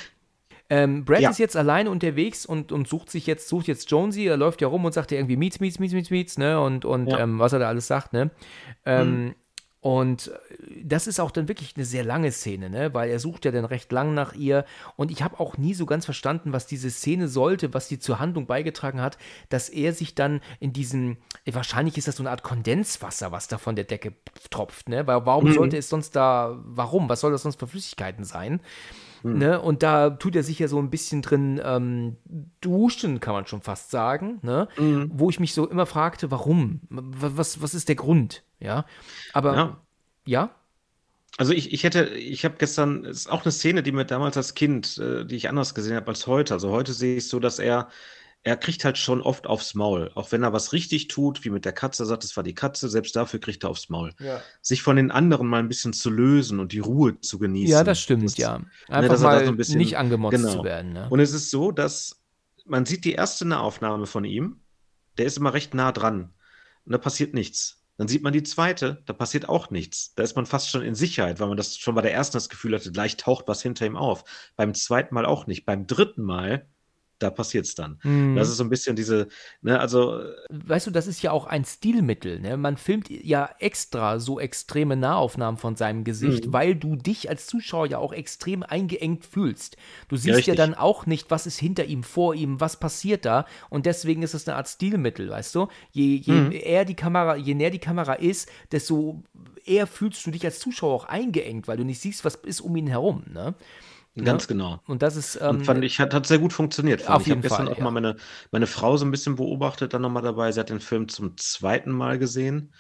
[0.69, 1.29] Ähm, Brad Ja.
[1.29, 4.67] ist jetzt alleine unterwegs und, und sucht sich jetzt, sucht jetzt Jonesy, er läuft ja
[4.69, 6.59] rum und sagt ja irgendwie Meets, Meets, Meets, Meets, Meets, ne?
[6.61, 7.19] Und, und Ja.
[7.19, 8.31] ähm, was er da alles sagt, ne?
[8.85, 9.35] Ähm,
[9.83, 12.93] Und äh, das ist auch dann wirklich eine sehr lange Szene, ne?
[12.93, 14.63] Weil er sucht ja dann recht lang nach ihr.
[14.95, 18.17] Und ich habe auch nie so ganz verstanden, was diese Szene sollte, was die zur
[18.17, 19.17] Handlung beigetragen hat,
[19.49, 23.57] dass er sich dann in diesem, wahrscheinlich ist das so eine Art Kondenswasser, was da
[23.57, 24.13] von der Decke
[24.49, 25.05] tropft, ne?
[25.05, 27.09] Weil warum sollte es sonst da, warum?
[27.09, 28.61] Was soll das sonst für Flüssigkeiten sein?
[29.23, 29.61] Ne?
[29.61, 32.17] Und da tut er sich ja so ein bisschen drin ähm,
[32.59, 34.67] duschen, kann man schon fast sagen, ne?
[35.13, 36.81] Wo ich mich so immer fragte, warum?
[36.89, 38.43] Was, was ist der Grund?
[38.63, 38.85] Ja.
[39.33, 39.81] Aber Ja.
[40.25, 40.55] ja,
[41.37, 44.37] Also ich, ich hätte, ich habe gestern, es ist auch eine Szene, die mir damals
[44.37, 46.53] als Kind, äh, die ich anders gesehen habe als heute.
[46.53, 47.89] Also heute sehe ich es so, dass er,
[48.43, 50.11] er kriegt halt schon oft aufs Maul.
[50.15, 52.53] Auch wenn er was richtig tut, wie mit der Katze, er sagt, es war die
[52.53, 54.13] Katze, selbst dafür kriegt er aufs Maul.
[54.19, 54.41] Ja.
[54.61, 57.71] Sich von den anderen mal ein bisschen zu lösen und die Ruhe zu genießen.
[57.71, 58.59] ja, das stimmt, Das- ja.
[58.59, 60.51] ne, Einfach er da mal so ein bisschen- nicht angemotzt genau.
[60.57, 60.93] zu werden.
[60.93, 61.07] Ne?
[61.09, 62.21] Und es ist so, dass
[62.65, 64.61] man sieht die erste Nahaufnahme von ihm,
[65.17, 66.31] der ist immer recht nah dran.
[66.85, 67.82] Und da passiert nichts.
[67.97, 70.15] Dann sieht man die zweite, da passiert auch nichts.
[70.15, 72.49] Da ist man fast schon in Sicherheit, weil man das schon bei der ersten das
[72.49, 74.23] Gefühl hatte, gleich taucht was hinter ihm auf.
[74.55, 75.65] Beim zweiten Mal auch nicht.
[75.65, 76.67] Beim dritten Mal,
[77.23, 77.99] da passiert es dann.
[78.03, 78.35] Mhm.
[78.35, 79.27] Das ist so ein bisschen diese,
[79.61, 80.19] ne, also,
[80.49, 82.39] weißt du, das ist ja auch ein Stilmittel.
[82.39, 82.57] Ne?
[82.57, 86.53] Man filmt ja extra so extreme Nahaufnahmen von seinem Gesicht, Mhm.
[86.53, 89.77] weil du dich als Zuschauer ja auch extrem eingeengt fühlst.
[90.09, 90.55] Du siehst ja, richtig.
[90.57, 93.45] dann auch nicht, was ist hinter ihm, vor ihm, was passiert da.
[93.69, 95.67] Und deswegen ist es eine Art Stilmittel, weißt du?
[95.91, 96.51] Je, je Mhm.
[96.51, 99.23] eher die Kamera, je näher die Kamera ist, desto
[99.65, 102.75] eher fühlst du dich als Zuschauer auch eingeengt, weil du nicht siehst, was ist um
[102.75, 103.23] ihn herum.
[103.33, 103.55] Ne?
[104.15, 104.81] Ganz genau.
[104.85, 105.39] Und das ist.
[105.41, 107.01] Ähm, Und fand ich, hat, hat sehr gut funktioniert.
[107.01, 107.31] Fand auf ich.
[107.31, 107.83] Habe gestern auch ja.
[107.83, 108.15] mal meine,
[108.51, 110.51] meine Frau so ein bisschen beobachtet, dann nochmal dabei.
[110.51, 112.73] Sie hat den Film zum zweiten Mal gesehen.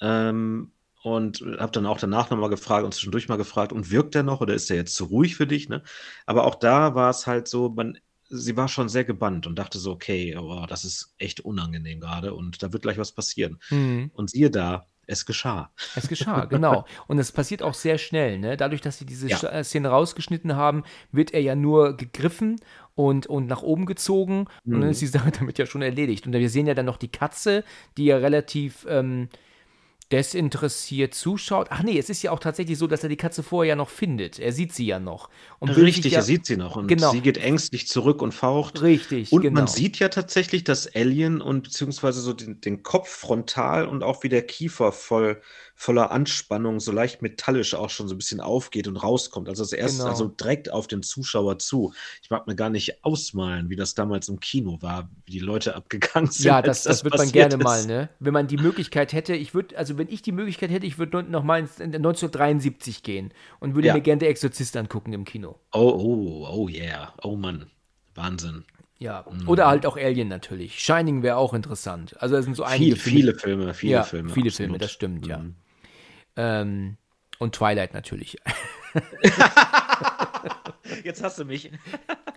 [0.00, 0.72] Ähm,
[1.02, 4.40] und habe dann auch danach nochmal gefragt und zwischendurch mal gefragt, und wirkt er noch
[4.40, 5.68] oder ist er jetzt zu ruhig für dich?
[5.68, 5.84] Ne?
[6.26, 7.96] Aber auch da war es halt so, man,
[8.28, 12.34] sie war schon sehr gebannt und dachte so, okay, oh, das ist echt unangenehm gerade
[12.34, 13.60] und da wird gleich was passieren.
[13.70, 14.10] Mhm.
[14.14, 15.70] Und siehe da, es geschah.
[15.94, 16.84] Es geschah, genau.
[17.06, 18.38] Und es passiert auch sehr schnell.
[18.38, 18.56] Ne?
[18.56, 19.38] Dadurch, dass sie diese Ja.
[19.48, 20.82] Äh, Szene rausgeschnitten haben,
[21.12, 22.56] wird er ja nur gegriffen
[22.94, 24.46] und, und nach oben gezogen.
[24.64, 24.88] Und dann Mhm.
[24.90, 26.26] ist die Sache damit ja schon erledigt.
[26.26, 27.62] Und wir sehen ja dann noch die Katze,
[27.96, 29.28] die ja relativ ähm,
[30.12, 31.66] desinteressiert zuschaut.
[31.70, 33.90] Ach nee, es ist ja auch tatsächlich so, dass er die Katze vorher ja noch
[33.90, 34.38] findet.
[34.38, 35.28] Er sieht sie ja noch.
[35.58, 37.10] Und Richtig, ja, er sieht sie noch und Genau.
[37.10, 38.82] sie geht ängstlich zurück und faucht.
[38.82, 39.60] Richtig, Und genau.
[39.60, 44.22] man sieht ja tatsächlich, dass Alien und beziehungsweise so den, den Kopf frontal und auch
[44.22, 45.40] wie der Kiefer voll,
[45.78, 49.46] voller Anspannung, so leicht metallisch auch schon so ein bisschen aufgeht und rauskommt.
[49.48, 50.08] Also das erste, Genau.
[50.10, 51.92] also direkt auf den Zuschauer zu.
[52.22, 55.76] Ich mag mir gar nicht ausmalen, wie das damals im Kino war, wie die Leute
[55.76, 56.46] abgegangen sind.
[56.46, 57.88] Ja, als das, das wird man gerne mal, ist.
[57.88, 58.08] ne?
[58.20, 61.22] Wenn man die Möglichkeit hätte, ich würde, also wenn ich die Möglichkeit hätte, ich würde
[61.24, 63.94] noch mal in 1973 gehen und würde Ja.
[63.94, 65.60] mir gerne der Exorzist angucken im Kino.
[65.72, 67.12] Oh, oh, oh yeah.
[67.22, 67.66] Oh Mann.
[68.14, 68.64] Wahnsinn.
[68.98, 69.26] Ja.
[69.30, 69.46] Mhm.
[69.46, 70.78] Oder halt auch Alien natürlich.
[70.82, 72.16] Shining wäre auch interessant.
[72.22, 73.34] Also es sind so einige Viele, Filme.
[73.34, 73.34] viele
[73.66, 74.30] Filme, viele ja, Filme.
[74.30, 74.56] viele absolut.
[74.56, 75.44] Filme, das stimmt, ja.
[76.36, 76.96] Ähm,
[77.38, 78.36] und Twilight natürlich.
[81.04, 81.70] Jetzt hast du mich.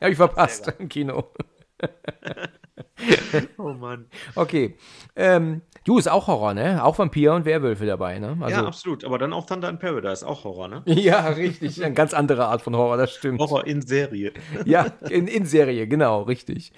[0.02, 1.32] Habe ich verpasst im Kino.
[3.58, 4.06] Oh Mann.
[4.36, 4.78] Okay.
[5.16, 6.84] Ähm, du ist auch Horror, ne?
[6.84, 8.38] Auch Vampir und Werwölfe dabei, ne?
[8.42, 9.04] Also, ja, absolut.
[9.06, 10.84] Aber dann auch Thunder in Paradise, auch Horror, ne?
[10.86, 11.84] ja, richtig.
[11.84, 13.40] Eine ganz andere Art von Horror, das stimmt.
[13.40, 14.34] Horror in Serie.
[14.66, 16.72] Ja, in, in Serie, genau, richtig.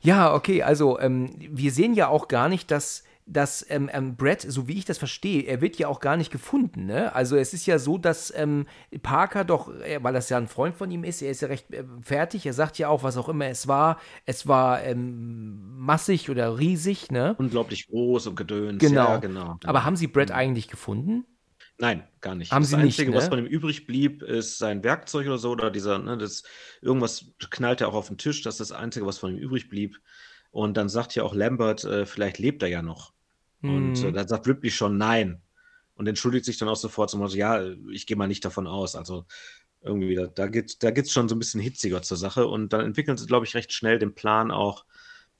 [0.00, 4.42] Ja, okay, also ähm, wir sehen ja auch gar nicht, dass, dass ähm, ähm, Brett,
[4.42, 6.86] so wie ich das verstehe, er wird ja auch gar nicht gefunden.
[6.86, 7.14] Ne?
[7.14, 8.66] Also es ist ja so, dass ähm,
[9.02, 11.72] Parker doch, äh, weil das ja ein Freund von ihm ist, er ist ja recht
[11.72, 16.28] äh, fertig, er sagt ja auch, was auch immer es war, es war ähm, massig
[16.28, 17.34] oder riesig, ne?
[17.38, 18.78] Unglaublich groß und gedöns.
[18.78, 19.08] Genau.
[19.08, 19.58] Ja, genau.
[19.64, 21.24] Aber haben sie Brett eigentlich gefunden?
[21.78, 22.52] Nein, gar nicht.
[22.52, 23.30] Haben das sie nicht, Einzige, was ne?
[23.30, 26.44] von ihm übrig blieb, ist sein Werkzeug oder so, oder dieser, ne, das,
[26.82, 29.68] irgendwas knallt er auch auf den Tisch, das ist das Einzige, was von ihm übrig
[29.68, 29.98] blieb.
[30.50, 33.13] Und dann sagt ja auch Lambert, äh, vielleicht lebt er ja noch.
[33.66, 34.08] Und Hm.
[34.08, 35.42] äh, dann sagt Ripley schon nein.
[35.96, 37.62] Und entschuldigt sich dann auch sofort so, ja,
[37.92, 38.96] ich gehe mal nicht davon aus.
[38.96, 39.26] Also
[39.82, 42.46] irgendwie, da, da geht da geht's schon so ein bisschen hitziger zur Sache.
[42.48, 44.84] Und dann entwickeln sie, glaube ich, recht schnell den Plan auch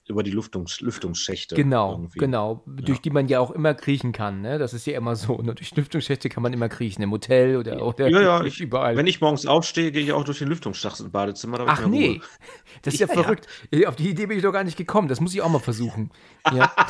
[0.06, 1.54] über die Luftungs Lüftungsschächte.
[1.54, 2.18] Genau, irgendwie.
[2.18, 4.58] genau, durch die man ja auch immer kriechen kann, ne?
[4.58, 5.40] Das ist ja immer so.
[5.40, 5.54] Ne?
[5.54, 8.96] Durch Lüftungsschächte kann man immer kriechen, im Hotel oder, oder Ja, ja, ich, überall.
[8.96, 11.58] wenn ich morgens aufstehe, gehe ich auch durch den Lüftungsschacht ins Badezimmer.
[11.58, 12.20] Da hab ich Ach nee, Ruhe.
[12.82, 13.22] das ist ja, Ja, ja.
[13.22, 13.46] verrückt.
[13.86, 15.08] Auf die Idee bin ich doch gar nicht gekommen.
[15.08, 16.10] Das muss ich auch mal versuchen.
[16.52, 16.70] Ja.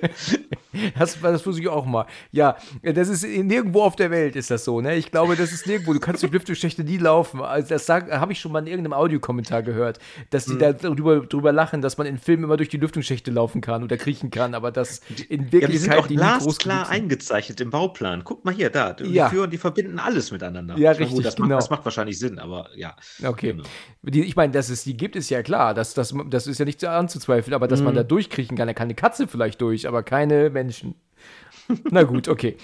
[0.98, 2.06] das, das versuche ich auch mal.
[2.30, 4.80] Ja, das ist nirgendwo auf der Welt ist das so.
[4.80, 4.96] Ne?
[4.96, 5.92] Ich glaube, das ist nirgendwo.
[5.94, 7.40] Du kannst durch Lüftungsschächte nie laufen.
[7.42, 9.98] Also das habe ich schon mal in irgendeinem Audiokommentar gehört,
[10.30, 10.58] dass die Hm.
[10.58, 13.96] da drüber, drüber lachen, dass man in Filmen immer durch die Lüftungsschächte laufen kann oder
[13.96, 16.94] kriechen kann, aber das in Ja, die Wirklichkeit sind auch die groß glasklar sind.
[16.94, 18.22] eingezeichnet im Bauplan.
[18.24, 18.92] Guck mal hier, da.
[18.92, 19.28] Die, Ja.
[19.30, 20.76] führen, die verbinden alles miteinander.
[20.78, 21.48] Ja, Ich meine, richtig, das, genau.
[21.48, 22.94] macht, das macht wahrscheinlich Sinn, aber ja.
[23.24, 23.52] Okay.
[23.52, 23.64] Genau.
[24.02, 25.74] Die, ich meine, dass es die gibt, ist ja klar.
[25.74, 27.54] Das, das, das ist ja nicht anzuzweifeln.
[27.54, 27.96] Aber dass man Mhm.
[27.98, 30.94] da durchkriechen kann, da kann eine Katze vielleicht durch, aber keine Menschen.
[31.90, 32.56] Na gut, okay.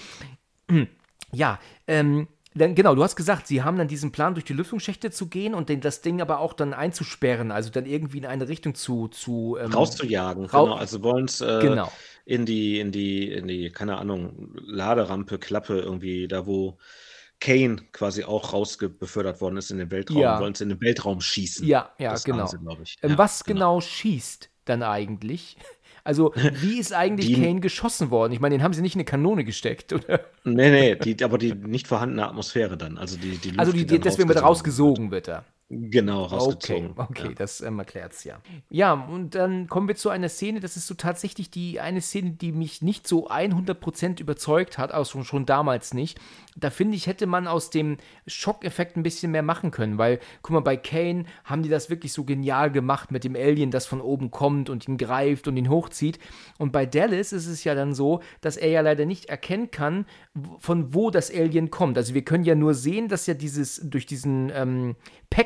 [1.31, 5.11] Ja, ähm, dann, genau, du hast gesagt, sie haben dann diesen Plan, durch die Lüftungsschächte
[5.11, 8.47] zu gehen und den, das Ding aber auch dann einzusperren, also dann irgendwie in eine
[8.47, 9.09] Richtung zu.
[9.09, 10.75] zu ähm, Rauszujagen, Rau- genau.
[10.77, 11.91] Also wollen es äh, Genau.
[12.25, 16.77] in die, in die, in die, keine Ahnung, Laderampe, Klappe irgendwie, da wo
[17.41, 20.39] Kane quasi auch rausbefördert worden ist in den Weltraum, Ja.
[20.39, 21.67] wollen es in den Weltraum schießen.
[21.67, 22.47] Ja, ja, das genau.
[22.47, 22.57] sie.
[23.01, 23.81] Ähm, Ja, was genau.
[23.81, 25.57] schießt dann eigentlich?
[26.05, 28.31] Also, wie ist eigentlich Die- Kane geschossen worden?
[28.31, 30.21] Ich meine, den haben sie nicht in eine Kanone gesteckt, oder?
[30.45, 32.97] Nee, nee, die, aber die nicht vorhandene Atmosphäre dann.
[32.97, 35.43] Also die, die Luft, Also, die, dann deswegen wird rausgesogen rausgesogen, wird er.
[35.67, 36.93] Genau, Okay, rausgezogen.
[36.95, 37.33] okay, Ja.
[37.33, 38.39] das ähm, erklärt's ja.
[38.69, 42.31] Ja, und dann kommen wir zu einer Szene, das ist so tatsächlich die eine Szene,
[42.33, 46.19] die mich nicht so 100% überzeugt hat, also schon, schon damals nicht.
[46.55, 47.97] Da finde ich, hätte man aus dem
[48.27, 52.13] Schockeffekt ein bisschen mehr machen können, weil, guck mal, bei Kane haben die das wirklich
[52.13, 55.69] so genial gemacht mit dem Alien, das von oben kommt und ihn greift und ihn
[55.69, 56.19] hochzieht.
[56.59, 60.05] Und bei Dallas ist es ja dann so, dass er ja leider nicht erkennen kann,
[60.59, 61.97] von wo das Alien kommt.
[61.97, 64.95] Also wir können ja nur sehen, dass ja dieses, durch diesen ähm,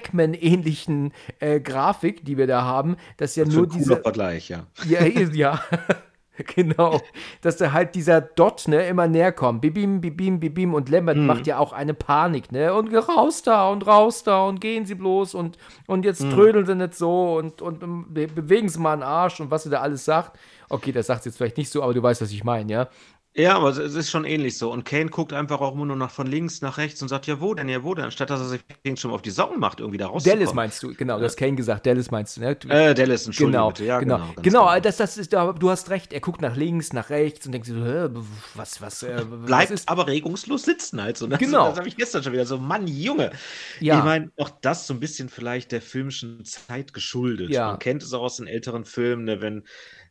[0.10, 3.97] Pac-Man-ähnlichen äh, Grafik, die wir da haben, dass ja Für nur ein diese.
[3.97, 4.66] Vergleich, ja.
[4.88, 5.03] Ja,
[5.34, 5.62] ja.
[6.55, 7.01] genau.
[7.41, 9.62] Dass da halt dieser Dot, ne, immer näher kommt.
[9.62, 10.74] Bibim, bibim, bibim.
[10.74, 11.26] Und Lambert Mhm.
[11.26, 12.74] macht ja auch eine Panik, ne?
[12.74, 16.30] Und raus da und raus da und gehen Sie bloß und, und jetzt Mhm.
[16.32, 19.64] trödeln Sie nicht so und, und, ähm, be bewegen Sie mal den Arsch und was
[19.64, 20.38] sie da alles sagt.
[20.70, 22.88] Okay, das sagt sie jetzt vielleicht nicht so, aber du weißt, was ich meine, ja?
[23.36, 24.72] Ja, aber es ist schon ähnlich so.
[24.72, 27.40] Und Kane guckt einfach auch immer nur nach von links nach rechts und sagt, ja,
[27.40, 28.06] wo denn, ja, wo denn?
[28.06, 28.62] Anstatt dass er sich
[29.00, 30.40] schon auf die Socken macht, irgendwie da rauszukommen.
[30.40, 32.58] Dallas meinst du, genau, du hast Kane gesagt, Dallas meinst du, ne?
[32.70, 33.86] Äh, Dallas, Entschuldigung Genau, bitte.
[33.86, 34.34] Ja, genau, genau.
[34.34, 34.80] ganz genau.
[34.80, 36.12] Das, das ist, du hast recht.
[36.12, 38.10] Er guckt nach links, nach rechts und denkt sich so, hä,
[38.56, 39.88] was, was, äh, was Bleibt ist?
[39.88, 41.28] aber regungslos sitzen halt so.
[41.28, 41.38] ne?
[41.38, 41.70] Genau.
[41.70, 43.32] Das habe ich gestern schon wieder so, Mann, Junge.
[43.80, 44.00] Ja.
[44.00, 47.52] Ich meine, auch das so ein bisschen vielleicht der filmischen Zeit geschuldet.
[47.52, 47.68] Ja.
[47.68, 49.64] Man kennt es auch aus den älteren Filmen, ne, wenn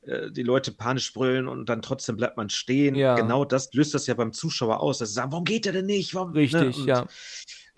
[0.02, 2.94] äh, die Leute panisch brüllen und dann trotzdem bleibt man stehen.
[2.94, 3.14] Ja.
[3.14, 4.98] Genau das löst das ja beim Zuschauer aus.
[4.98, 6.14] Dass sie sagen, warum geht er denn nicht?
[6.14, 6.84] Warum, Richtig, ne?
[6.86, 7.06] ja.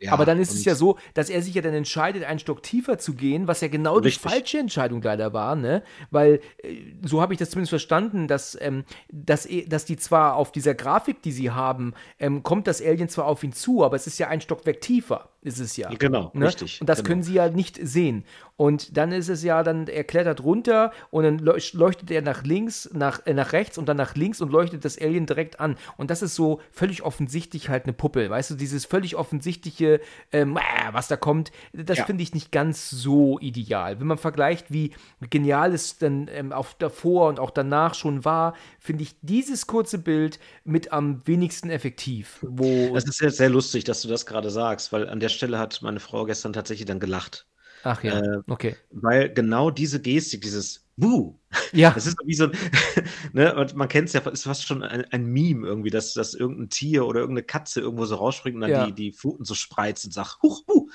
[0.00, 2.62] Ja, Aber dann ist es ja so, dass er sich ja dann entscheidet, einen Stock
[2.62, 4.22] tiefer zu gehen, was ja genau richtig.
[4.22, 5.82] die falsche Entscheidung leider war, ne?
[6.10, 10.36] Weil, äh, so habe ich das zumindest verstanden, dass, ähm, dass, e, dass die zwar
[10.36, 13.96] auf dieser Grafik, die sie haben, ähm, kommt das Alien zwar auf ihn zu, aber
[13.96, 15.88] es ist ja ein Stockwerk tiefer, ist es ja.
[15.98, 16.46] Genau, ne?
[16.46, 16.80] richtig.
[16.80, 17.08] Und das genau.
[17.08, 18.24] können sie ja nicht sehen.
[18.56, 22.90] Und dann ist es ja, dann er klettert runter und dann leuchtet er nach links,
[22.92, 25.76] nach, äh, nach rechts und dann nach links und leuchtet das Alien direkt an.
[25.96, 28.28] Und das ist so völlig offensichtlich halt eine Puppe.
[28.28, 30.58] Weißt du, dieses völlig offensichtliche, ähm,
[30.92, 32.04] was da kommt, das ja.
[32.04, 33.98] finde ich nicht ganz so ideal.
[33.98, 34.92] Wenn man vergleicht, wie
[35.30, 39.96] genial es dann ähm, auf davor und auch danach schon war, finde ich dieses kurze
[39.98, 42.40] Bild mit am wenigsten effektiv.
[42.42, 45.58] Wo das ist sehr, sehr lustig, dass du das gerade sagst, weil an der Stelle
[45.58, 47.46] hat meine Frau gestern tatsächlich dann gelacht.
[47.82, 48.76] Ach ja, äh, okay.
[48.90, 51.38] Weil genau diese Gestik, dieses Buh,
[51.72, 51.90] ja.
[51.94, 52.52] das ist wie so ein,
[53.32, 56.34] ne, und man kennt es ja, ist fast schon ein, ein, Meme irgendwie, dass, dass
[56.34, 58.86] irgendein Tier oder irgendeine Katze irgendwo so rausspringt und dann ja.
[58.86, 60.88] die, die Pfoten so spreizt und sagt, huch, buh.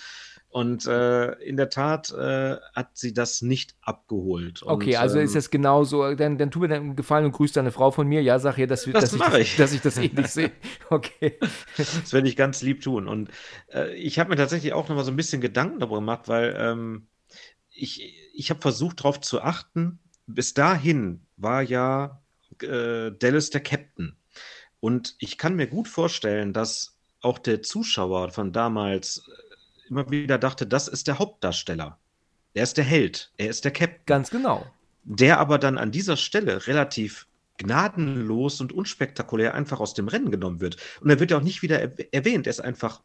[0.55, 4.63] Und äh, in der Tat äh, hat sie das nicht abgeholt.
[4.63, 6.15] Und, okay, also ähm, ist es genauso.
[6.15, 8.21] Dann, dann tu mir einen Gefallen und grüß deine Frau von mir.
[8.21, 9.57] Ja, sag ihr, dass, das dass, ich, ich.
[9.57, 10.53] dass ich das eh nicht sehe.
[10.89, 11.37] Okay.
[11.75, 13.09] Das werde ich ganz lieb tun.
[13.09, 13.31] Und
[13.73, 16.55] äh, ich habe mir tatsächlich auch noch mal so ein bisschen Gedanken darüber gemacht, weil
[16.57, 17.07] ähm,
[17.69, 19.99] ich, ich habe versucht, darauf zu achten.
[20.25, 22.21] Bis dahin war ja
[22.61, 24.15] äh, Dallas der Captain.
[24.79, 29.29] Und ich kann mir gut vorstellen, dass auch der Zuschauer von damals
[29.89, 31.99] immer wieder dachte, das ist der Hauptdarsteller.
[32.53, 34.05] Er ist der Held, er ist der Captain.
[34.05, 34.65] Ganz genau.
[35.03, 37.27] Der aber dann an dieser Stelle relativ
[37.57, 40.77] gnadenlos und unspektakulär einfach aus dem Rennen genommen wird.
[41.01, 41.79] Und er wird ja auch nicht wieder
[42.13, 43.01] erwähnt, er ist einfach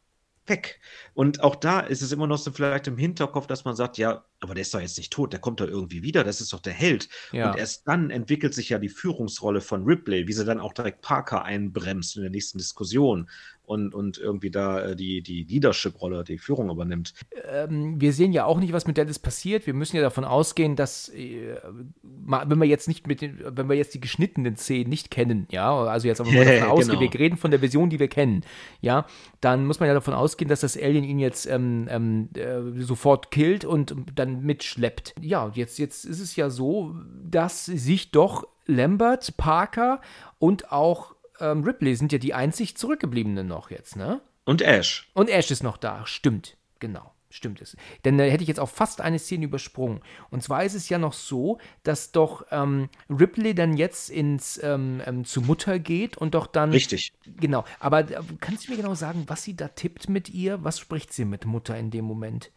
[0.47, 0.81] weg.
[1.15, 4.25] Und auch da ist es immer noch so vielleicht im Hinterkopf, dass man sagt, ja,
[4.41, 6.61] aber der ist doch jetzt nicht tot, der kommt doch irgendwie wieder, das ist doch
[6.61, 7.09] der Held.
[7.33, 7.51] Ja.
[7.51, 11.03] Und erst dann entwickelt sich ja die Führungsrolle von Ripley, wie sie dann auch direkt
[11.03, 13.29] Parker einbremst in der nächsten Diskussion
[13.71, 17.15] und, und irgendwie da äh, die, die Leadership-Rolle, die Führung übernimmt.
[17.49, 19.65] Ähm, wir sehen ja auch nicht, was mit Dallas passiert.
[19.65, 21.55] Wir müssen ja davon ausgehen, dass, äh,
[22.03, 25.73] wenn wir jetzt nicht mit den, wenn wir jetzt die geschnittenen Szenen nicht kennen, ja,
[25.73, 27.13] also jetzt aber mal davon ausgehen, genau.
[27.13, 28.43] wir reden von der Version, die wir kennen,
[28.81, 29.07] ja,
[29.41, 33.31] dann muss man ja davon ausgehen, dass das Alien ihn jetzt ähm, ähm äh, sofort
[33.31, 35.15] killt und dann mitschleppt.
[35.21, 40.01] Ja, jetzt, jetzt ist es ja so, dass sich doch Lambert, Parker
[40.39, 44.21] und auch ähm, Ripley sind ja die einzig zurückgebliebenen noch jetzt, ne?
[44.45, 45.11] Und Ash.
[45.15, 47.13] Und Ash ist noch da, stimmt, genau.
[47.33, 47.77] Stimmt es.
[48.05, 50.01] Denn da hätte ich jetzt auch fast eine Szene übersprungen.
[50.31, 55.01] Und zwar ist es ja noch so, dass doch ähm, Ripley dann jetzt ins ähm,
[55.07, 56.71] ähm, zu Mutter geht und doch dann.
[56.71, 57.13] Richtig.
[57.25, 57.65] Genau.
[57.79, 60.65] Aber äh, kannst du mir genau sagen, was sie da tippt mit ihr?
[60.65, 62.51] Was spricht sie mit Mutter in dem Moment?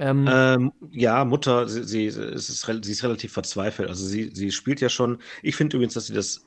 [0.00, 3.90] Ähm, ähm, ja, Mutter, sie, sie, ist, sie ist relativ verzweifelt.
[3.90, 5.18] Also sie, sie spielt ja schon.
[5.42, 6.46] Ich finde übrigens, dass sie das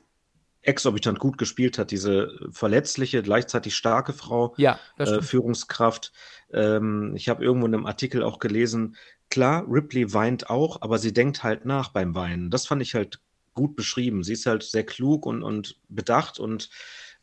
[0.62, 6.12] exorbitant gut gespielt hat, diese verletzliche, gleichzeitig starke Frau, ja, äh, Führungskraft.
[6.52, 8.96] Ähm, ich habe irgendwo in einem Artikel auch gelesen,
[9.30, 12.50] klar, Ripley weint auch, aber sie denkt halt nach beim Weinen.
[12.50, 13.20] Das fand ich halt
[13.54, 14.24] gut beschrieben.
[14.24, 16.70] Sie ist halt sehr klug und, und bedacht und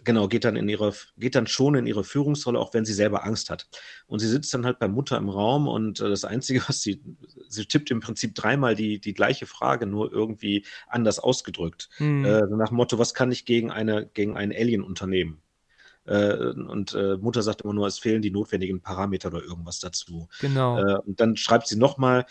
[0.04, 3.26] genau, geht dann in ihre, geht dann schon in ihre Führungsrolle, auch wenn sie selber
[3.26, 3.68] Angst hat.
[4.08, 7.02] Und sie sitzt dann halt bei Mutter im Raum und äh, das Einzige, was sie,
[7.48, 11.90] sie tippt im Prinzip dreimal die, die gleiche Frage, nur irgendwie anders ausgedrückt.
[12.00, 12.26] Mhm.
[12.26, 15.42] Äh, nach dem Motto, was kann ich gegen eine, gegen ein Alien unternehmen?
[16.06, 20.28] Äh, und äh, Mutter sagt immer nur, es fehlen die notwendigen Parameter oder irgendwas dazu.
[20.40, 21.00] Genau.
[21.02, 22.26] Und dann schreibt sie nochmal,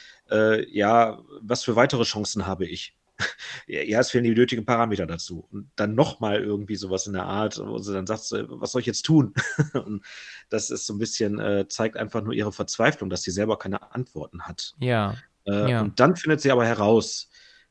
[0.69, 2.97] ja, was für weitere Chancen habe ich?
[3.67, 5.47] Ja, es fehlen die nötigen Parameter dazu.
[5.51, 8.87] Und dann nochmal irgendwie sowas in der Art, wo sie dann sagt, was soll ich
[8.87, 9.35] jetzt tun?
[9.85, 10.05] und
[10.49, 13.93] das ist so ein bisschen, äh, zeigt einfach nur ihre Verzweiflung, dass sie selber keine
[13.93, 14.75] Antworten hat.
[14.79, 15.17] Ja.
[15.47, 15.81] Äh, ja.
[15.83, 17.29] Und dann findet sie aber heraus,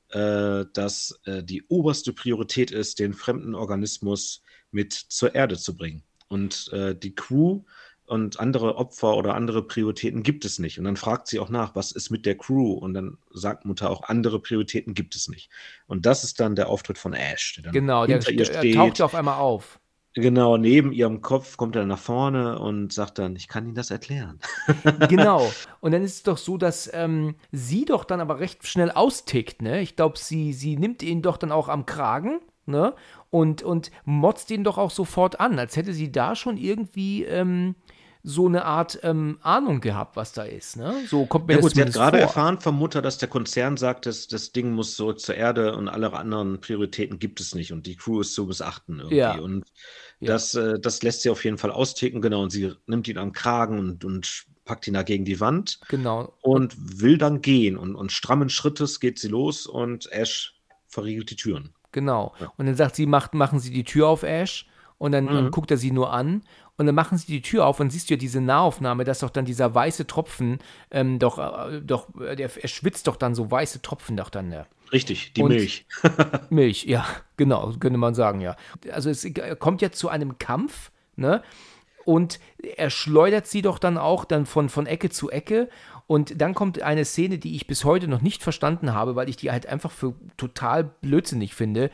[0.09, 4.41] äh, dass äh, die oberste Priorität ist, den fremden Organismus
[4.71, 6.03] mit zur Erde zu bringen.
[6.27, 7.63] Und äh, die Crew
[8.09, 10.79] und andere Opfer oder andere Prioritäten gibt es nicht.
[10.79, 12.73] Und dann fragt sie auch nach, was ist mit der Crew?
[12.73, 15.49] Und dann sagt Mutter auch, andere Prioritäten gibt es nicht.
[15.87, 17.61] Und das ist dann der Auftritt von Ash.
[17.63, 19.79] Der genau, der, der taucht ja auf einmal auf.
[20.15, 23.91] Genau, neben ihrem Kopf kommt er nach vorne und sagt dann, ich kann Ihnen das
[23.91, 24.39] erklären.
[25.07, 25.51] genau.
[25.81, 29.61] Und dann ist es doch so, dass ähm, sie doch dann aber recht schnell austickt,
[29.61, 29.81] ne?
[29.81, 32.95] Ich glaube, sie, sie nimmt ihn doch dann auch am Kragen, ne?
[33.29, 37.75] Und, und motzt ihn doch auch sofort an, als hätte sie da schon irgendwie ähm,
[38.29, 40.77] so eine Art ähm, Ahnung gehabt, was da ist.
[40.77, 41.03] Ne?
[41.07, 43.75] So kommt mir ja, das gut, Sie hat gerade erfahren vom Mutter, dass der Konzern
[43.75, 47.73] sagt, dass das Ding muss zurück zur Erde und alle anderen Prioritäten gibt es nicht
[47.73, 49.15] und die Crew ist zu missachten irgendwie.
[49.15, 49.39] Ja.
[49.39, 49.65] Und
[50.21, 50.73] das, ja.
[50.73, 52.43] äh, das lässt sie auf jeden Fall austicken, genau.
[52.43, 55.79] Und sie nimmt ihn am Kragen und, und packt ihn da gegen die Wand.
[55.89, 56.33] Genau.
[56.41, 57.77] Und will dann gehen.
[57.77, 60.55] Und, und strammen Schrittes geht sie los und Ash
[60.87, 61.73] verriegelt die Türen.
[61.91, 62.33] Genau.
[62.39, 62.53] Ja.
[62.57, 64.67] Und dann sagt sie, macht, machen Sie die Tür auf, Ash.
[64.99, 66.43] Und dann, dann guckt er sie nur an
[66.79, 69.29] und dann machen sie die Tür auf und siehst du ja diese Nahaufnahme, dass doch
[69.29, 70.59] dann dieser weiße Tropfen,
[70.91, 74.51] ähm, doch, äh, doch, äh, der, er schwitzt doch dann so weiße Tropfen doch dann.
[74.51, 74.65] Ja.
[74.93, 75.85] Richtig, die Und- Milch.
[76.49, 77.05] Milch, ja,
[77.37, 78.55] genau, könnte man sagen, ja.
[78.91, 79.27] Also es
[79.59, 81.43] kommt ja zu einem Kampf, ne?
[82.05, 82.39] Und
[82.77, 85.69] er schleudert sie doch dann auch dann von, von Ecke zu Ecke.
[86.07, 89.35] Und dann kommt eine Szene, die ich bis heute noch nicht verstanden habe, weil ich
[89.35, 91.91] die halt einfach für total blödsinnig finde.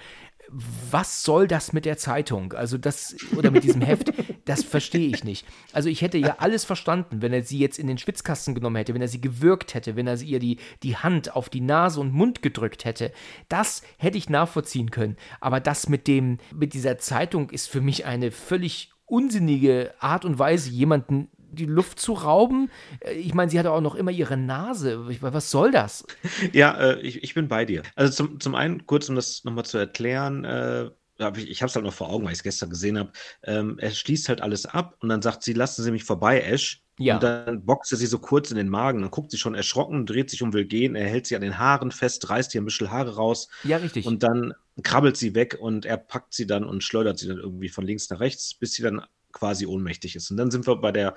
[0.90, 2.54] Was soll das mit der Zeitung?
[2.54, 4.14] Also das, oder mit diesem Heft,
[4.46, 5.46] das verstehe ich nicht.
[5.74, 8.94] Also ich hätte ja alles verstanden, wenn er sie jetzt in den Schwitzkasten genommen hätte,
[8.94, 12.00] wenn er sie gewürgt hätte, wenn er sie ihr die, die Hand auf die Nase
[12.00, 13.12] und Mund gedrückt hätte.
[13.50, 15.18] Das hätte ich nachvollziehen können.
[15.42, 20.40] Aber das mit dem, mit dieser Zeitung ist für mich eine völlig unsinnige Art und
[20.40, 22.70] Weise, jemanden die Luft zu rauben.
[23.02, 25.06] Äh, Ich meine, sie hatte auch noch immer ihre Nase.
[25.10, 26.06] Ich- Was soll das?
[26.54, 27.84] Ja, äh, ich, ich bin bei dir.
[27.96, 30.90] Also zum, zum einen, kurz um das nochmal zu erklären, äh,
[31.20, 33.12] hab ich, ich habe es halt noch vor Augen, weil ich es gestern gesehen habe.
[33.44, 36.82] Ähm, er schließt halt alles ab und dann sagt sie, lassen Sie mich vorbei, Ash.
[36.98, 37.16] Ja.
[37.16, 39.02] Und dann boxt er sie so kurz in den Magen.
[39.02, 40.96] Dann guckt sie schon erschrocken, dreht sich und will gehen.
[40.96, 44.06] Er hält sie an den Haaren fest, reißt ihr ein bisschen Haare raus Ja, richtig.
[44.06, 47.70] und dann krabbelt sie weg und er packt sie dann und schleudert sie dann irgendwie
[47.70, 49.02] von links nach rechts, bis sie dann
[49.36, 50.32] quasi ohnmächtig ist.
[50.32, 51.14] Und dann sind wir bei der,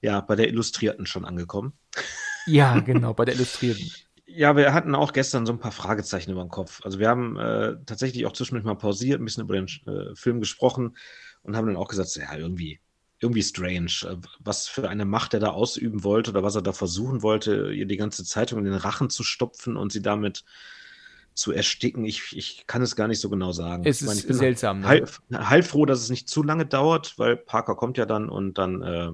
[0.00, 1.74] ja, bei der Illustrierten schon angekommen.
[2.46, 3.90] ja, genau, bei der Illustrierten.
[4.30, 6.82] Ja, wir hatten auch gestern so ein paar Fragezeichen über den Kopf.
[6.84, 10.40] Also wir haben äh, tatsächlich auch zwischendurch mal pausiert, ein bisschen über den äh, Film
[10.40, 10.98] gesprochen
[11.40, 12.78] und haben dann auch gesagt, ja, irgendwie,
[13.20, 16.74] irgendwie strange, äh, was für eine Macht er da ausüben wollte oder was er da
[16.74, 20.44] versuchen wollte, ihr die ganze Zeitung in den Rachen zu stopfen und sie damit
[21.38, 22.04] zu ersticken.
[22.04, 23.84] Ich, ich kann es gar nicht so genau sagen.
[23.86, 24.88] Es ich meine, ist ich bin seltsam, ne?
[24.88, 28.82] Heil, heilfroh, dass es nicht zu lange dauert, weil Parker kommt ja dann und dann,
[28.82, 29.10] äh,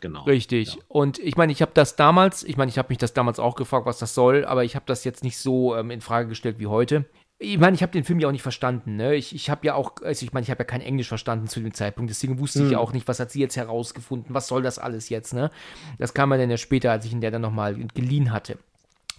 [0.00, 0.24] genau.
[0.24, 0.74] Richtig.
[0.74, 0.82] Ja.
[0.88, 3.54] Und ich meine, ich habe das damals, ich meine, ich habe mich das damals auch
[3.54, 6.58] gefragt, was das soll, aber ich habe das jetzt nicht so ähm, in Frage gestellt
[6.58, 7.04] wie heute.
[7.40, 8.96] Ich meine, ich habe den Film ja auch nicht verstanden.
[8.96, 9.14] Ne?
[9.14, 11.60] Ich, ich habe ja auch, also ich meine, ich habe ja kein Englisch verstanden zu
[11.60, 14.62] dem Zeitpunkt, deswegen wusste ich ja auch nicht, was hat sie jetzt herausgefunden, was soll
[14.62, 15.32] das alles jetzt.
[15.32, 15.52] Ne?
[15.98, 18.58] Das kam mir dann ja später, als ich ihn der dann nochmal geliehen hatte.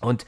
[0.01, 0.25] Und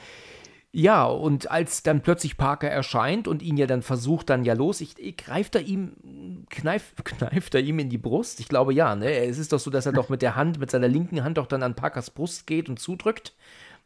[0.73, 4.79] ja, und als dann plötzlich Parker erscheint und ihn ja dann versucht, dann ja los,
[4.81, 8.39] ich, ich greift er ihm, kneif, kneift er ihm in die Brust?
[8.39, 9.11] Ich glaube ja, ne?
[9.25, 11.47] Es ist doch so, dass er doch mit der Hand, mit seiner linken Hand doch
[11.47, 13.35] dann an Parkers Brust geht und zudrückt.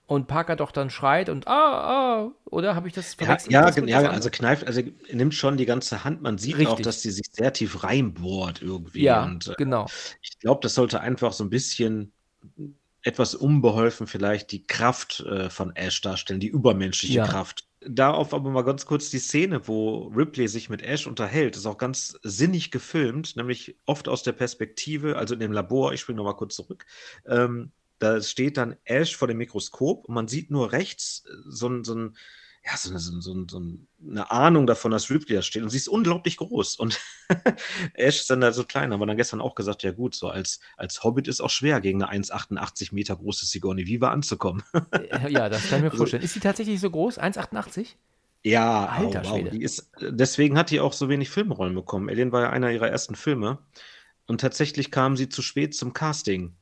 [0.08, 3.48] Und Parker doch dann schreit und ah, ah, oder habe ich das Ja, verwechselt?
[3.48, 4.82] ja, ja, was also kneift, also
[5.12, 6.22] nimmt schon die ganze Hand.
[6.22, 6.82] Man sieht auch, Richtig.
[6.82, 9.08] dass die sich sehr tief reinbohrt irgendwie.
[9.08, 9.94] ja, Und äh, genau.
[10.22, 12.14] ich glaube, das sollte einfach so ein bisschen
[13.06, 17.26] etwas unbeholfen vielleicht die Kraft äh, von Ash darstellen, die übermenschliche Ja.
[17.28, 17.68] Kraft.
[17.88, 21.78] Darauf aber mal ganz kurz die Szene, wo Ripley sich mit Ash unterhält, ist auch
[21.78, 26.36] ganz sinnig gefilmt, nämlich oft aus der Perspektive, also in dem Labor, ich springe nochmal
[26.36, 26.86] kurz zurück,
[27.28, 31.68] ähm, da steht dann Ash vor dem Mikroskop und man sieht nur rechts äh, so
[31.70, 32.18] ein, so ein
[32.66, 33.62] ja, so eine, so, so,
[34.10, 35.62] eine Ahnung davon, dass Ripley da steht.
[35.62, 36.78] Und sie ist unglaublich groß.
[36.78, 37.00] Und
[37.94, 38.92] Ash ist dann da so klein.
[38.92, 42.02] Aber dann gestern auch gesagt, ja gut, so als, als Hobbit ist auch schwer, gegen
[42.02, 44.64] eine 1,88 Meter große Sigourney Weaver anzukommen.
[44.92, 46.24] Äh, Ja, das kann ich mir vorstellen.
[46.24, 47.20] Ist sie tatsächlich so groß?
[47.20, 47.90] 1,88?
[48.44, 49.36] Ja, Alter au, wow.
[49.36, 49.52] Schwede.
[49.52, 52.10] Die ist, deswegen hat die auch so wenig Filmrollen bekommen.
[52.10, 53.60] Alien war ja einer ihrer ersten Filme.
[54.26, 56.56] Und tatsächlich kam sie zu spät zum Casting.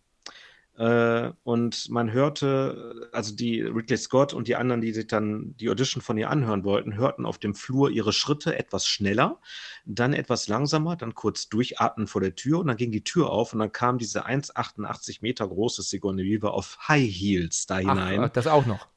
[0.77, 5.69] Äh, und man hörte, also die Ridley Scott und die anderen, die sich dann die
[5.69, 9.39] Audition von ihr anhören wollten, hörten auf dem Flur ihre Schritte etwas schneller,
[9.85, 13.53] dann etwas langsamer, dann kurz durchatmen vor der Tür und dann ging die Tür auf
[13.53, 18.21] und dann kam diese 1,88 Meter große Sigourney Weaver auf High Heels da hinein.
[18.21, 18.87] Ach, das auch noch.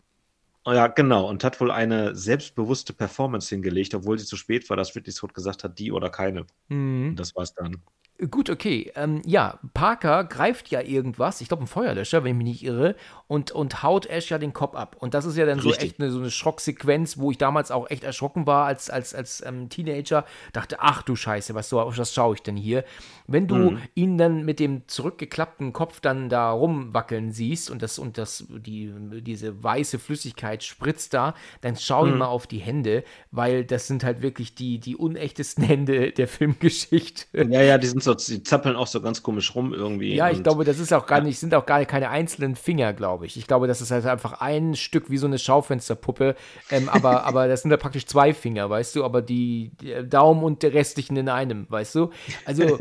[0.64, 1.28] Oh Ja, genau.
[1.28, 5.34] Und hat wohl eine selbstbewusste Performance hingelegt, obwohl sie zu spät war, dass Ridley Scott
[5.34, 6.46] gesagt hat, die oder keine.
[6.68, 7.10] Mhm.
[7.10, 7.82] Und das war's dann.
[8.30, 8.92] Gut, okay.
[8.96, 12.96] Ähm, ja, Parker greift ja irgendwas, ich glaube ein Feuerlöscher, wenn ich mich nicht irre,
[13.26, 14.96] und, und haut Ash ja den Kopf ab.
[14.98, 15.90] Und das ist ja dann so Richtig.
[15.90, 19.44] echt eine, so eine Schocksequenz, wo ich damals auch echt erschrocken war als, als, als
[19.44, 20.24] ähm, Teenager.
[20.54, 22.84] Dachte, ach du Scheiße, was, so, was schaue ich denn hier?
[23.26, 23.78] Wenn du Mhm.
[23.94, 28.92] ihn dann mit dem zurückgeklappten Kopf dann da rumwackeln siehst und das, und das, die,
[29.22, 32.10] diese weiße Flüssigkeit spritzt da, dann schau Mhm.
[32.12, 36.28] ihm mal auf die Hände, weil das sind halt wirklich die, die unechtesten Hände der
[36.28, 37.26] Filmgeschichte.
[37.50, 40.14] Ja, ja, die sind so, die zappeln auch so ganz komisch rum irgendwie.
[40.14, 43.26] Ja, ich glaube, das ist auch gar nicht, sind auch gar keine einzelnen Finger, glaube
[43.26, 43.36] ich.
[43.36, 46.36] Ich glaube, das ist halt einfach ein Stück wie so eine Schaufensterpuppe.
[46.70, 50.42] Ähm, aber, aber das sind ja praktisch zwei Finger, weißt du, aber die, der Daumen
[50.44, 52.10] und der restlichen in einem, weißt du?
[52.44, 52.78] Also,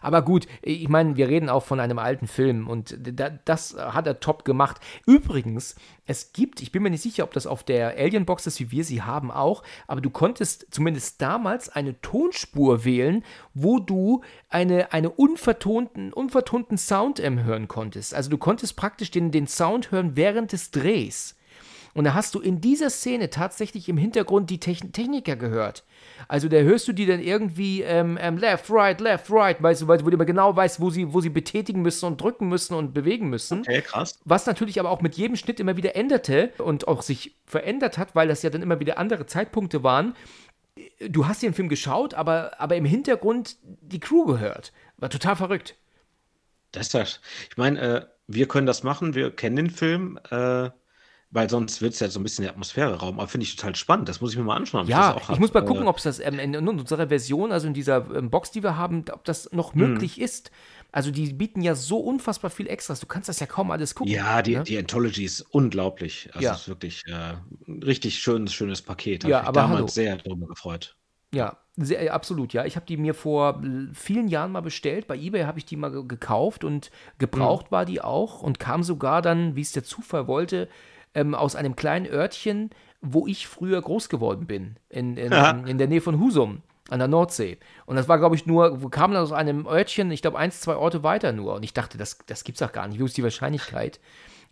[0.00, 4.06] aber gut, ich meine, wir reden auch von einem alten Film und da, das hat
[4.06, 4.80] er top gemacht.
[5.06, 5.76] Übrigens,
[6.06, 8.84] es gibt, ich bin mir nicht sicher, ob das auf der Alien-Box ist, wie wir
[8.84, 13.24] sie haben, auch, aber du konntest zumindest damals eine Tonspur wählen,
[13.54, 18.14] wo du eine, eine unvertonten, unvertonten Sound ähm, hören konntest.
[18.14, 21.37] Also du konntest praktisch den, den Sound hören während des Drehs.
[21.98, 25.82] Und da hast du in dieser Szene tatsächlich im Hintergrund die Techn Techniker gehört.
[26.28, 29.88] Also da hörst du die dann irgendwie ähm, ähm, left, right, left, right, weißt du,
[29.88, 32.94] weil du immer genau weißt, wo sie, wo sie betätigen müssen und drücken müssen und
[32.94, 33.62] bewegen müssen.
[33.62, 34.20] Okay, krass.
[34.24, 38.14] Was natürlich aber auch mit jedem Schnitt immer wieder änderte und auch sich verändert hat,
[38.14, 40.14] weil das ja dann immer wieder andere Zeitpunkte waren.
[41.00, 44.72] Du hast den Film geschaut, aber, aber im Hintergrund die Crew gehört.
[44.98, 45.74] War total verrückt.
[46.70, 47.20] Das ist das.
[47.50, 50.20] Ich meine, äh, wir können das machen, wir kennen den Film.
[50.30, 50.70] Äh
[51.30, 53.18] weil sonst wird es ja so ein bisschen die Atmosphäre rauben.
[53.18, 54.08] Aber finde ich total spannend.
[54.08, 54.86] Das muss ich mir mal anschauen.
[54.86, 57.74] ja, ich, ich muss mal gucken, ob es das ähm, in, unserer Version, also in
[57.74, 59.80] dieser ähm, Box, die wir haben, ob das noch hm.
[59.80, 60.24] möglich hm.
[60.24, 60.50] ist.
[60.90, 63.00] Also die bieten ja so unfassbar viel Extras.
[63.00, 64.12] Du kannst das ja kaum alles gucken.
[64.12, 64.62] Ja, die, ne?
[64.62, 66.30] die Anthology ist unglaublich.
[66.32, 66.54] Also ja.
[66.54, 67.34] es ist wirklich äh,
[67.66, 69.24] ein richtig schönes, schönes Paket.
[69.24, 69.86] Ja, aber damals hallo.
[69.88, 70.96] sehr darüber gefreut.
[71.34, 72.64] Ja, sehr, absolut, ja.
[72.64, 75.06] Ich habe die mir vor vielen Jahren mal bestellt.
[75.06, 77.70] Bei eBay habe ich die mal gekauft und gebraucht mhm.
[77.70, 80.68] war die auch und kam sogar dann, wie es der Zufall wollte,
[81.18, 82.70] ähm, aus einem kleinen Örtchen,
[83.00, 86.98] wo ich früher groß geworden bin, in, in, in, in der Nähe von Husum an
[86.98, 87.58] der Nordsee.
[87.86, 90.76] Und das war, glaube ich, nur, kam dann aus einem Örtchen, ich glaube, eins, zwei
[90.76, 91.54] Orte weiter nur.
[91.54, 92.98] Und ich dachte, das, das gibt's doch gar nicht.
[92.98, 94.00] Wie ist die Wahrscheinlichkeit?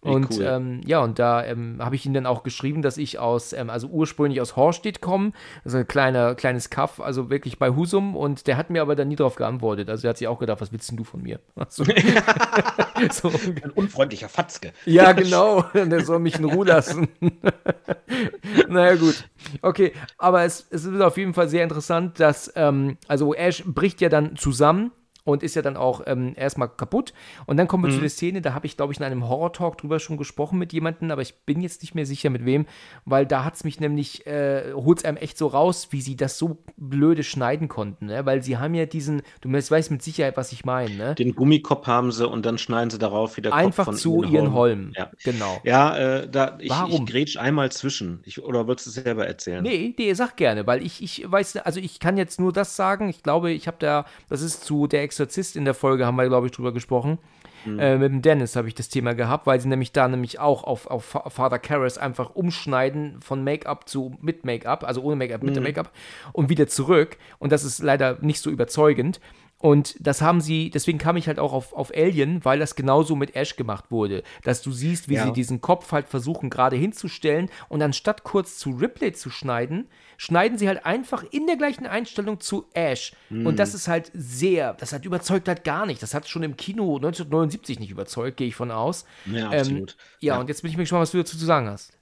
[0.01, 0.45] Und cool.
[0.47, 3.71] ähm, ja, und da ähm, habe ich ihm dann auch geschrieben, dass ich aus, ähm,
[3.71, 5.33] also ursprünglich aus Horstedt komme,
[5.65, 8.15] also ein kleiner, kleines Kaff, also wirklich bei Husum.
[8.15, 9.91] Und der hat mir aber dann nie darauf geantwortet.
[9.91, 11.41] Also er hat sich auch gedacht, was willst denn du von mir?
[11.69, 11.85] So.
[13.11, 13.29] so.
[13.63, 14.73] Ein unfreundlicher Fatzke.
[14.85, 15.63] Ja, genau.
[15.75, 17.09] Der soll mich in Ruhe lassen.
[18.69, 19.29] naja, gut.
[19.63, 24.01] Okay, aber es, es ist auf jeden Fall sehr interessant, dass, ähm, also Ash bricht
[24.01, 24.93] ja dann zusammen
[25.27, 27.13] und ist ja dann auch ähm, erstmal kaputt.
[27.47, 27.97] Und dann kommen wir mhm.
[27.97, 30.73] zu der Szene, da habe ich, glaube ich, in einem Horror-Talk drüber schon gesprochen mit
[30.73, 32.67] jemandem, aber ich bin jetzt nicht mehr sicher mit wem,
[33.05, 36.17] weil da hat es mich nämlich, äh, holt es einem echt so raus, wie sie
[36.17, 38.25] das so blöde schneiden konnten, ne?
[38.25, 40.95] weil sie haben ja diesen, du weißt mit Sicherheit, was ich meine.
[40.95, 41.15] Ne?
[41.17, 44.93] Den Gummikopf haben sie und dann schneiden sie darauf wieder Einfach Kopf zu ihren Holm.
[44.97, 45.11] Ja.
[45.25, 45.61] Genau.
[45.65, 47.03] Ja, äh, da, ich, Warum?
[47.03, 48.21] ich grätsch einmal zwischen.
[48.25, 49.63] Ich, oder würdest du es selber erzählen?
[49.63, 53.09] Nee, nee, sag gerne, weil ich, ich weiß, also ich kann jetzt nur das sagen,
[53.09, 56.17] ich glaube, ich habe da, das ist zu der Ex Exorzist in der Folge, haben
[56.17, 57.19] wir, glaube ich, drüber gesprochen.
[57.65, 57.79] Mhm.
[57.79, 60.63] Äh, mit dem Dennis habe ich das Thema gehabt, weil sie nämlich da nämlich auch
[60.63, 65.57] auf, auf Father Karras einfach umschneiden von Make-up zu mit Make-up, also ohne Make-up, mit
[65.57, 65.63] mhm.
[65.63, 65.91] Make-up
[66.33, 67.17] und wieder zurück.
[67.39, 69.21] Und das ist leider nicht so überzeugend.
[69.59, 73.17] Und das haben sie, deswegen kam ich halt auch auf, auf Alien, weil das genauso
[73.17, 74.23] mit Ash gemacht wurde.
[74.45, 75.25] Dass du siehst, wie ja.
[75.25, 79.89] sie diesen Kopf halt versuchen gerade hinzustellen und anstatt kurz zu Ripley zu schneiden,
[80.19, 83.13] schneiden sie halt einfach in der gleichen Einstellung zu Ash.
[83.31, 83.47] Mm.
[83.47, 86.03] Und das ist halt sehr, das hat überzeugt halt gar nicht.
[86.03, 89.07] Das hat schon im Kino 1979 nicht überzeugt, gehe ich von aus.
[89.25, 89.97] Ja, ähm, absolut.
[90.21, 91.96] Ja, ja, und jetzt bin ich mir gespannt, was du dazu zu sagen hast.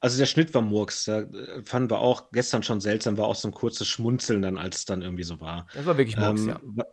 [0.00, 1.04] Also der Schnitt war Murks.
[1.04, 1.24] Da
[1.64, 4.84] fanden wir auch gestern schon seltsam, war auch so ein kurzes Schmunzeln dann, als es
[4.84, 5.66] dann irgendwie so war.
[5.74, 6.84] Das war wirklich Murks, ähm, ja.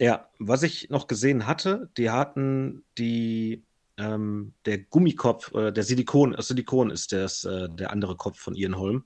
[0.00, 3.64] Ja, was ich noch gesehen hatte, die hatten die,
[3.96, 8.54] ähm, der Gummikopf, äh, der Silikon, äh, Silikon ist das, äh, der andere Kopf von
[8.54, 9.04] Ian Holm.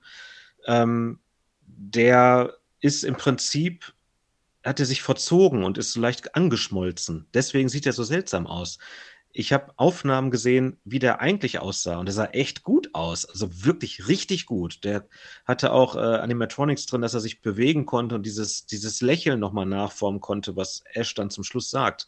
[0.67, 1.19] Ähm,
[1.65, 3.93] der ist im Prinzip,
[4.63, 7.25] hat er sich verzogen und ist so leicht angeschmolzen.
[7.33, 8.77] Deswegen sieht er so seltsam aus
[9.33, 11.97] ich habe Aufnahmen gesehen, wie der eigentlich aussah.
[11.97, 13.25] Und der sah echt gut aus.
[13.25, 14.83] Also wirklich richtig gut.
[14.83, 15.07] Der
[15.43, 19.65] hatte auch äh, Animatronics drin, dass er sich bewegen konnte und dieses, dieses Lächeln nochmal
[19.65, 22.07] nachformen konnte, was Ash dann zum Schluss sagt.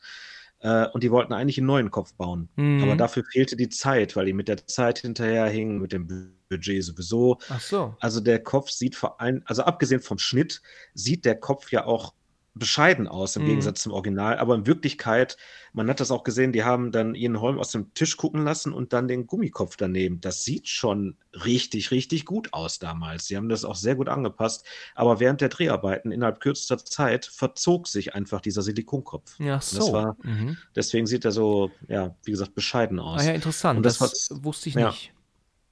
[0.60, 2.48] Äh, und die wollten eigentlich einen neuen Kopf bauen.
[2.58, 2.84] Mhm.
[2.84, 7.40] Aber dafür fehlte die Zeit, weil die mit der Zeit hinterherhingen, mit dem Budget sowieso.
[7.50, 7.96] Ach so.
[8.00, 10.62] Also der Kopf sieht vor allem, also abgesehen vom Schnitt,
[10.94, 12.14] sieht der Kopf ja auch
[12.56, 13.48] bescheiden aus im mhm.
[13.48, 14.38] Gegensatz zum Original.
[14.38, 15.38] Aber in Wirklichkeit,
[15.74, 18.72] man hat das auch gesehen, die haben dann Ian Holm aus dem Tisch gucken lassen
[18.72, 20.22] und dann den Gummikopf daneben.
[20.22, 23.28] Das sieht schon richtig, richtig gut aus damals.
[23.28, 24.66] Sie haben das auch sehr gut angepasst.
[24.96, 29.38] Aber während der Dreharbeiten innerhalb kürzester Zeit verzog sich einfach dieser Silikonkopf.
[29.40, 29.92] Ja, so.
[29.92, 30.58] War, mhm.
[30.76, 33.22] Deswegen sieht er so, ja, wie gesagt, bescheiden aus.
[33.22, 33.78] Ah ja, interessant.
[33.78, 34.88] Und das, das was, wusste ich ja.
[34.88, 35.12] nicht.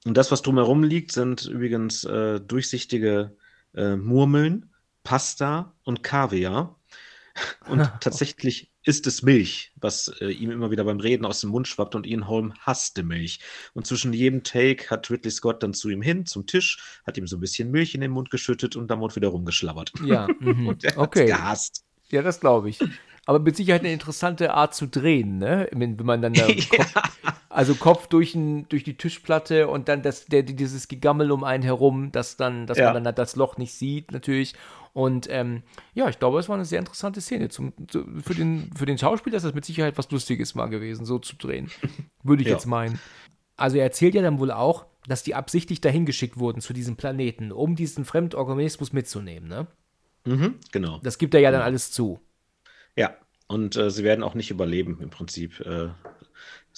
[0.04, 3.34] Und das, was drumherum liegt, sind übrigens äh, durchsichtige
[3.74, 4.70] äh, Murmeln
[5.04, 6.80] Pasta und Kaviar.
[7.66, 11.66] Und tatsächlich ist es Milch, was äh, ihm immer wieder beim Reden aus dem Mund
[11.66, 13.40] schwappt und Ian Holm hasste Milch.
[13.72, 17.26] Und zwischen jedem Take hat Ridley Scott dann zu ihm hin, zum Tisch, hat ihm
[17.26, 19.92] so ein bisschen Milch in den Mund geschüttet und dann wurde wieder rumgeschlabbert.
[20.04, 20.68] Ja, mhm.
[20.68, 21.26] und er okay.
[21.26, 21.84] gehasst.
[22.10, 22.78] Ja, das glaube ich.
[23.26, 25.68] Aber mit Sicherheit eine interessante Art zu drehen, ne?
[25.72, 26.94] Wenn, man dann da Kopf,
[27.48, 31.62] also Kopf durch, ein, durch die Tischplatte und dann das, der, dieses Gegammel um einen
[31.62, 32.92] herum, dass dann, dass ja.
[32.92, 34.54] man dann das Loch nicht sieht, natürlich.
[34.94, 37.48] Und ähm, ja, ich glaube, es war eine sehr interessante Szene.
[37.48, 41.04] Zum, zu, für, den, für den Schauspieler ist das mit Sicherheit was Lustiges mal gewesen,
[41.04, 41.68] so zu drehen.
[42.22, 42.54] Würde ich ja.
[42.54, 43.00] jetzt meinen.
[43.56, 46.96] Also er erzählt ja dann wohl auch, dass die absichtlich dahin geschickt wurden zu diesem
[46.96, 49.66] Planeten, um diesen Fremdorganismus mitzunehmen, ne?
[50.26, 51.00] Mhm, genau.
[51.02, 51.66] Das gibt er ja dann genau.
[51.66, 52.20] alles zu.
[52.96, 53.16] Ja,
[53.48, 55.60] und äh, sie werden auch nicht überleben im Prinzip.
[55.60, 55.88] Äh,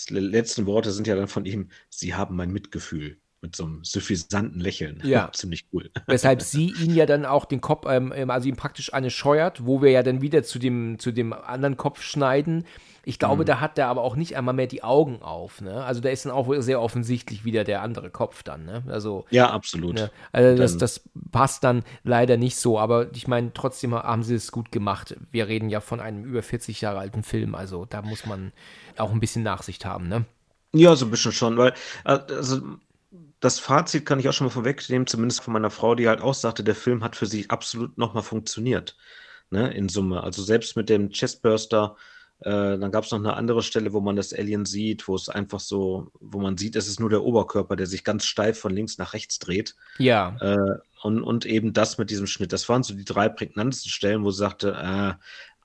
[0.08, 3.18] die letzten Worte sind ja dann von ihm, sie haben mein Mitgefühl.
[3.42, 5.00] Mit so einem suffisanten Lächeln.
[5.04, 5.30] Ja.
[5.34, 5.90] Ziemlich cool.
[6.06, 9.64] Weshalb sie ihn ja dann auch den Kopf, ähm, ähm, also ihm praktisch eine scheuert,
[9.66, 12.64] wo wir ja dann wieder zu dem, zu dem anderen Kopf schneiden.
[13.08, 13.46] Ich glaube, Mhm.
[13.46, 15.60] da hat er aber auch nicht einmal mehr die Augen auf.
[15.60, 15.84] Ne?
[15.84, 18.64] Also da ist dann auch sehr offensichtlich wieder der andere Kopf dann.
[18.64, 18.82] Ne?
[18.88, 19.94] Also, Ja, absolut.
[19.94, 20.10] ne?
[20.32, 22.80] also das, das passt dann leider nicht so.
[22.80, 25.14] Aber ich meine, trotzdem haben sie es gut gemacht.
[25.30, 27.54] Wir reden ja von einem über 40 Jahre alten Film.
[27.54, 28.52] Also da muss man
[28.96, 30.08] auch ein bisschen Nachsicht haben.
[30.08, 30.24] Ne?
[30.74, 32.60] Ja, so ein bisschen schon, weil, äh, also,
[33.46, 36.34] das Fazit kann ich auch schon mal vorwegnehmen, zumindest von meiner Frau, die halt auch
[36.34, 38.96] sagte, der Film hat für sie absolut nochmal funktioniert,
[39.50, 40.24] ne, in Summe.
[40.24, 41.96] Also selbst mit dem Chestburster,
[42.40, 45.28] äh, dann gab es noch eine andere Stelle, wo man das Alien sieht, wo es
[45.28, 48.74] einfach so, wo man sieht, es ist nur der Oberkörper, der sich ganz steif von
[48.74, 49.76] links nach rechts dreht.
[49.98, 52.52] Ja, Äh, und, und eben das mit diesem Schnitt.
[52.52, 55.14] Das waren so die drei prägnantesten Stellen, wo sie sagte, äh,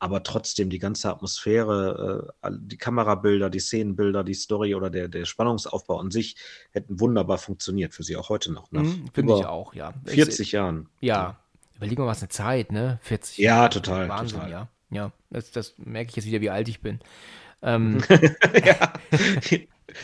[0.01, 5.25] aber trotzdem die ganze Atmosphäre, äh, die Kamerabilder, die Szenenbilder, die Story oder der, der
[5.25, 6.37] Spannungsaufbau an sich
[6.71, 8.71] hätten wunderbar funktioniert für sie auch heute noch.
[8.71, 9.93] Nach mhm, finde ich auch, ja.
[10.05, 10.89] 40 Jahren.
[11.01, 11.37] Ja,
[11.77, 12.99] überleg mal, was eine Zeit, ne?
[13.03, 13.69] 40 Ja, Jahre.
[13.69, 14.51] total, Wahnsinn, total.
[14.51, 14.67] ja.
[14.89, 16.99] Ja, das, das merke ich jetzt wieder, wie alt ich bin.
[17.61, 18.03] Ähm,
[18.65, 18.93] ja.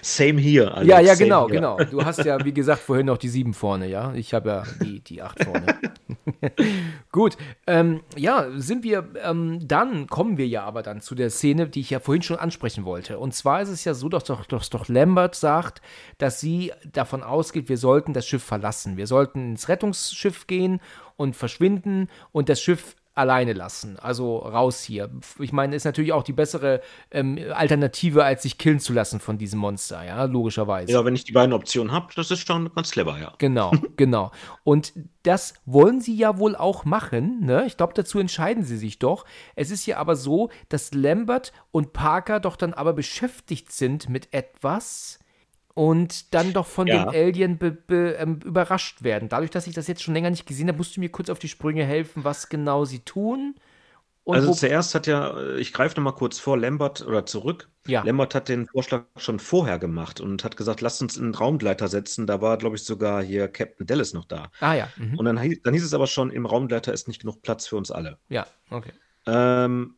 [0.04, 0.76] Same here.
[0.76, 1.56] Alex, ja, ja, same genau, here.
[1.56, 1.78] genau.
[1.78, 4.14] Du hast ja, wie gesagt, vorhin noch die sieben vorne, ja.
[4.14, 5.66] Ich habe ja die, die acht vorne.
[7.12, 11.68] Gut, ähm, ja, sind wir, ähm, dann kommen wir ja aber dann zu der Szene,
[11.70, 13.20] die ich ja vorhin schon ansprechen wollte.
[13.20, 15.82] Und zwar ist es ja so, dass doch, dass doch Lambert sagt,
[16.18, 18.98] dass sie davon ausgeht, wir sollten das Schiff verlassen.
[18.98, 20.80] Wir sollten ins Rettungsschiff gehen
[21.16, 23.98] und verschwinden und das Schiff alleine lassen.
[23.98, 25.10] Also raus hier.
[25.40, 26.82] Ich meine, ist natürlich auch die bessere
[27.12, 30.92] ähm, Alternative, als sich killen zu lassen von diesem Monster, ja, logischerweise.
[30.92, 33.34] Ja, wenn ich die beiden Optionen habe, das ist schon ganz clever, ja.
[33.38, 34.32] Genau, genau.
[34.64, 37.46] Und das wollen sie ja wohl auch machen.
[37.46, 37.66] Ne?
[37.66, 39.26] Ich glaube, dazu entscheiden sie sich doch.
[39.56, 44.34] Es ist ja aber so, dass Lambert und Parker doch dann aber beschäftigt sind mit
[44.34, 45.20] etwas
[45.78, 47.06] und dann doch von Ja.
[47.06, 49.30] dem Alien be, be, ähm, überrascht werden.
[49.30, 51.38] Dadurch, dass ich das jetzt schon länger nicht gesehen habe, musst du mir kurz auf
[51.38, 53.54] die Sprünge helfen, was genau sie tun.
[54.26, 57.70] Also zuerst hat ja, ich greife nochmal kurz vor, Lambert oder zurück.
[57.86, 58.02] Ja.
[58.04, 61.88] Lambert hat den Vorschlag schon vorher gemacht und hat gesagt, lasst uns in einen Raumgleiter
[61.88, 62.28] setzen.
[62.28, 64.52] Da war, glaube ich, sogar hier Captain Dallas noch da.
[64.60, 65.18] ah ja, mhm.
[65.18, 67.78] Und dann, hieß- dann hieß es aber schon, im Raumgleiter ist nicht genug Platz für
[67.78, 68.18] uns alle.
[68.30, 68.92] ja, okay.
[69.28, 69.94] Ähm,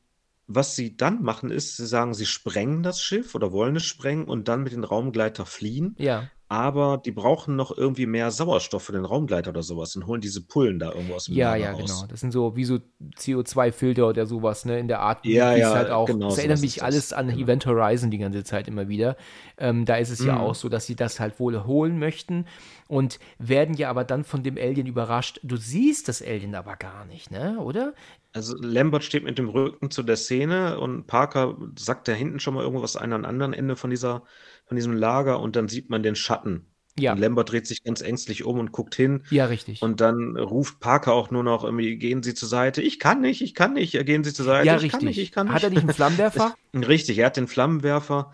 [0.52, 4.26] was sie dann machen, ist, sie sagen, sie sprengen das Schiff oder wollen es sprengen
[4.26, 5.96] und dann mit dem Raumgleiter fliehen.
[5.98, 10.20] Ja, Aber die brauchen noch irgendwie mehr Sauerstoff für den Raumgleiter oder sowas und holen
[10.20, 12.02] diese Pullen da irgendwo aus dem Ja, Lager ja, raus.
[12.02, 12.08] genau.
[12.08, 12.80] Das sind so wie so
[13.18, 16.08] CO2-Filter oder sowas, ne, in der Art, Ja, ja, halt auch.
[16.08, 16.84] genau, das erinnert mich das.
[16.86, 17.44] alles an Genau.
[17.44, 19.16] Event Horizon die ganze Zeit immer wieder.
[19.60, 20.40] Ähm, da ist es ja Mhm.
[20.42, 22.46] auch so, dass sie das halt wohl holen möchten
[22.88, 25.40] und werden ja aber dann von dem Alien überrascht.
[25.44, 27.94] Du siehst das Alien aber gar nicht, ne, oder?
[28.32, 32.54] Also Lambert steht mit dem Rücken zu der Szene und Parker sagt da hinten schon
[32.54, 34.24] mal irgendwas an am anderen Ende von dieser,
[34.66, 36.68] von diesem Lager und dann sieht man den Schatten.
[37.00, 37.14] Ja.
[37.14, 39.24] Und Lambert dreht sich ganz ängstlich um und guckt hin.
[39.30, 39.82] Ja, richtig.
[39.82, 42.82] Und dann ruft Parker auch nur noch irgendwie, gehen Sie zur Seite.
[42.82, 44.68] Ich kann nicht, ich kann nicht, gehen Sie zur Seite.
[44.68, 45.00] ja, ich richtig.
[45.00, 45.56] kann nicht, ich kann nicht.
[45.56, 46.56] Hat er nicht einen Flammenwerfer?
[46.76, 48.32] Richtig, er hat den Flammenwerfer.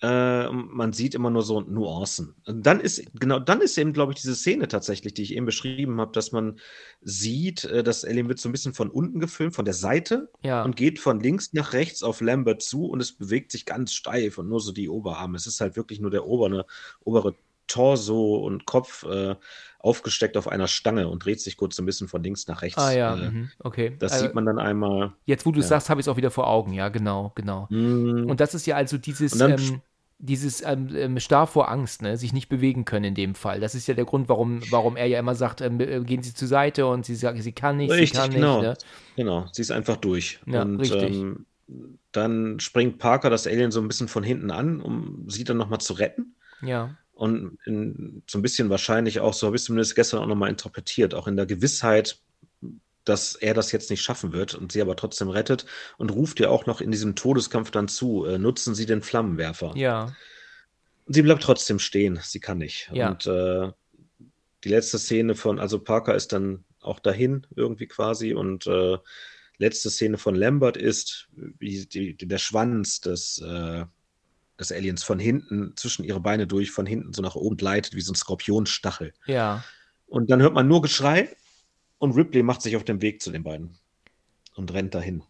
[0.00, 2.36] Äh, man sieht immer nur so Nuancen.
[2.46, 5.44] Und dann ist, genau, dann ist eben, glaube ich, diese Szene tatsächlich, die ich eben
[5.44, 6.60] beschrieben habe, dass man
[7.00, 10.62] sieht, äh, das Alien wird so ein bisschen von unten gefilmt, von der Seite Ja.
[10.62, 14.38] und geht von links nach rechts auf Lambert zu und es bewegt sich ganz steif
[14.38, 15.36] und nur so die Oberarme.
[15.36, 16.66] Es ist halt wirklich nur der obere,
[17.02, 17.34] obere
[17.66, 19.34] Torso und Kopf äh,
[19.80, 22.78] aufgesteckt auf einer Stange und dreht sich kurz so ein bisschen von links nach rechts.
[22.78, 23.50] Ah ja, Äh, mhm.
[23.60, 23.94] okay.
[23.98, 25.12] das Äh, sieht man dann einmal.
[25.26, 25.70] Jetzt, wo du es ja.
[25.70, 26.72] sagst, habe ich es auch wieder vor Augen.
[26.72, 27.66] Ja, genau, genau.
[27.70, 29.82] Mm, Und das ist ja also dieses, Und dann- ähm,
[30.18, 32.16] dieses ähm, ähm, starr vor Angst, ne?
[32.16, 33.60] sich nicht bewegen können in dem Fall.
[33.60, 36.34] Das ist ja der Grund, warum, warum er ja immer sagt, ähm, äh, gehen Sie
[36.34, 38.56] zur Seite und sie sagt, sie kann nicht, sie Richtig, kann genau.
[38.60, 38.68] nicht.
[38.68, 38.76] Ne?
[39.16, 40.40] Genau, sie ist einfach durch.
[40.46, 41.14] Ja, und richtig.
[41.14, 41.46] Ähm,
[42.12, 45.80] dann springt Parker das Alien so ein bisschen von hinten an, um sie dann nochmal
[45.80, 46.34] zu retten.
[46.62, 50.26] Ja, Und in, so ein bisschen wahrscheinlich auch, so habe ich es zumindest gestern auch
[50.26, 52.20] nochmal interpretiert, auch in der Gewissheit,
[53.08, 55.66] dass er das jetzt nicht schaffen wird und sie aber trotzdem rettet
[55.96, 59.72] und ruft ihr auch noch in diesem Todeskampf dann zu, äh, nutzen Sie den Flammenwerfer.
[59.76, 60.12] ja,
[61.08, 62.90] sie bleibt trotzdem stehen, sie kann nicht.
[62.92, 63.10] Ja.
[63.10, 63.72] Und äh,
[64.64, 68.98] die letzte Szene von, also Parker ist dann auch dahin irgendwie quasi und äh,
[69.58, 73.84] letzte Szene von Lambert ist, wie die, der Schwanz des, äh,
[74.58, 78.00] des Aliens von hinten, zwischen ihre Beine durch, von hinten so nach oben gleitet, wie
[78.00, 79.12] so ein Skorpionstachel.
[79.26, 79.64] ja.
[80.10, 81.36] Und dann hört man nur Geschrei
[81.98, 83.76] und Ripley macht sich auf den Weg zu den beiden
[84.56, 85.22] und rennt dahin.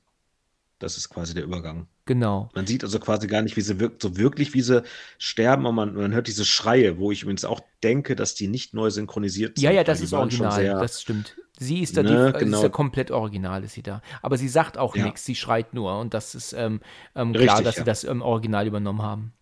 [0.78, 1.88] Das ist quasi der Übergang.
[2.06, 2.50] Genau.
[2.54, 4.84] Man sieht also quasi gar nicht, wie sie wirkt, so wirklich, wie sie
[5.18, 8.74] sterben, aber man, man hört diese Schreie, wo ich übrigens auch denke, dass die nicht
[8.74, 9.64] neu synchronisiert sind.
[9.64, 11.36] Ja, ja, das ist original, sehr- das stimmt.
[11.58, 12.62] Sie ist da, Ne, die, sie ist genau.
[12.62, 14.00] ja komplett original, ist sie da.
[14.22, 15.04] Aber sie sagt auch Ja.
[15.06, 16.80] nichts, sie schreit nur und das ist ähm,
[17.16, 17.84] ähm, klar, Richtig, dass sie ja.
[17.84, 19.32] das ähm, Original übernommen haben.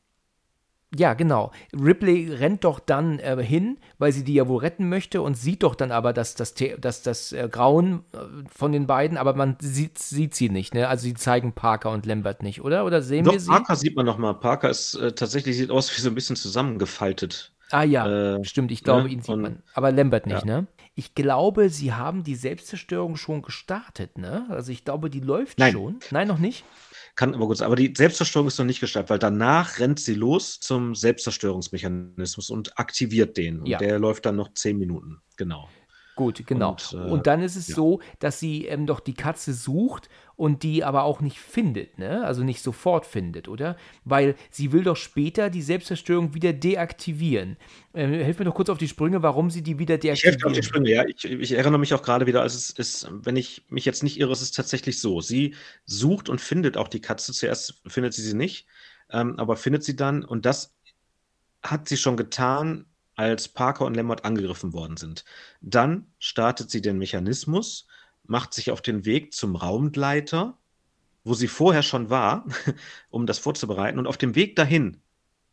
[0.94, 1.50] Ja, genau.
[1.74, 5.62] Ripley rennt doch dann äh, hin, weil sie die ja wohl retten möchte und sieht
[5.64, 8.18] doch dann aber das, das, das, das äh, Grauen äh,
[8.54, 10.88] von den beiden, aber man sieht, sieht sie nicht, ne?
[10.88, 12.84] Also sie zeigen Parker und Lambert nicht, oder?
[12.86, 13.48] Oder sehen Doch, wir sie?
[13.50, 14.34] Parker sieht man noch mal.
[14.34, 17.52] Parker ist äh, tatsächlich sieht aus wie so ein bisschen zusammengefaltet.
[17.72, 19.08] Ah ja, Äh, stimmt, ich glaube, ne?
[19.08, 19.62] ihn sieht Und- man.
[19.74, 20.60] Aber Lambert nicht, Ja.
[20.60, 20.66] ne?
[20.94, 24.46] Ich glaube, sie haben die Selbstzerstörung schon gestartet, ne?
[24.48, 25.72] Also ich glaube, die läuft Nein.
[25.72, 25.98] schon.
[26.10, 26.64] Nein, noch nicht?
[27.16, 27.66] Kann aber gut sein.
[27.66, 32.78] Aber die Selbstzerstörung ist noch nicht gestartet, weil danach rennt sie los zum Selbstzerstörungsmechanismus und
[32.78, 33.60] aktiviert den.
[33.60, 33.78] Und Ja.
[33.78, 35.18] der läuft dann noch zehn Minuten.
[35.38, 35.68] Genau.
[36.16, 36.70] Gut, genau.
[36.70, 37.76] Und, Und, äh, dann ist es ja.
[37.76, 42.24] so, dass sie ähm, doch die Katze sucht und die aber auch nicht findet, ne?
[42.24, 43.76] Also nicht sofort findet, oder?
[44.04, 47.58] Weil sie will doch später die Selbstzerstörung wieder deaktivieren.
[47.94, 50.46] Ähm, hilf mir doch kurz auf die Sprünge, warum sie die wieder Ich helfe deaktivieren.
[50.46, 51.04] auf die Sprünge, ja.
[51.06, 54.18] Ich, ich erinnere mich auch gerade wieder, als es ist, wenn ich mich jetzt nicht
[54.18, 55.20] irre, es ist tatsächlich so.
[55.20, 57.32] Sie sucht und findet auch die Katze.
[57.34, 58.66] Zuerst findet sie sie nicht,
[59.10, 60.74] ähm, aber findet sie dann und das
[61.62, 62.86] hat sie schon getan,
[63.16, 65.24] als Parker und Lambert angegriffen worden sind.
[65.60, 67.88] Dann startet sie den Mechanismus,
[68.24, 70.56] macht sich auf den Weg zum Raumgleiter,
[71.24, 72.46] wo sie vorher schon war,
[73.10, 73.98] um das vorzubereiten.
[73.98, 74.98] Und auf dem Weg dahin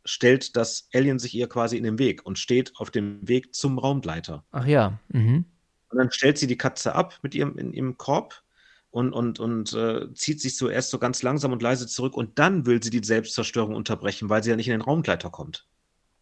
[0.04, 3.78] stellt das Alien sich ihr quasi in den Weg und steht auf dem Weg zum
[3.78, 4.44] Raumgleiter.
[4.52, 5.46] Ach ja, mhm.
[5.88, 8.42] Und dann stellt sie die Katze ab mit ihrem, in ihrem Korb
[8.90, 12.66] und, und, und äh, zieht sich zuerst so ganz langsam und leise zurück und dann
[12.66, 15.66] will sie die Selbstzerstörung unterbrechen, weil sie ja nicht in den Raumgleiter kommt.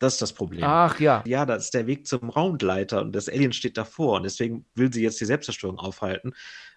[0.03, 0.65] Das ist das Problem.
[0.65, 1.23] Ach ja.
[1.29, 4.93] Ja, das ist der Weg zum Raumgleiter und das Alien steht davor und deswegen will
[4.93, 6.33] sie jetzt die Selbstzerstörung aufhalten.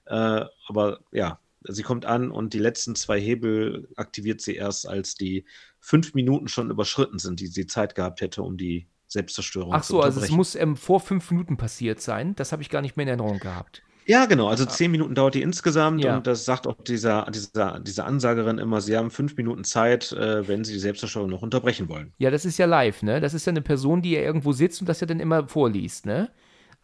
[0.05, 5.15] Äh, aber ja, sie kommt an und die letzten zwei Hebel aktiviert sie erst, als
[5.15, 5.45] die
[5.79, 10.01] fünf Minuten schon überschritten sind, die sie Zeit gehabt hätte, um die Selbstzerstörung Ach so,
[10.01, 12.35] also es muss ähm, vor fünf Minuten passiert sein.
[12.35, 13.81] Das habe ich gar nicht mehr in Erinnerung gehabt.
[14.07, 14.47] Ja, genau.
[14.47, 16.17] Also zehn Minuten dauert die insgesamt Ja.
[16.17, 20.47] und das sagt auch dieser, dieser, diese Ansagerin immer, sie haben fünf Minuten Zeit, äh,
[20.47, 22.13] wenn sie die Selbstzerstörung noch unterbrechen wollen.
[22.19, 23.19] Ja, das ist ja live, ne?
[23.19, 26.05] Das ist ja eine Person, die ja irgendwo sitzt und das ja dann immer vorliest,
[26.05, 26.29] ne?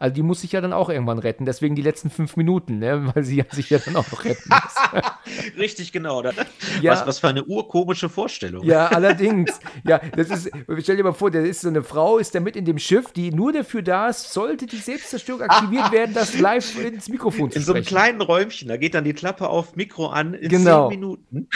[0.02, 3.08] Also die muss sich ja dann auch irgendwann retten, deswegen die letzten fünf Minuten, ne?
[3.14, 5.02] Weil sie sich ja dann auch noch retten muss.
[5.56, 6.22] Richtig, genau.
[6.22, 6.32] Da,
[6.80, 6.90] Ja.
[6.92, 8.64] was, was für eine urkomische Vorstellung.
[8.64, 9.60] Ja, allerdings.
[9.86, 10.50] Ja, das ist,
[10.80, 13.12] stell dir mal vor, da ist so eine Frau, ist da mit in dem Schiff,
[13.12, 17.58] die nur dafür da ist, sollte die Selbstzerstörung aktiviert werden, das live ins Mikrofon zu
[17.58, 17.96] In so einem sprechen.
[17.96, 20.88] kleinen Räumchen, da geht dann die Klappe auf, Mikro an, in Genau.
[20.90, 21.48] zehn Minuten.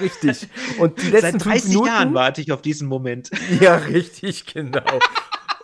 [0.00, 0.48] Richtig.
[0.80, 1.86] Und die letzten Seit fünf 30 Minuten.
[1.86, 3.30] Jahren warte ich auf diesen Moment.
[3.60, 4.80] Ja, richtig, genau.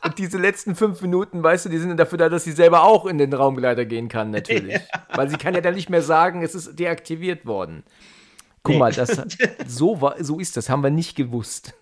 [0.02, 3.06] Und diese letzten fünf Minuten, weißt du, die sind dafür da, dass sie selber auch
[3.06, 4.80] in den Raumgleiter gehen kann, natürlich.
[5.14, 7.82] Weil sie kann ja dann nicht mehr sagen, es ist deaktiviert worden.
[8.62, 8.78] Guck Nee.
[8.80, 9.22] mal, das,
[9.66, 11.74] so, war, so ist das, haben wir nicht gewusst.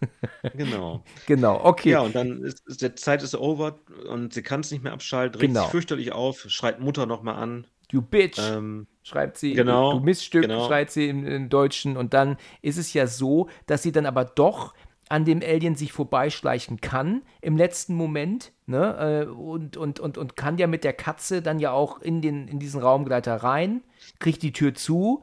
[0.55, 1.03] Genau.
[1.27, 1.91] genau, okay.
[1.91, 3.79] Ja, und dann ist, ist der Zeit ist over
[4.09, 5.63] und sie kann es nicht mehr abschalten, regt Genau.
[5.63, 7.67] sich fürchterlich auf, schreit Mutter nochmal an.
[7.93, 9.53] You bitch, Ähm, schreibt sie.
[9.55, 10.67] genau, du Miststück, genau.
[10.67, 11.97] schreit sie im, im Deutschen.
[11.97, 14.75] Und dann ist es ja so, dass sie dann aber doch
[15.09, 19.25] an dem Alien sich vorbeischleichen kann im letzten Moment, ne?
[19.27, 22.49] äh, Und, und, und, und kann ja mit der Katze dann ja auch in, den,
[22.49, 23.83] in diesen Raumgleiter rein,
[24.19, 25.23] kriegt die Tür zu.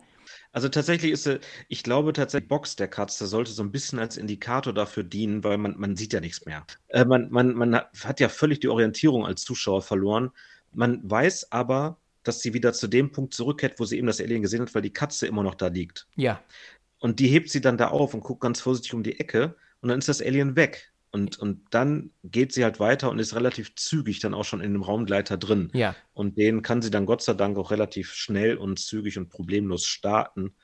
[0.52, 1.30] Also tatsächlich ist,
[1.68, 5.44] ich glaube tatsächlich, die Box der Katze sollte so ein bisschen als Indikator dafür dienen,
[5.44, 6.66] weil man, man sieht ja nichts mehr.
[6.88, 10.32] Äh, man, man, man hat- hat ja völlig die Orientierung als Zuschauer verloren.
[10.72, 14.42] Man weiß aber, dass sie wieder zu dem Punkt zurückkehrt, wo sie eben das Alien
[14.42, 16.08] gesehen hat, weil die Katze immer noch da liegt.
[16.16, 16.44] Ja,
[17.00, 19.90] Und die hebt sie dann da auf und guckt ganz vorsichtig um die Ecke und
[19.90, 20.90] dann ist das Alien weg.
[21.12, 24.74] Und, und dann geht sie halt weiter und ist relativ zügig dann auch schon in
[24.74, 25.70] dem Raumgleiter drin.
[25.76, 25.96] ja.
[26.16, 29.86] Und den kann sie dann Gott sei Dank auch relativ schnell und zügig und problemlos
[29.86, 30.56] starten.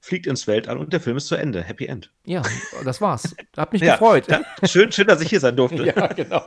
[0.00, 1.60] Fliegt ins Weltall und der Film ist zu Ende.
[1.62, 2.12] Happy End.
[2.24, 2.40] Ja,
[2.84, 3.34] das war's.
[3.56, 4.28] Hat mich Ja, gefreut.
[4.30, 5.84] Ja, schön, schön, dass ich hier sein durfte.
[5.84, 6.42] Ja, genau.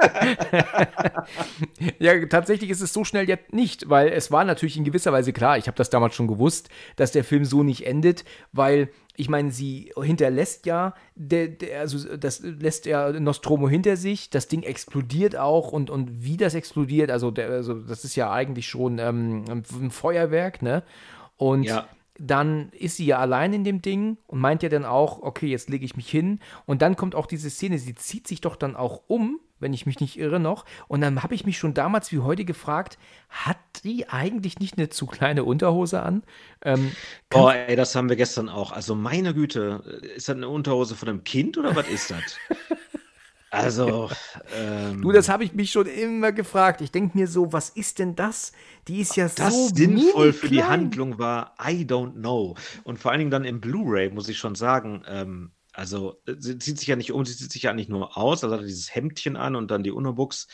[1.99, 5.33] ja, tatsächlich ist es so schnell jetzt nicht, weil es war natürlich in gewisser Weise
[5.33, 8.89] klar, ich habe das damals schon gewusst, dass der Film so nicht endet, weil
[9.21, 14.47] ich meine, sie hinterlässt ja, der, der, also das lässt ja Nostromo hinter sich, das
[14.47, 18.67] Ding explodiert auch und, und wie das explodiert, also, der, also das ist ja eigentlich
[18.67, 20.83] schon ähm, ein Feuerwerk, ne?
[21.37, 21.87] Und Ja.
[22.17, 25.69] dann ist sie ja allein in dem Ding und meint ja dann auch, okay, jetzt
[25.69, 26.39] lege ich mich hin.
[26.65, 29.85] Und dann kommt auch diese Szene, sie zieht sich doch dann auch um, wenn ich
[29.85, 30.65] mich nicht irre noch.
[30.87, 32.97] Und dann habe ich mich schon damals wie heute gefragt,
[33.29, 36.23] hat die eigentlich nicht eine zu kleine Unterhose an?
[36.63, 36.97] Ähm,
[37.33, 38.71] Oh, ey, das haben wir gestern auch.
[38.73, 42.37] Also, meine Güte, ist das eine Unterhose von einem Kind oder was ist das?
[43.53, 44.09] Also,
[44.55, 46.79] ähm, du, das habe ich mich schon immer gefragt.
[46.79, 48.53] Ich denke mir so, was ist denn das?
[48.87, 50.63] Die ist ja das so sinnvoll für die.
[50.63, 52.55] Handlung war, I don't know.
[52.85, 56.57] Und vor allen Dingen dann im Blu-ray, muss ich schon sagen, ähm, also äh, sie
[56.57, 58.93] zieht sich ja nicht um, sie zieht sich ja nicht nur aus, also hat dieses
[58.93, 60.47] Hemdchen an und dann die Unterbuchs.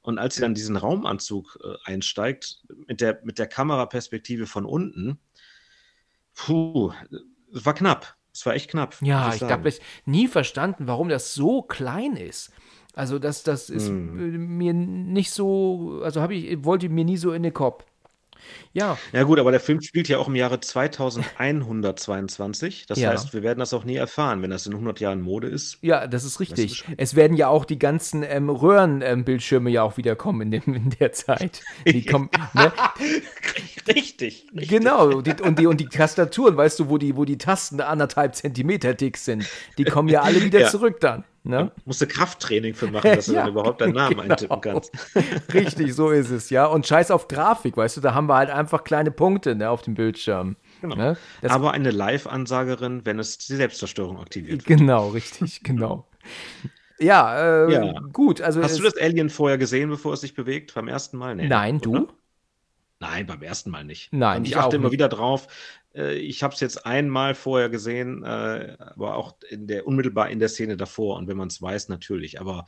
[0.00, 5.20] Und als sie dann diesen Raumanzug äh, einsteigt, mit der, mit der Kameraperspektive von unten,
[6.34, 6.92] puh,
[7.54, 8.16] es war knapp.
[8.34, 8.96] Es war echt knapp.
[9.02, 9.72] Ja, ich, ich habe
[10.06, 12.50] nie verstanden, warum das so klein ist.
[12.94, 14.56] Also das, das ist hm.
[14.56, 17.84] mir nicht so, also habe ich, wollte mir nie so in den Kopf.
[18.74, 18.96] Ja.
[19.12, 22.86] Ja gut, aber der Film spielt ja auch im Jahre 2122.
[22.86, 23.10] Das Ja.
[23.10, 25.78] heißt, wir werden das auch nie erfahren, wenn das in 100 Jahren Mode ist.
[25.82, 26.84] Ja, das ist richtig.
[26.96, 30.90] Es werden ja auch die ganzen ähm, Röhrenbildschirme ja auch wieder kommen in, dem, in
[30.98, 31.62] der Zeit.
[31.86, 32.72] Die kommen, ne?
[33.88, 34.46] Richtig.
[34.54, 34.68] richtig.
[34.68, 38.34] Genau, die, und, die, und die Tastaturen, weißt du, wo die, wo die Tasten anderthalb
[38.34, 39.46] Zentimeter dick sind,
[39.78, 40.68] die kommen ja alle wieder Ja.
[40.68, 41.24] zurück dann.
[41.44, 41.72] Ne?
[41.84, 44.22] Musst du Krafttraining für machen, dass du Ja, dann überhaupt deinen Namen genau.
[44.30, 44.92] eintippen kannst.
[45.52, 46.66] Richtig, so ist es, ja.
[46.66, 49.82] Und scheiß auf Grafik, weißt du, da haben wir halt einfach kleine Punkte ne, auf
[49.82, 50.54] dem Bildschirm.
[50.80, 50.94] Genau.
[50.94, 51.16] Ne?
[51.48, 54.64] Aber eine Live-Ansagerin, wenn es die Selbstzerstörung aktiviert.
[54.64, 56.06] genau, richtig, genau.
[57.00, 58.00] Ja, äh, Ja.
[58.12, 60.72] gut, also Hast du das Alien vorher gesehen, bevor es sich bewegt?
[60.74, 61.34] Beim ersten Mal?
[61.34, 62.00] Nee, Nein, oder?
[62.00, 62.08] du?
[63.02, 64.12] Nein, beim ersten Mal nicht.
[64.12, 64.92] Nein, Und ich ich achte immer nicht.
[64.92, 65.48] wieder drauf.
[65.94, 70.38] äh, Ich habe es jetzt einmal vorher gesehen, äh, aber auch in der, unmittelbar in
[70.38, 71.16] der Szene davor.
[71.16, 72.40] Und wenn man es weiß, natürlich.
[72.40, 72.64] Aber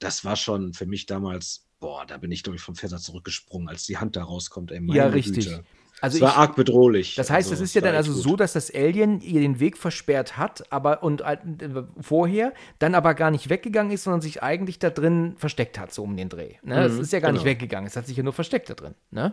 [0.00, 3.68] das war schon für mich damals, boah, da bin ich, glaube ich, vom Fenster zurückgesprungen,
[3.68, 4.72] als die Hand da rauskommt.
[4.72, 5.46] Ey, Ja, richtig.
[5.46, 5.64] Güte.
[6.02, 7.14] Also es war ich- arg bedrohlich.
[7.14, 8.22] Das heißt, Also, es ist ja dann also gut.
[8.22, 11.38] so, dass das Alien ihr den Weg versperrt hat, aber und äh,
[12.00, 16.02] vorher dann aber gar nicht weggegangen ist, sondern sich eigentlich da drin versteckt hat, so
[16.02, 16.56] um den Dreh.
[16.62, 16.82] Ne?
[16.84, 17.52] es Mhm, ist ja gar nicht genau.
[17.52, 18.94] weggegangen, es hat sich ja nur versteckt da drin.
[19.10, 19.32] Ne?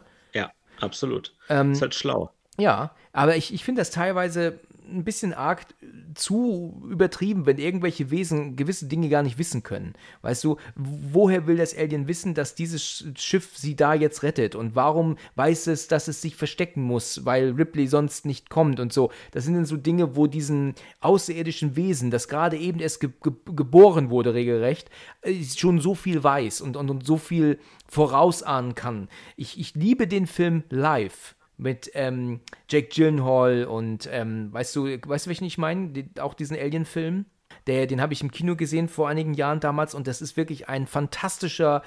[0.80, 1.34] Absolut.
[1.50, 2.32] Ähm, ist halt schlau.
[2.58, 5.66] Ja, aber ich, ich finde das teilweise ein bisschen arg
[6.14, 9.94] zu übertrieben, wenn irgendwelche Wesen gewisse Dinge gar nicht wissen können.
[10.22, 14.56] Weißt du, woher will das Alien wissen, dass dieses Sch- Schiff sie da jetzt rettet?
[14.56, 18.92] Und warum weiß es, dass es sich verstecken muss, weil Ripley sonst nicht kommt und
[18.92, 19.12] so?
[19.32, 23.34] Das sind dann so Dinge, wo diesen außerirdischen Wesen, das gerade eben erst ge ge
[23.46, 24.90] geboren wurde, regelrecht,
[25.22, 29.08] äh, schon so viel weiß und, und, und so viel vorausahnen kann.
[29.38, 35.26] Ich, ich liebe den Film live mit ähm, Jake Gyllenhaal und ähm, weißt du, weißt
[35.26, 35.90] du, welchen ich meine?
[35.90, 37.26] Die- Auch diesen Alien-Film.
[37.68, 40.68] Der, den habe ich im Kino gesehen vor einigen Jahren damals und das ist wirklich
[40.70, 41.84] ein fantastischer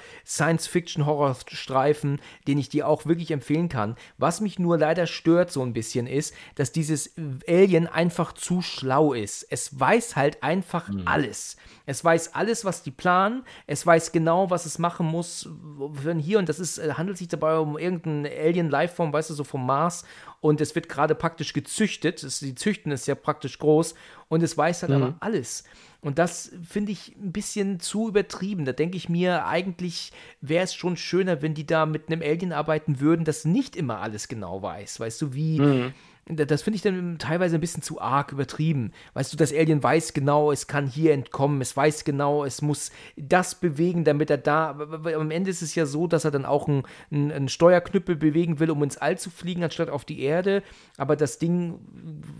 [1.07, 3.95] Science-Fiction-Horrorstreifen, den ich dir auch wirklich empfehlen kann.
[4.17, 7.13] Was mich nur leider stört so ein bisschen ist, dass dieses
[7.47, 9.45] Alien einfach zu schlau ist.
[9.49, 11.57] Es weiß halt einfach alles.
[11.87, 13.43] Es weiß alles, was die planen.
[13.65, 15.49] Es weiß genau, was es machen muss.
[15.49, 19.43] Wenn hier, und das ist, äh, handelt sich dabei um irgendeinen Alien-Lifeform, weißt du, so
[19.43, 20.05] vom Mars.
[20.41, 22.21] Und es wird gerade praktisch gezüchtet.
[22.23, 23.95] Es, die Züchten ist ja praktisch groß.
[24.27, 25.63] Und es weiß halt aber alles.
[26.01, 28.65] Und das finde ich ein bisschen zu übertrieben.
[28.65, 30.11] Da denke ich mir, eigentlich
[30.41, 33.99] wäre es schon schöner, wenn die da mit einem Alien arbeiten würden, das nicht immer
[34.01, 34.99] alles genau weiß.
[34.99, 35.57] Weißt du, wie.
[35.57, 35.93] Da-
[36.29, 38.91] Das finde ich dann teilweise ein bisschen zu arg übertrieben.
[39.13, 42.91] Weißt du, das Alien weiß genau, es kann hier entkommen, es weiß genau, es muss
[43.15, 44.71] das bewegen, damit er da.
[44.71, 48.71] Am Ende ist es ja so, dass er dann auch einen, einen, Steuerknüppel bewegen will,
[48.71, 50.63] um ins All zu fliegen, anstatt auf die Erde.
[50.97, 51.79] Aber das Ding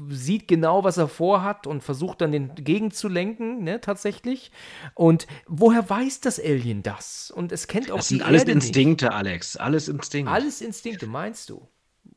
[0.10, 4.52] sieht genau, was er vorhat und versucht dann den gegenzulenken, ne, tatsächlich.
[4.96, 7.32] Und woher weiß das Alien das?
[7.32, 8.66] Und es kennt auch Das die sind alles Erde nicht.
[8.66, 9.56] Instinkte, Alex.
[9.56, 10.32] Alles Instinkte.
[10.32, 11.68] Alles Instinkte, meinst du?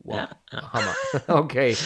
[0.03, 0.17] Wow.
[0.53, 0.95] Ja, Hammer.
[1.29, 1.77] Okay.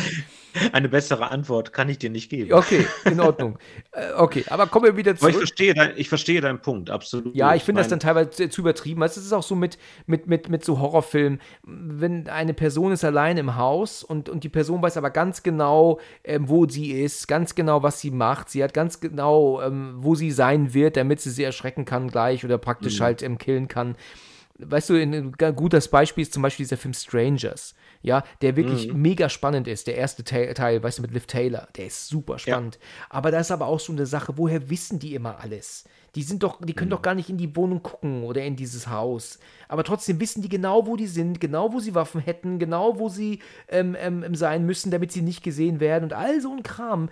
[0.73, 2.53] Eine bessere Antwort kann ich dir nicht geben.
[2.53, 3.59] Okay, in Ordnung.
[3.91, 5.37] Äh, okay, aber kommen wir wieder Aber ich zurück.
[5.49, 7.35] verstehe, dein, ich verstehe deinen Punkt, absolut.
[7.37, 9.03] Ja, ich finde das dann teilweise zu- zu übertrieben.
[9.05, 13.05] Also Es ist auch so mit, mit, mit, mit so Horrorfilmen, wenn eine Person ist
[13.05, 17.29] allein im Haus und, und die Person weiß aber ganz genau, ähm, wo sie ist,
[17.29, 18.49] ganz genau, was sie macht.
[18.51, 22.45] Sie hat ganz genau, ähm, wo sie sein wird, damit sie sie erschrecken kann gleich
[22.45, 23.05] oder praktisch Mhm.
[23.05, 23.95] halt ähm, killen kann.
[24.59, 27.75] Weißt du, ein ein gutes Beispiel ist zum Beispiel dieser Film Strangers,
[28.05, 29.01] ja, der wirklich Mhm.
[29.03, 29.87] mega spannend ist.
[29.89, 32.79] Der erste Teil, Teil, weißt du, mit Liv Taylor, der ist super spannend.
[33.09, 35.85] Aber da ist aber auch so eine Sache, woher wissen die immer alles?
[36.15, 36.95] Die sind doch, die können Mhm.
[36.97, 39.39] doch gar nicht in die Wohnung gucken oder in dieses Haus.
[39.67, 43.09] Aber trotzdem wissen die genau, wo die sind, genau, wo sie Waffen hätten, genau, wo
[43.09, 47.09] sie ähm, ähm, sein müssen, damit sie nicht gesehen werden und all so ein Kram.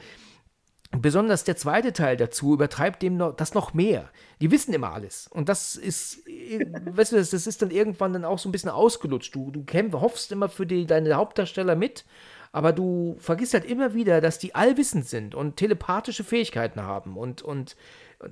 [0.99, 4.11] Besonders der zweite Teil dazu übertreibt dem noch, das noch mehr.
[4.41, 5.27] Die wissen immer alles.
[5.29, 8.53] Und das ist, äh, weißt du, das, das ist dann irgendwann dann auch so ein
[8.53, 9.35] bisschen ausgelutscht.
[9.35, 12.05] Du, du kämpf, hoffst immer für die, deine Hauptdarsteller mit,
[12.53, 17.17] aber du vergisst halt immer wieder, dass die allwissend sind und telepathische Fähigkeiten haben.
[17.17, 17.75] Und, und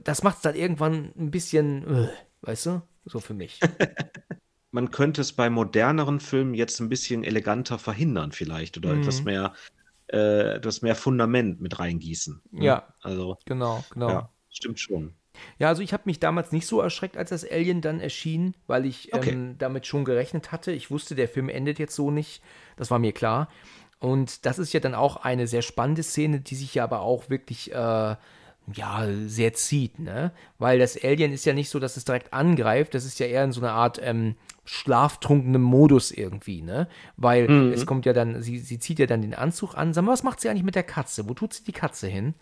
[0.05, 2.09] das macht es dann irgendwann ein bisschen, äh,
[2.43, 3.59] weißt du, so für mich.
[4.73, 9.01] Man könnte es bei moderneren Filmen jetzt ein bisschen eleganter verhindern, vielleicht, oder Mhm.
[9.01, 9.53] etwas mehr,
[10.13, 12.43] äh, etwas mehr Fundament mit reingießen.
[12.53, 12.65] ne?
[12.65, 12.95] Ja.
[13.03, 14.09] Also, Genau, genau.
[14.09, 15.15] ja, stimmt schon.
[15.59, 18.85] Ja, also ich habe mich damals nicht so erschreckt, als das Alien dann erschien, weil
[18.85, 19.31] ich Okay.
[19.31, 20.73] ähm, damit schon gerechnet hatte.
[20.73, 22.43] Ich wusste, der Film endet jetzt so nicht.
[22.77, 23.49] Das war mir klar.
[24.01, 27.31] Und das ist ja dann auch eine sehr spannende Szene, die sich ja aber auch
[27.31, 28.17] wirklich äh,
[28.73, 30.33] ja, sehr zieht, ne?
[30.59, 32.95] Weil das Alien ist ja nicht so, dass es direkt angreift.
[32.95, 36.89] Das ist ja eher in so einer Art ähm, schlaftrunkenem Modus irgendwie, ne?
[37.17, 37.73] Weil Mhm.
[37.73, 39.93] es kommt ja dann, sie, sie zieht ja dann den Anzug an.
[39.93, 41.29] Sag mal, was macht sie eigentlich mit der Katze?
[41.29, 42.35] Wo tut sie die Katze hin?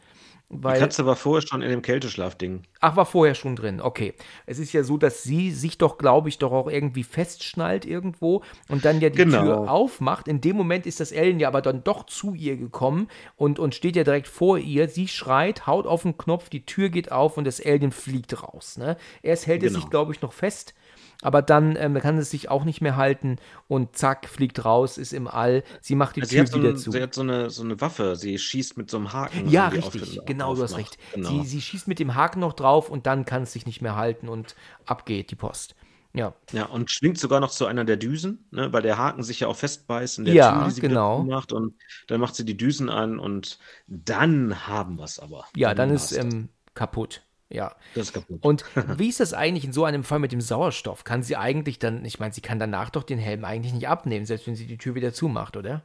[0.51, 2.63] Die Weil, Katze war vorher schon in dem Kälteschlafding.
[2.81, 4.15] ach, war vorher schon drin, okay.
[4.47, 8.43] Es ist ja so, dass sie sich doch, glaube ich, doch auch irgendwie festschnallt irgendwo
[8.69, 9.43] und dann ja die Genau.
[9.43, 10.27] Tür aufmacht.
[10.27, 13.75] In dem Moment ist das Ellen ja aber dann doch zu ihr gekommen und, und
[13.75, 14.89] steht ja direkt vor ihr.
[14.89, 18.79] Sie schreit, haut auf den Knopf, die Tür geht auf und das Alien fliegt raus.
[18.79, 18.97] Ne?
[19.23, 19.81] Erst hält es Genau.
[19.83, 20.75] sich, glaube ich, noch fest.
[21.23, 23.37] Aber dann ähm, kann es sich auch nicht mehr halten
[23.69, 25.65] und zack, fliegt raus, ist im All.
[25.81, 26.91] Sie macht die Also sie, Tür so wieder ein, zu.
[26.91, 28.17] sie hat so eine, so eine Waffe.
[28.17, 29.47] Sie schießt mit so einem Haken.
[29.47, 30.99] Ja, richtig, genau, du hast recht.
[31.13, 31.31] Genau.
[31.31, 33.97] Sie, sie schießt mit dem Haken noch drauf und dann kann es sich nicht mehr
[33.97, 34.55] halten und
[34.85, 35.75] abgeht die Post.
[36.13, 39.41] Ja, Ja, und schwingt sogar noch zu einer der Düsen, ne, weil der Haken sich
[39.41, 41.25] ja auch festbeißt in der Ja, Tür, die sie genau.
[41.27, 41.53] macht.
[41.53, 41.75] Und
[42.07, 45.45] dann macht sie die Düsen an und dann haben wir es aber.
[45.55, 46.35] ja, dann ist war's das.
[46.35, 47.23] ähm, kaputt.
[47.51, 47.75] Ja.
[47.95, 48.43] das ist kaputt.
[48.45, 48.65] Und
[48.99, 51.05] wie ist das eigentlich in so einem Fall mit dem Sauerstoff?
[51.05, 54.27] Kann sie eigentlich dann, ich meine, sie kann danach doch den Helm eigentlich nicht abnehmen,
[54.27, 55.83] selbst wenn sie die Tür wieder zumacht, oder?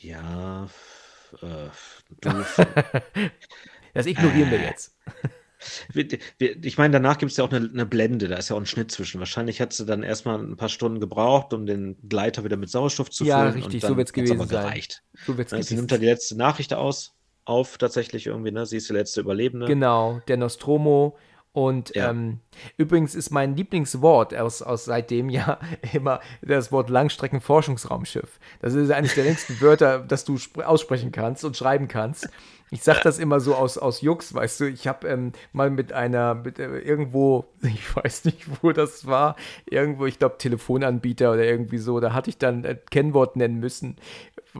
[0.00, 0.68] ja,
[1.42, 1.68] äh,
[3.94, 4.66] Das ignorieren wir Äh.
[4.66, 4.96] jetzt.
[6.62, 8.66] Ich meine, danach gibt es ja auch eine, eine Blende, da ist ja auch ein
[8.66, 9.18] Schnitt zwischen.
[9.20, 13.10] Wahrscheinlich hat sie dann erstmal ein paar Stunden gebraucht, um den Gleiter wieder mit Sauerstoff
[13.10, 13.64] zu Ja, füllen.
[13.64, 14.66] richtig, und so wird's hat's gewesen aber sein.
[14.66, 15.02] gereicht.
[15.24, 17.15] So wird's Ne, Sie nimmt dann die letzte Nachricht aus,
[17.46, 18.66] auf tatsächlich irgendwie, ne?
[18.66, 19.66] Sie ist die letzte Überlebende.
[19.66, 21.16] Genau, der Nostromo.
[21.56, 22.10] Und Ja.
[22.10, 22.40] ähm,
[22.76, 25.58] übrigens ist mein Lieblingswort aus, aus seitdem ja
[25.94, 28.38] immer das Wort Langstreckenforschungsraumschiff.
[28.60, 32.28] Das ist eines der längsten Wörter, das du spr- aussprechen kannst und schreiben kannst.
[32.70, 34.64] Ich sag das immer so aus, aus Jux, weißt du.
[34.68, 39.34] Ich habe ähm, mal mit einer, mit, äh, irgendwo, ich weiß nicht, wo das war,
[39.64, 43.96] irgendwo, ich glaube, Telefonanbieter oder irgendwie so, da hatte ich dann ein Kennwort nennen müssen.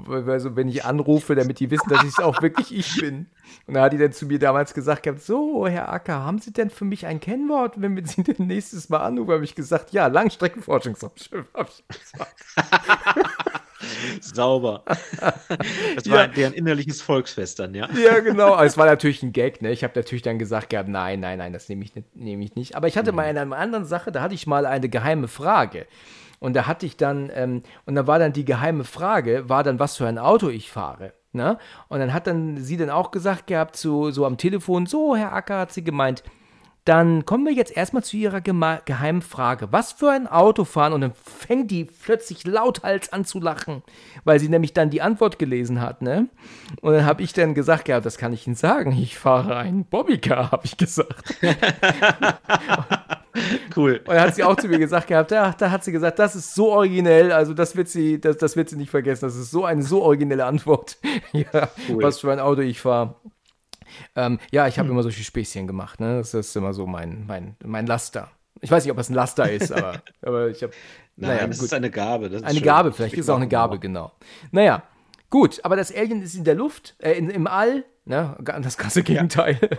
[0.08, 3.26] Also, wenn ich anrufe, damit die wissen, dass ich es auch wirklich ich bin.
[3.66, 6.52] Und da hat die dann zu mir damals gesagt gehabt, so, Herr Acker, haben Sie
[6.52, 9.32] denn für mich ein Kennwort, wenn wir Sie denn nächstes Mal anrufen?
[9.32, 12.44] Habe ich gesagt, ja, Langstreckenforschungsraumschiff, habe ich gesagt.
[14.20, 14.82] Sauber.
[15.94, 16.26] Das war Ja.
[16.28, 17.88] deren innerliches Volksfest dann, ja.
[17.92, 18.54] Ja, genau.
[18.54, 19.70] Aber es war natürlich ein Gag, ne?
[19.70, 22.54] Ich habe natürlich dann gesagt gehabt, nein, nein, nein, das nehme ich, nicht- nehme ich
[22.56, 22.74] nicht.
[22.74, 25.86] Aber ich hatte mal in einer anderen Sache, da hatte ich mal eine geheime Frage.
[26.38, 29.78] Und da hatte ich dann, ähm, und da war dann die geheime Frage, war dann,
[29.78, 31.12] was für ein Auto ich fahre.
[31.32, 31.58] Ne?
[31.88, 35.32] Und dann hat dann sie dann auch gesagt gehabt, so, so am Telefon, so, Herr
[35.32, 36.22] Acker, hat sie gemeint,
[36.86, 39.72] dann kommen wir jetzt erstmal zu ihrer geheimen Frage.
[39.72, 40.92] Was für ein Auto fahren?
[40.92, 43.82] Und dann fängt die plötzlich lauthals an zu lachen,
[44.24, 46.28] weil sie nämlich dann die Antwort gelesen hat, ne?
[46.80, 48.92] Und dann habe ich dann gesagt, ja, das kann ich Ihnen sagen.
[48.92, 51.34] Ich fahre einen Bobbycar, habe ich gesagt.
[53.76, 54.00] Cool.
[54.06, 56.54] Und hat sie auch zu mir gesagt gehabt, ja, da hat sie gesagt, das ist
[56.54, 59.26] so originell, also das wird sie, das, das wird sie nicht vergessen.
[59.26, 60.98] Das ist so eine so originelle Antwort.
[61.32, 62.02] ja, Cool.
[62.02, 63.16] was für ein Auto ich fahre.
[64.14, 66.18] Ähm, ja, ich habe immer solche Späßchen gemacht, ne?
[66.18, 68.30] Das ist immer so mein, mein, mein Laster.
[68.60, 70.72] Ich weiß nicht, ob es ein Laster ist, aber, aber ich habe.
[71.16, 71.66] Nein, Naja, das gut.
[71.66, 72.28] ist eine Gabe.
[72.28, 72.64] Das ist Eine schön.
[72.64, 73.80] Gabe, vielleicht Ich ist es auch eine Gabe, Humor.
[73.80, 74.12] genau.
[74.50, 74.82] Naja,
[75.30, 78.36] gut, aber das Alien ist in der Luft, äh, in, im All, ne?
[78.42, 79.58] Das krasse Gegenteil.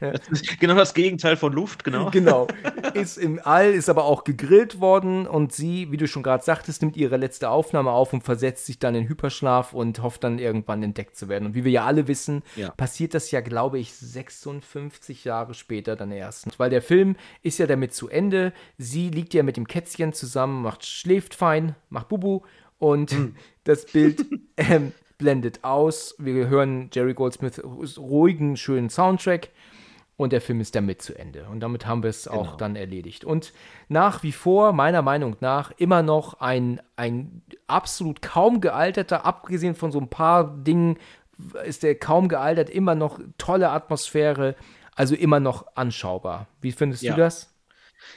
[0.00, 2.10] Das ist genau das Gegenteil von Luft, genau.
[2.10, 2.46] genau.
[2.94, 6.82] Ist im All, ist aber auch gegrillt worden und sie, wie du schon gerade sagtest,
[6.82, 10.82] nimmt ihre letzte Aufnahme auf und versetzt sich dann in Hyperschlaf und hofft dann irgendwann
[10.82, 11.46] entdeckt zu werden.
[11.46, 12.70] Und wie wir ja alle wissen, Ja.
[12.70, 16.58] passiert das ja, glaube ich, 56 Jahre später dann erst.
[16.58, 18.52] Weil der Film ist ja damit zu Ende.
[18.76, 22.40] Sie liegt ja mit dem Kätzchen zusammen, macht, schläft fein, macht Bubu
[22.78, 23.14] und
[23.64, 24.24] das Bild
[24.56, 26.14] ähm, blendet aus.
[26.18, 27.60] Wir hören Jerry Goldsmith
[27.98, 29.50] ruhigen, schönen Soundtrack.
[30.16, 31.46] Und der Film ist damit zu Ende.
[31.48, 32.56] Und damit haben wir es auch Genau.
[32.56, 33.24] dann erledigt.
[33.24, 33.52] Und
[33.88, 39.92] nach wie vor, meiner Meinung nach, immer noch ein, ein absolut kaum gealterter, abgesehen von
[39.92, 40.98] so ein paar Dingen,
[41.64, 44.56] ist der kaum gealtert, immer noch tolle Atmosphäre,
[44.96, 46.48] also immer noch anschaubar.
[46.60, 47.14] Wie findest Ja.
[47.14, 47.54] du das?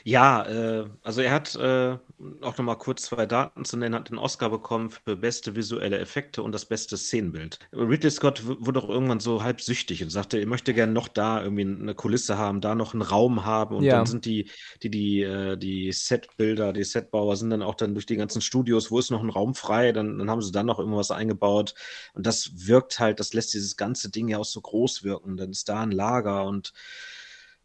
[0.04, 1.98] Ja, äh, also er hat äh,
[2.40, 6.42] auch nochmal kurz zwei Daten zu nennen, hat den Oscar bekommen für beste visuelle Effekte
[6.42, 7.58] und das beste Szenenbild.
[7.72, 11.42] Ridley Scott wurde auch irgendwann so halb süchtig und sagte, er möchte gerne noch da
[11.42, 13.98] irgendwie eine Kulisse haben, da noch einen Raum haben und Ja.
[13.98, 14.50] dann sind die,
[14.82, 18.90] die, die, äh, die Setbilder, die Setbauer sind dann auch dann durch die ganzen Studios,
[18.90, 21.74] wo ist noch ein Raum frei, dann, dann haben sie dann noch irgendwas eingebaut
[22.14, 25.50] und das wirkt halt, das lässt dieses ganze Ding ja auch so groß wirken, dann
[25.50, 26.72] ist da ein Lager und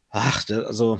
[0.10, 1.00] ach, also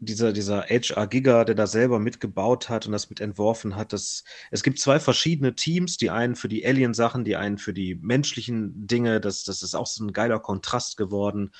[0.00, 4.24] dieser, dieser HR Giga, der da selber mitgebaut hat und das mit entworfen hat, das,
[4.50, 8.86] es gibt zwei verschiedene Teams, die einen für die Alien-Sachen, die einen für die menschlichen
[8.86, 11.52] Dinge, das, das ist auch so ein geiler Kontrast geworden.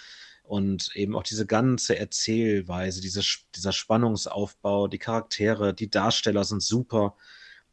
[0.43, 3.23] Und eben auch diese ganze Erzählweise, diese,
[3.57, 7.17] dieser Spannungsaufbau, die Charaktere, die Darsteller sind super.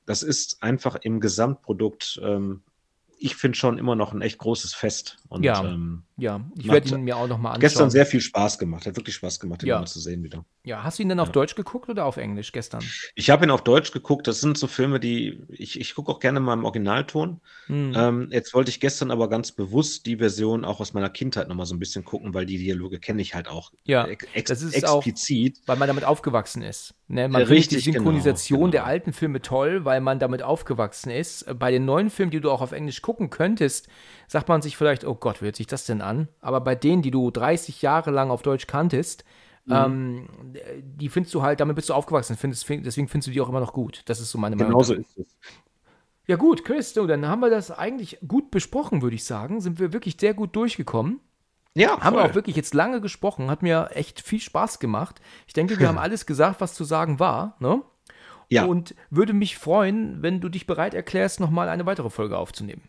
[0.07, 2.64] Das ist einfach im Gesamtprodukt, ähm,
[3.19, 5.18] ich finde schon immer noch ein echt großes Fest.
[5.30, 5.64] Und Ja.
[5.64, 7.61] ähm, Ja, ich werde ihn mir auch noch mal anschauen.
[7.61, 8.85] Gestern sehr viel Spaß gemacht.
[8.85, 9.80] Hat wirklich Spaß gemacht, ihn Ja.
[9.80, 10.45] mal zu sehen wieder.
[10.64, 12.84] Ja, hast du ihn denn auf Deutsch geguckt oder auf Englisch gestern?
[13.15, 14.27] Ich habe ihn auf Deutsch geguckt.
[14.27, 17.41] Das sind so Filme, die ich, ich gucke auch gerne mal im Originalton.
[17.65, 17.94] Hm.
[17.95, 21.65] Ähm, jetzt wollte ich gestern aber ganz bewusst die Version auch aus meiner Kindheit nochmal
[21.65, 24.88] so ein bisschen gucken, weil die Dialoge kenne ich halt auch Ja, ex das ist
[24.88, 25.61] auch- explizit.
[25.65, 26.94] weil man damit aufgewachsen ist.
[27.07, 27.27] Ne?
[27.27, 28.91] Man Ja, richtig, die Synchronisation genau, der genau.
[28.91, 31.45] alten Filme toll, weil man damit aufgewachsen ist.
[31.60, 33.88] Bei den neuen Filmen, die du auch auf Englisch gucken könntest,
[34.27, 36.27] sagt man sich vielleicht, oh Gott, wie hört sich das denn an?
[36.41, 39.23] Aber bei denen, die du 30 Jahre lang auf Deutsch kanntest,
[39.65, 39.73] Mhm.
[39.73, 40.27] ähm,
[40.83, 43.47] die findest du halt, damit bist du aufgewachsen, findest, find, deswegen findest du die auch
[43.47, 44.01] immer noch gut.
[44.07, 44.71] Das ist so meine Meinung.
[44.73, 45.37] Genauso ist es.
[46.27, 49.61] Ja gut, Chris, du, dann haben wir das eigentlich gut besprochen, würde ich sagen.
[49.61, 51.21] Sind wir wirklich sehr gut durchgekommen.
[51.75, 55.21] Ja, Haben wir auch wirklich jetzt lange gesprochen, hat mir echt viel Spaß gemacht.
[55.47, 57.55] Ich denke, wir haben alles gesagt, was zu sagen war.
[57.59, 57.81] Ne?
[58.49, 58.65] Ja.
[58.65, 62.83] Und würde mich freuen, wenn du dich bereit erklärst, nochmal eine weitere Folge aufzunehmen.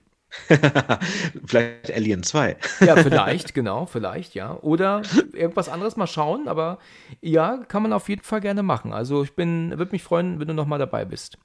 [1.47, 2.57] Vielleicht Alien 2.
[2.81, 4.57] Ja, vielleicht, genau, vielleicht, ja.
[4.61, 5.03] Oder
[5.33, 6.79] irgendwas anderes mal schauen, aber
[7.21, 8.93] ja, kann man auf jeden Fall gerne machen.
[8.93, 11.39] Also ich bin, würde mich freuen, wenn du nochmal dabei bist.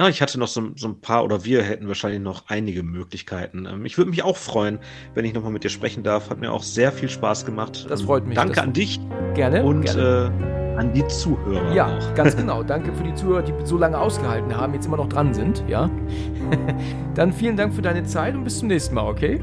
[0.00, 3.66] Ja, ich hatte noch so, so ein paar, oder wir hätten wahrscheinlich noch einige Möglichkeiten.
[3.66, 4.78] Ähm, Ich würde mich auch freuen,
[5.14, 6.30] wenn ich nochmal mit dir sprechen darf.
[6.30, 7.84] Hat mir auch sehr viel Spaß gemacht.
[7.90, 9.00] Das freut mich, Danke an dich
[9.34, 9.64] Gerne.
[9.64, 10.32] und gerne.
[10.76, 12.14] äh, an die Zuhörer Ja, auch.
[12.14, 12.62] ganz genau.
[12.62, 15.90] Danke für die Zuhörer, die so lange ausgehalten haben, jetzt immer noch dran sind, ja.
[17.16, 19.40] Dann vielen Dank für deine Zeit und bis zum nächsten Mal, okay?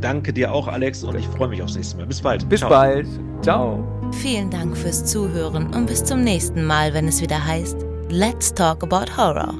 [0.00, 2.06] Danke dir auch, Alex, und ich freue mich aufs nächste Mal.
[2.06, 2.48] Bis bald.
[2.48, 2.70] Bis Ciao.
[2.70, 3.06] bald.
[3.42, 4.10] Ciao.
[4.10, 7.76] Vielen Dank fürs Zuhören und bis zum nächsten Mal, wenn es wieder heißt
[8.10, 9.54] Let's Talk About Horror.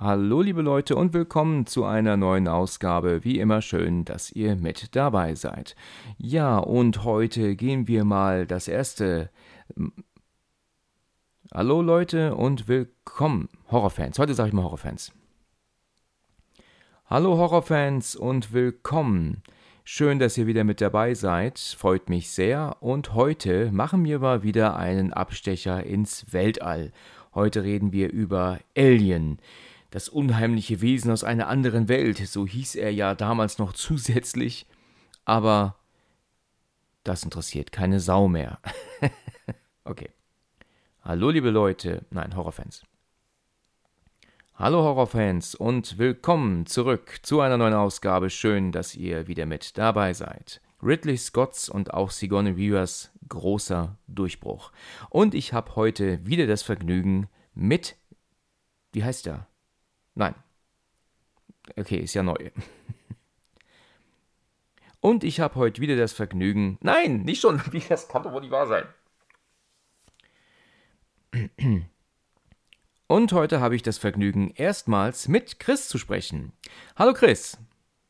[0.00, 3.24] Hallo liebe Leute und willkommen zu einer neuen Ausgabe.
[3.24, 5.74] Wie immer schön, dass ihr mit dabei seid.
[6.18, 9.28] Ja, und heute gehen wir mal das erste...
[11.52, 14.20] Hallo Leute und willkommen, Horrorfans.
[14.20, 15.10] Heute sage ich mal Horrorfans.
[17.06, 19.42] Hallo Horrorfans und willkommen.
[19.82, 21.58] Schön, dass ihr wieder mit dabei seid.
[21.58, 22.76] Freut mich sehr.
[22.78, 26.92] Und heute machen wir mal wieder einen Abstecher ins Weltall.
[27.34, 29.40] Heute reden wir über Alien.
[29.90, 32.18] Das unheimliche Wesen aus einer anderen Welt.
[32.18, 34.66] So hieß er ja damals noch zusätzlich.
[35.24, 35.76] Aber
[37.04, 38.60] das interessiert keine Sau mehr.
[39.84, 40.10] okay.
[41.02, 42.04] Hallo liebe Leute.
[42.10, 42.82] Nein, Horrorfans.
[44.54, 48.28] Hallo Horrorfans und willkommen zurück zu einer neuen Ausgabe.
[48.28, 50.60] Schön, dass ihr wieder mit dabei seid.
[50.82, 54.70] Ridley Scotts und auch Sigourney Weavers großer Durchbruch.
[55.08, 57.96] Und ich habe heute wieder das Vergnügen mit.
[58.92, 59.47] Wie heißt der?
[60.18, 60.34] Nein.
[61.76, 62.50] Okay, ist ja neu.
[65.00, 66.76] Und ich habe heute wieder das Vergnügen.
[66.80, 67.62] Nein, nicht schon.
[67.88, 68.84] Das kann doch wohl nicht wahr sein.
[73.06, 76.52] Und heute habe ich das Vergnügen, erstmals mit Chris zu sprechen.
[76.96, 77.56] Hallo Chris.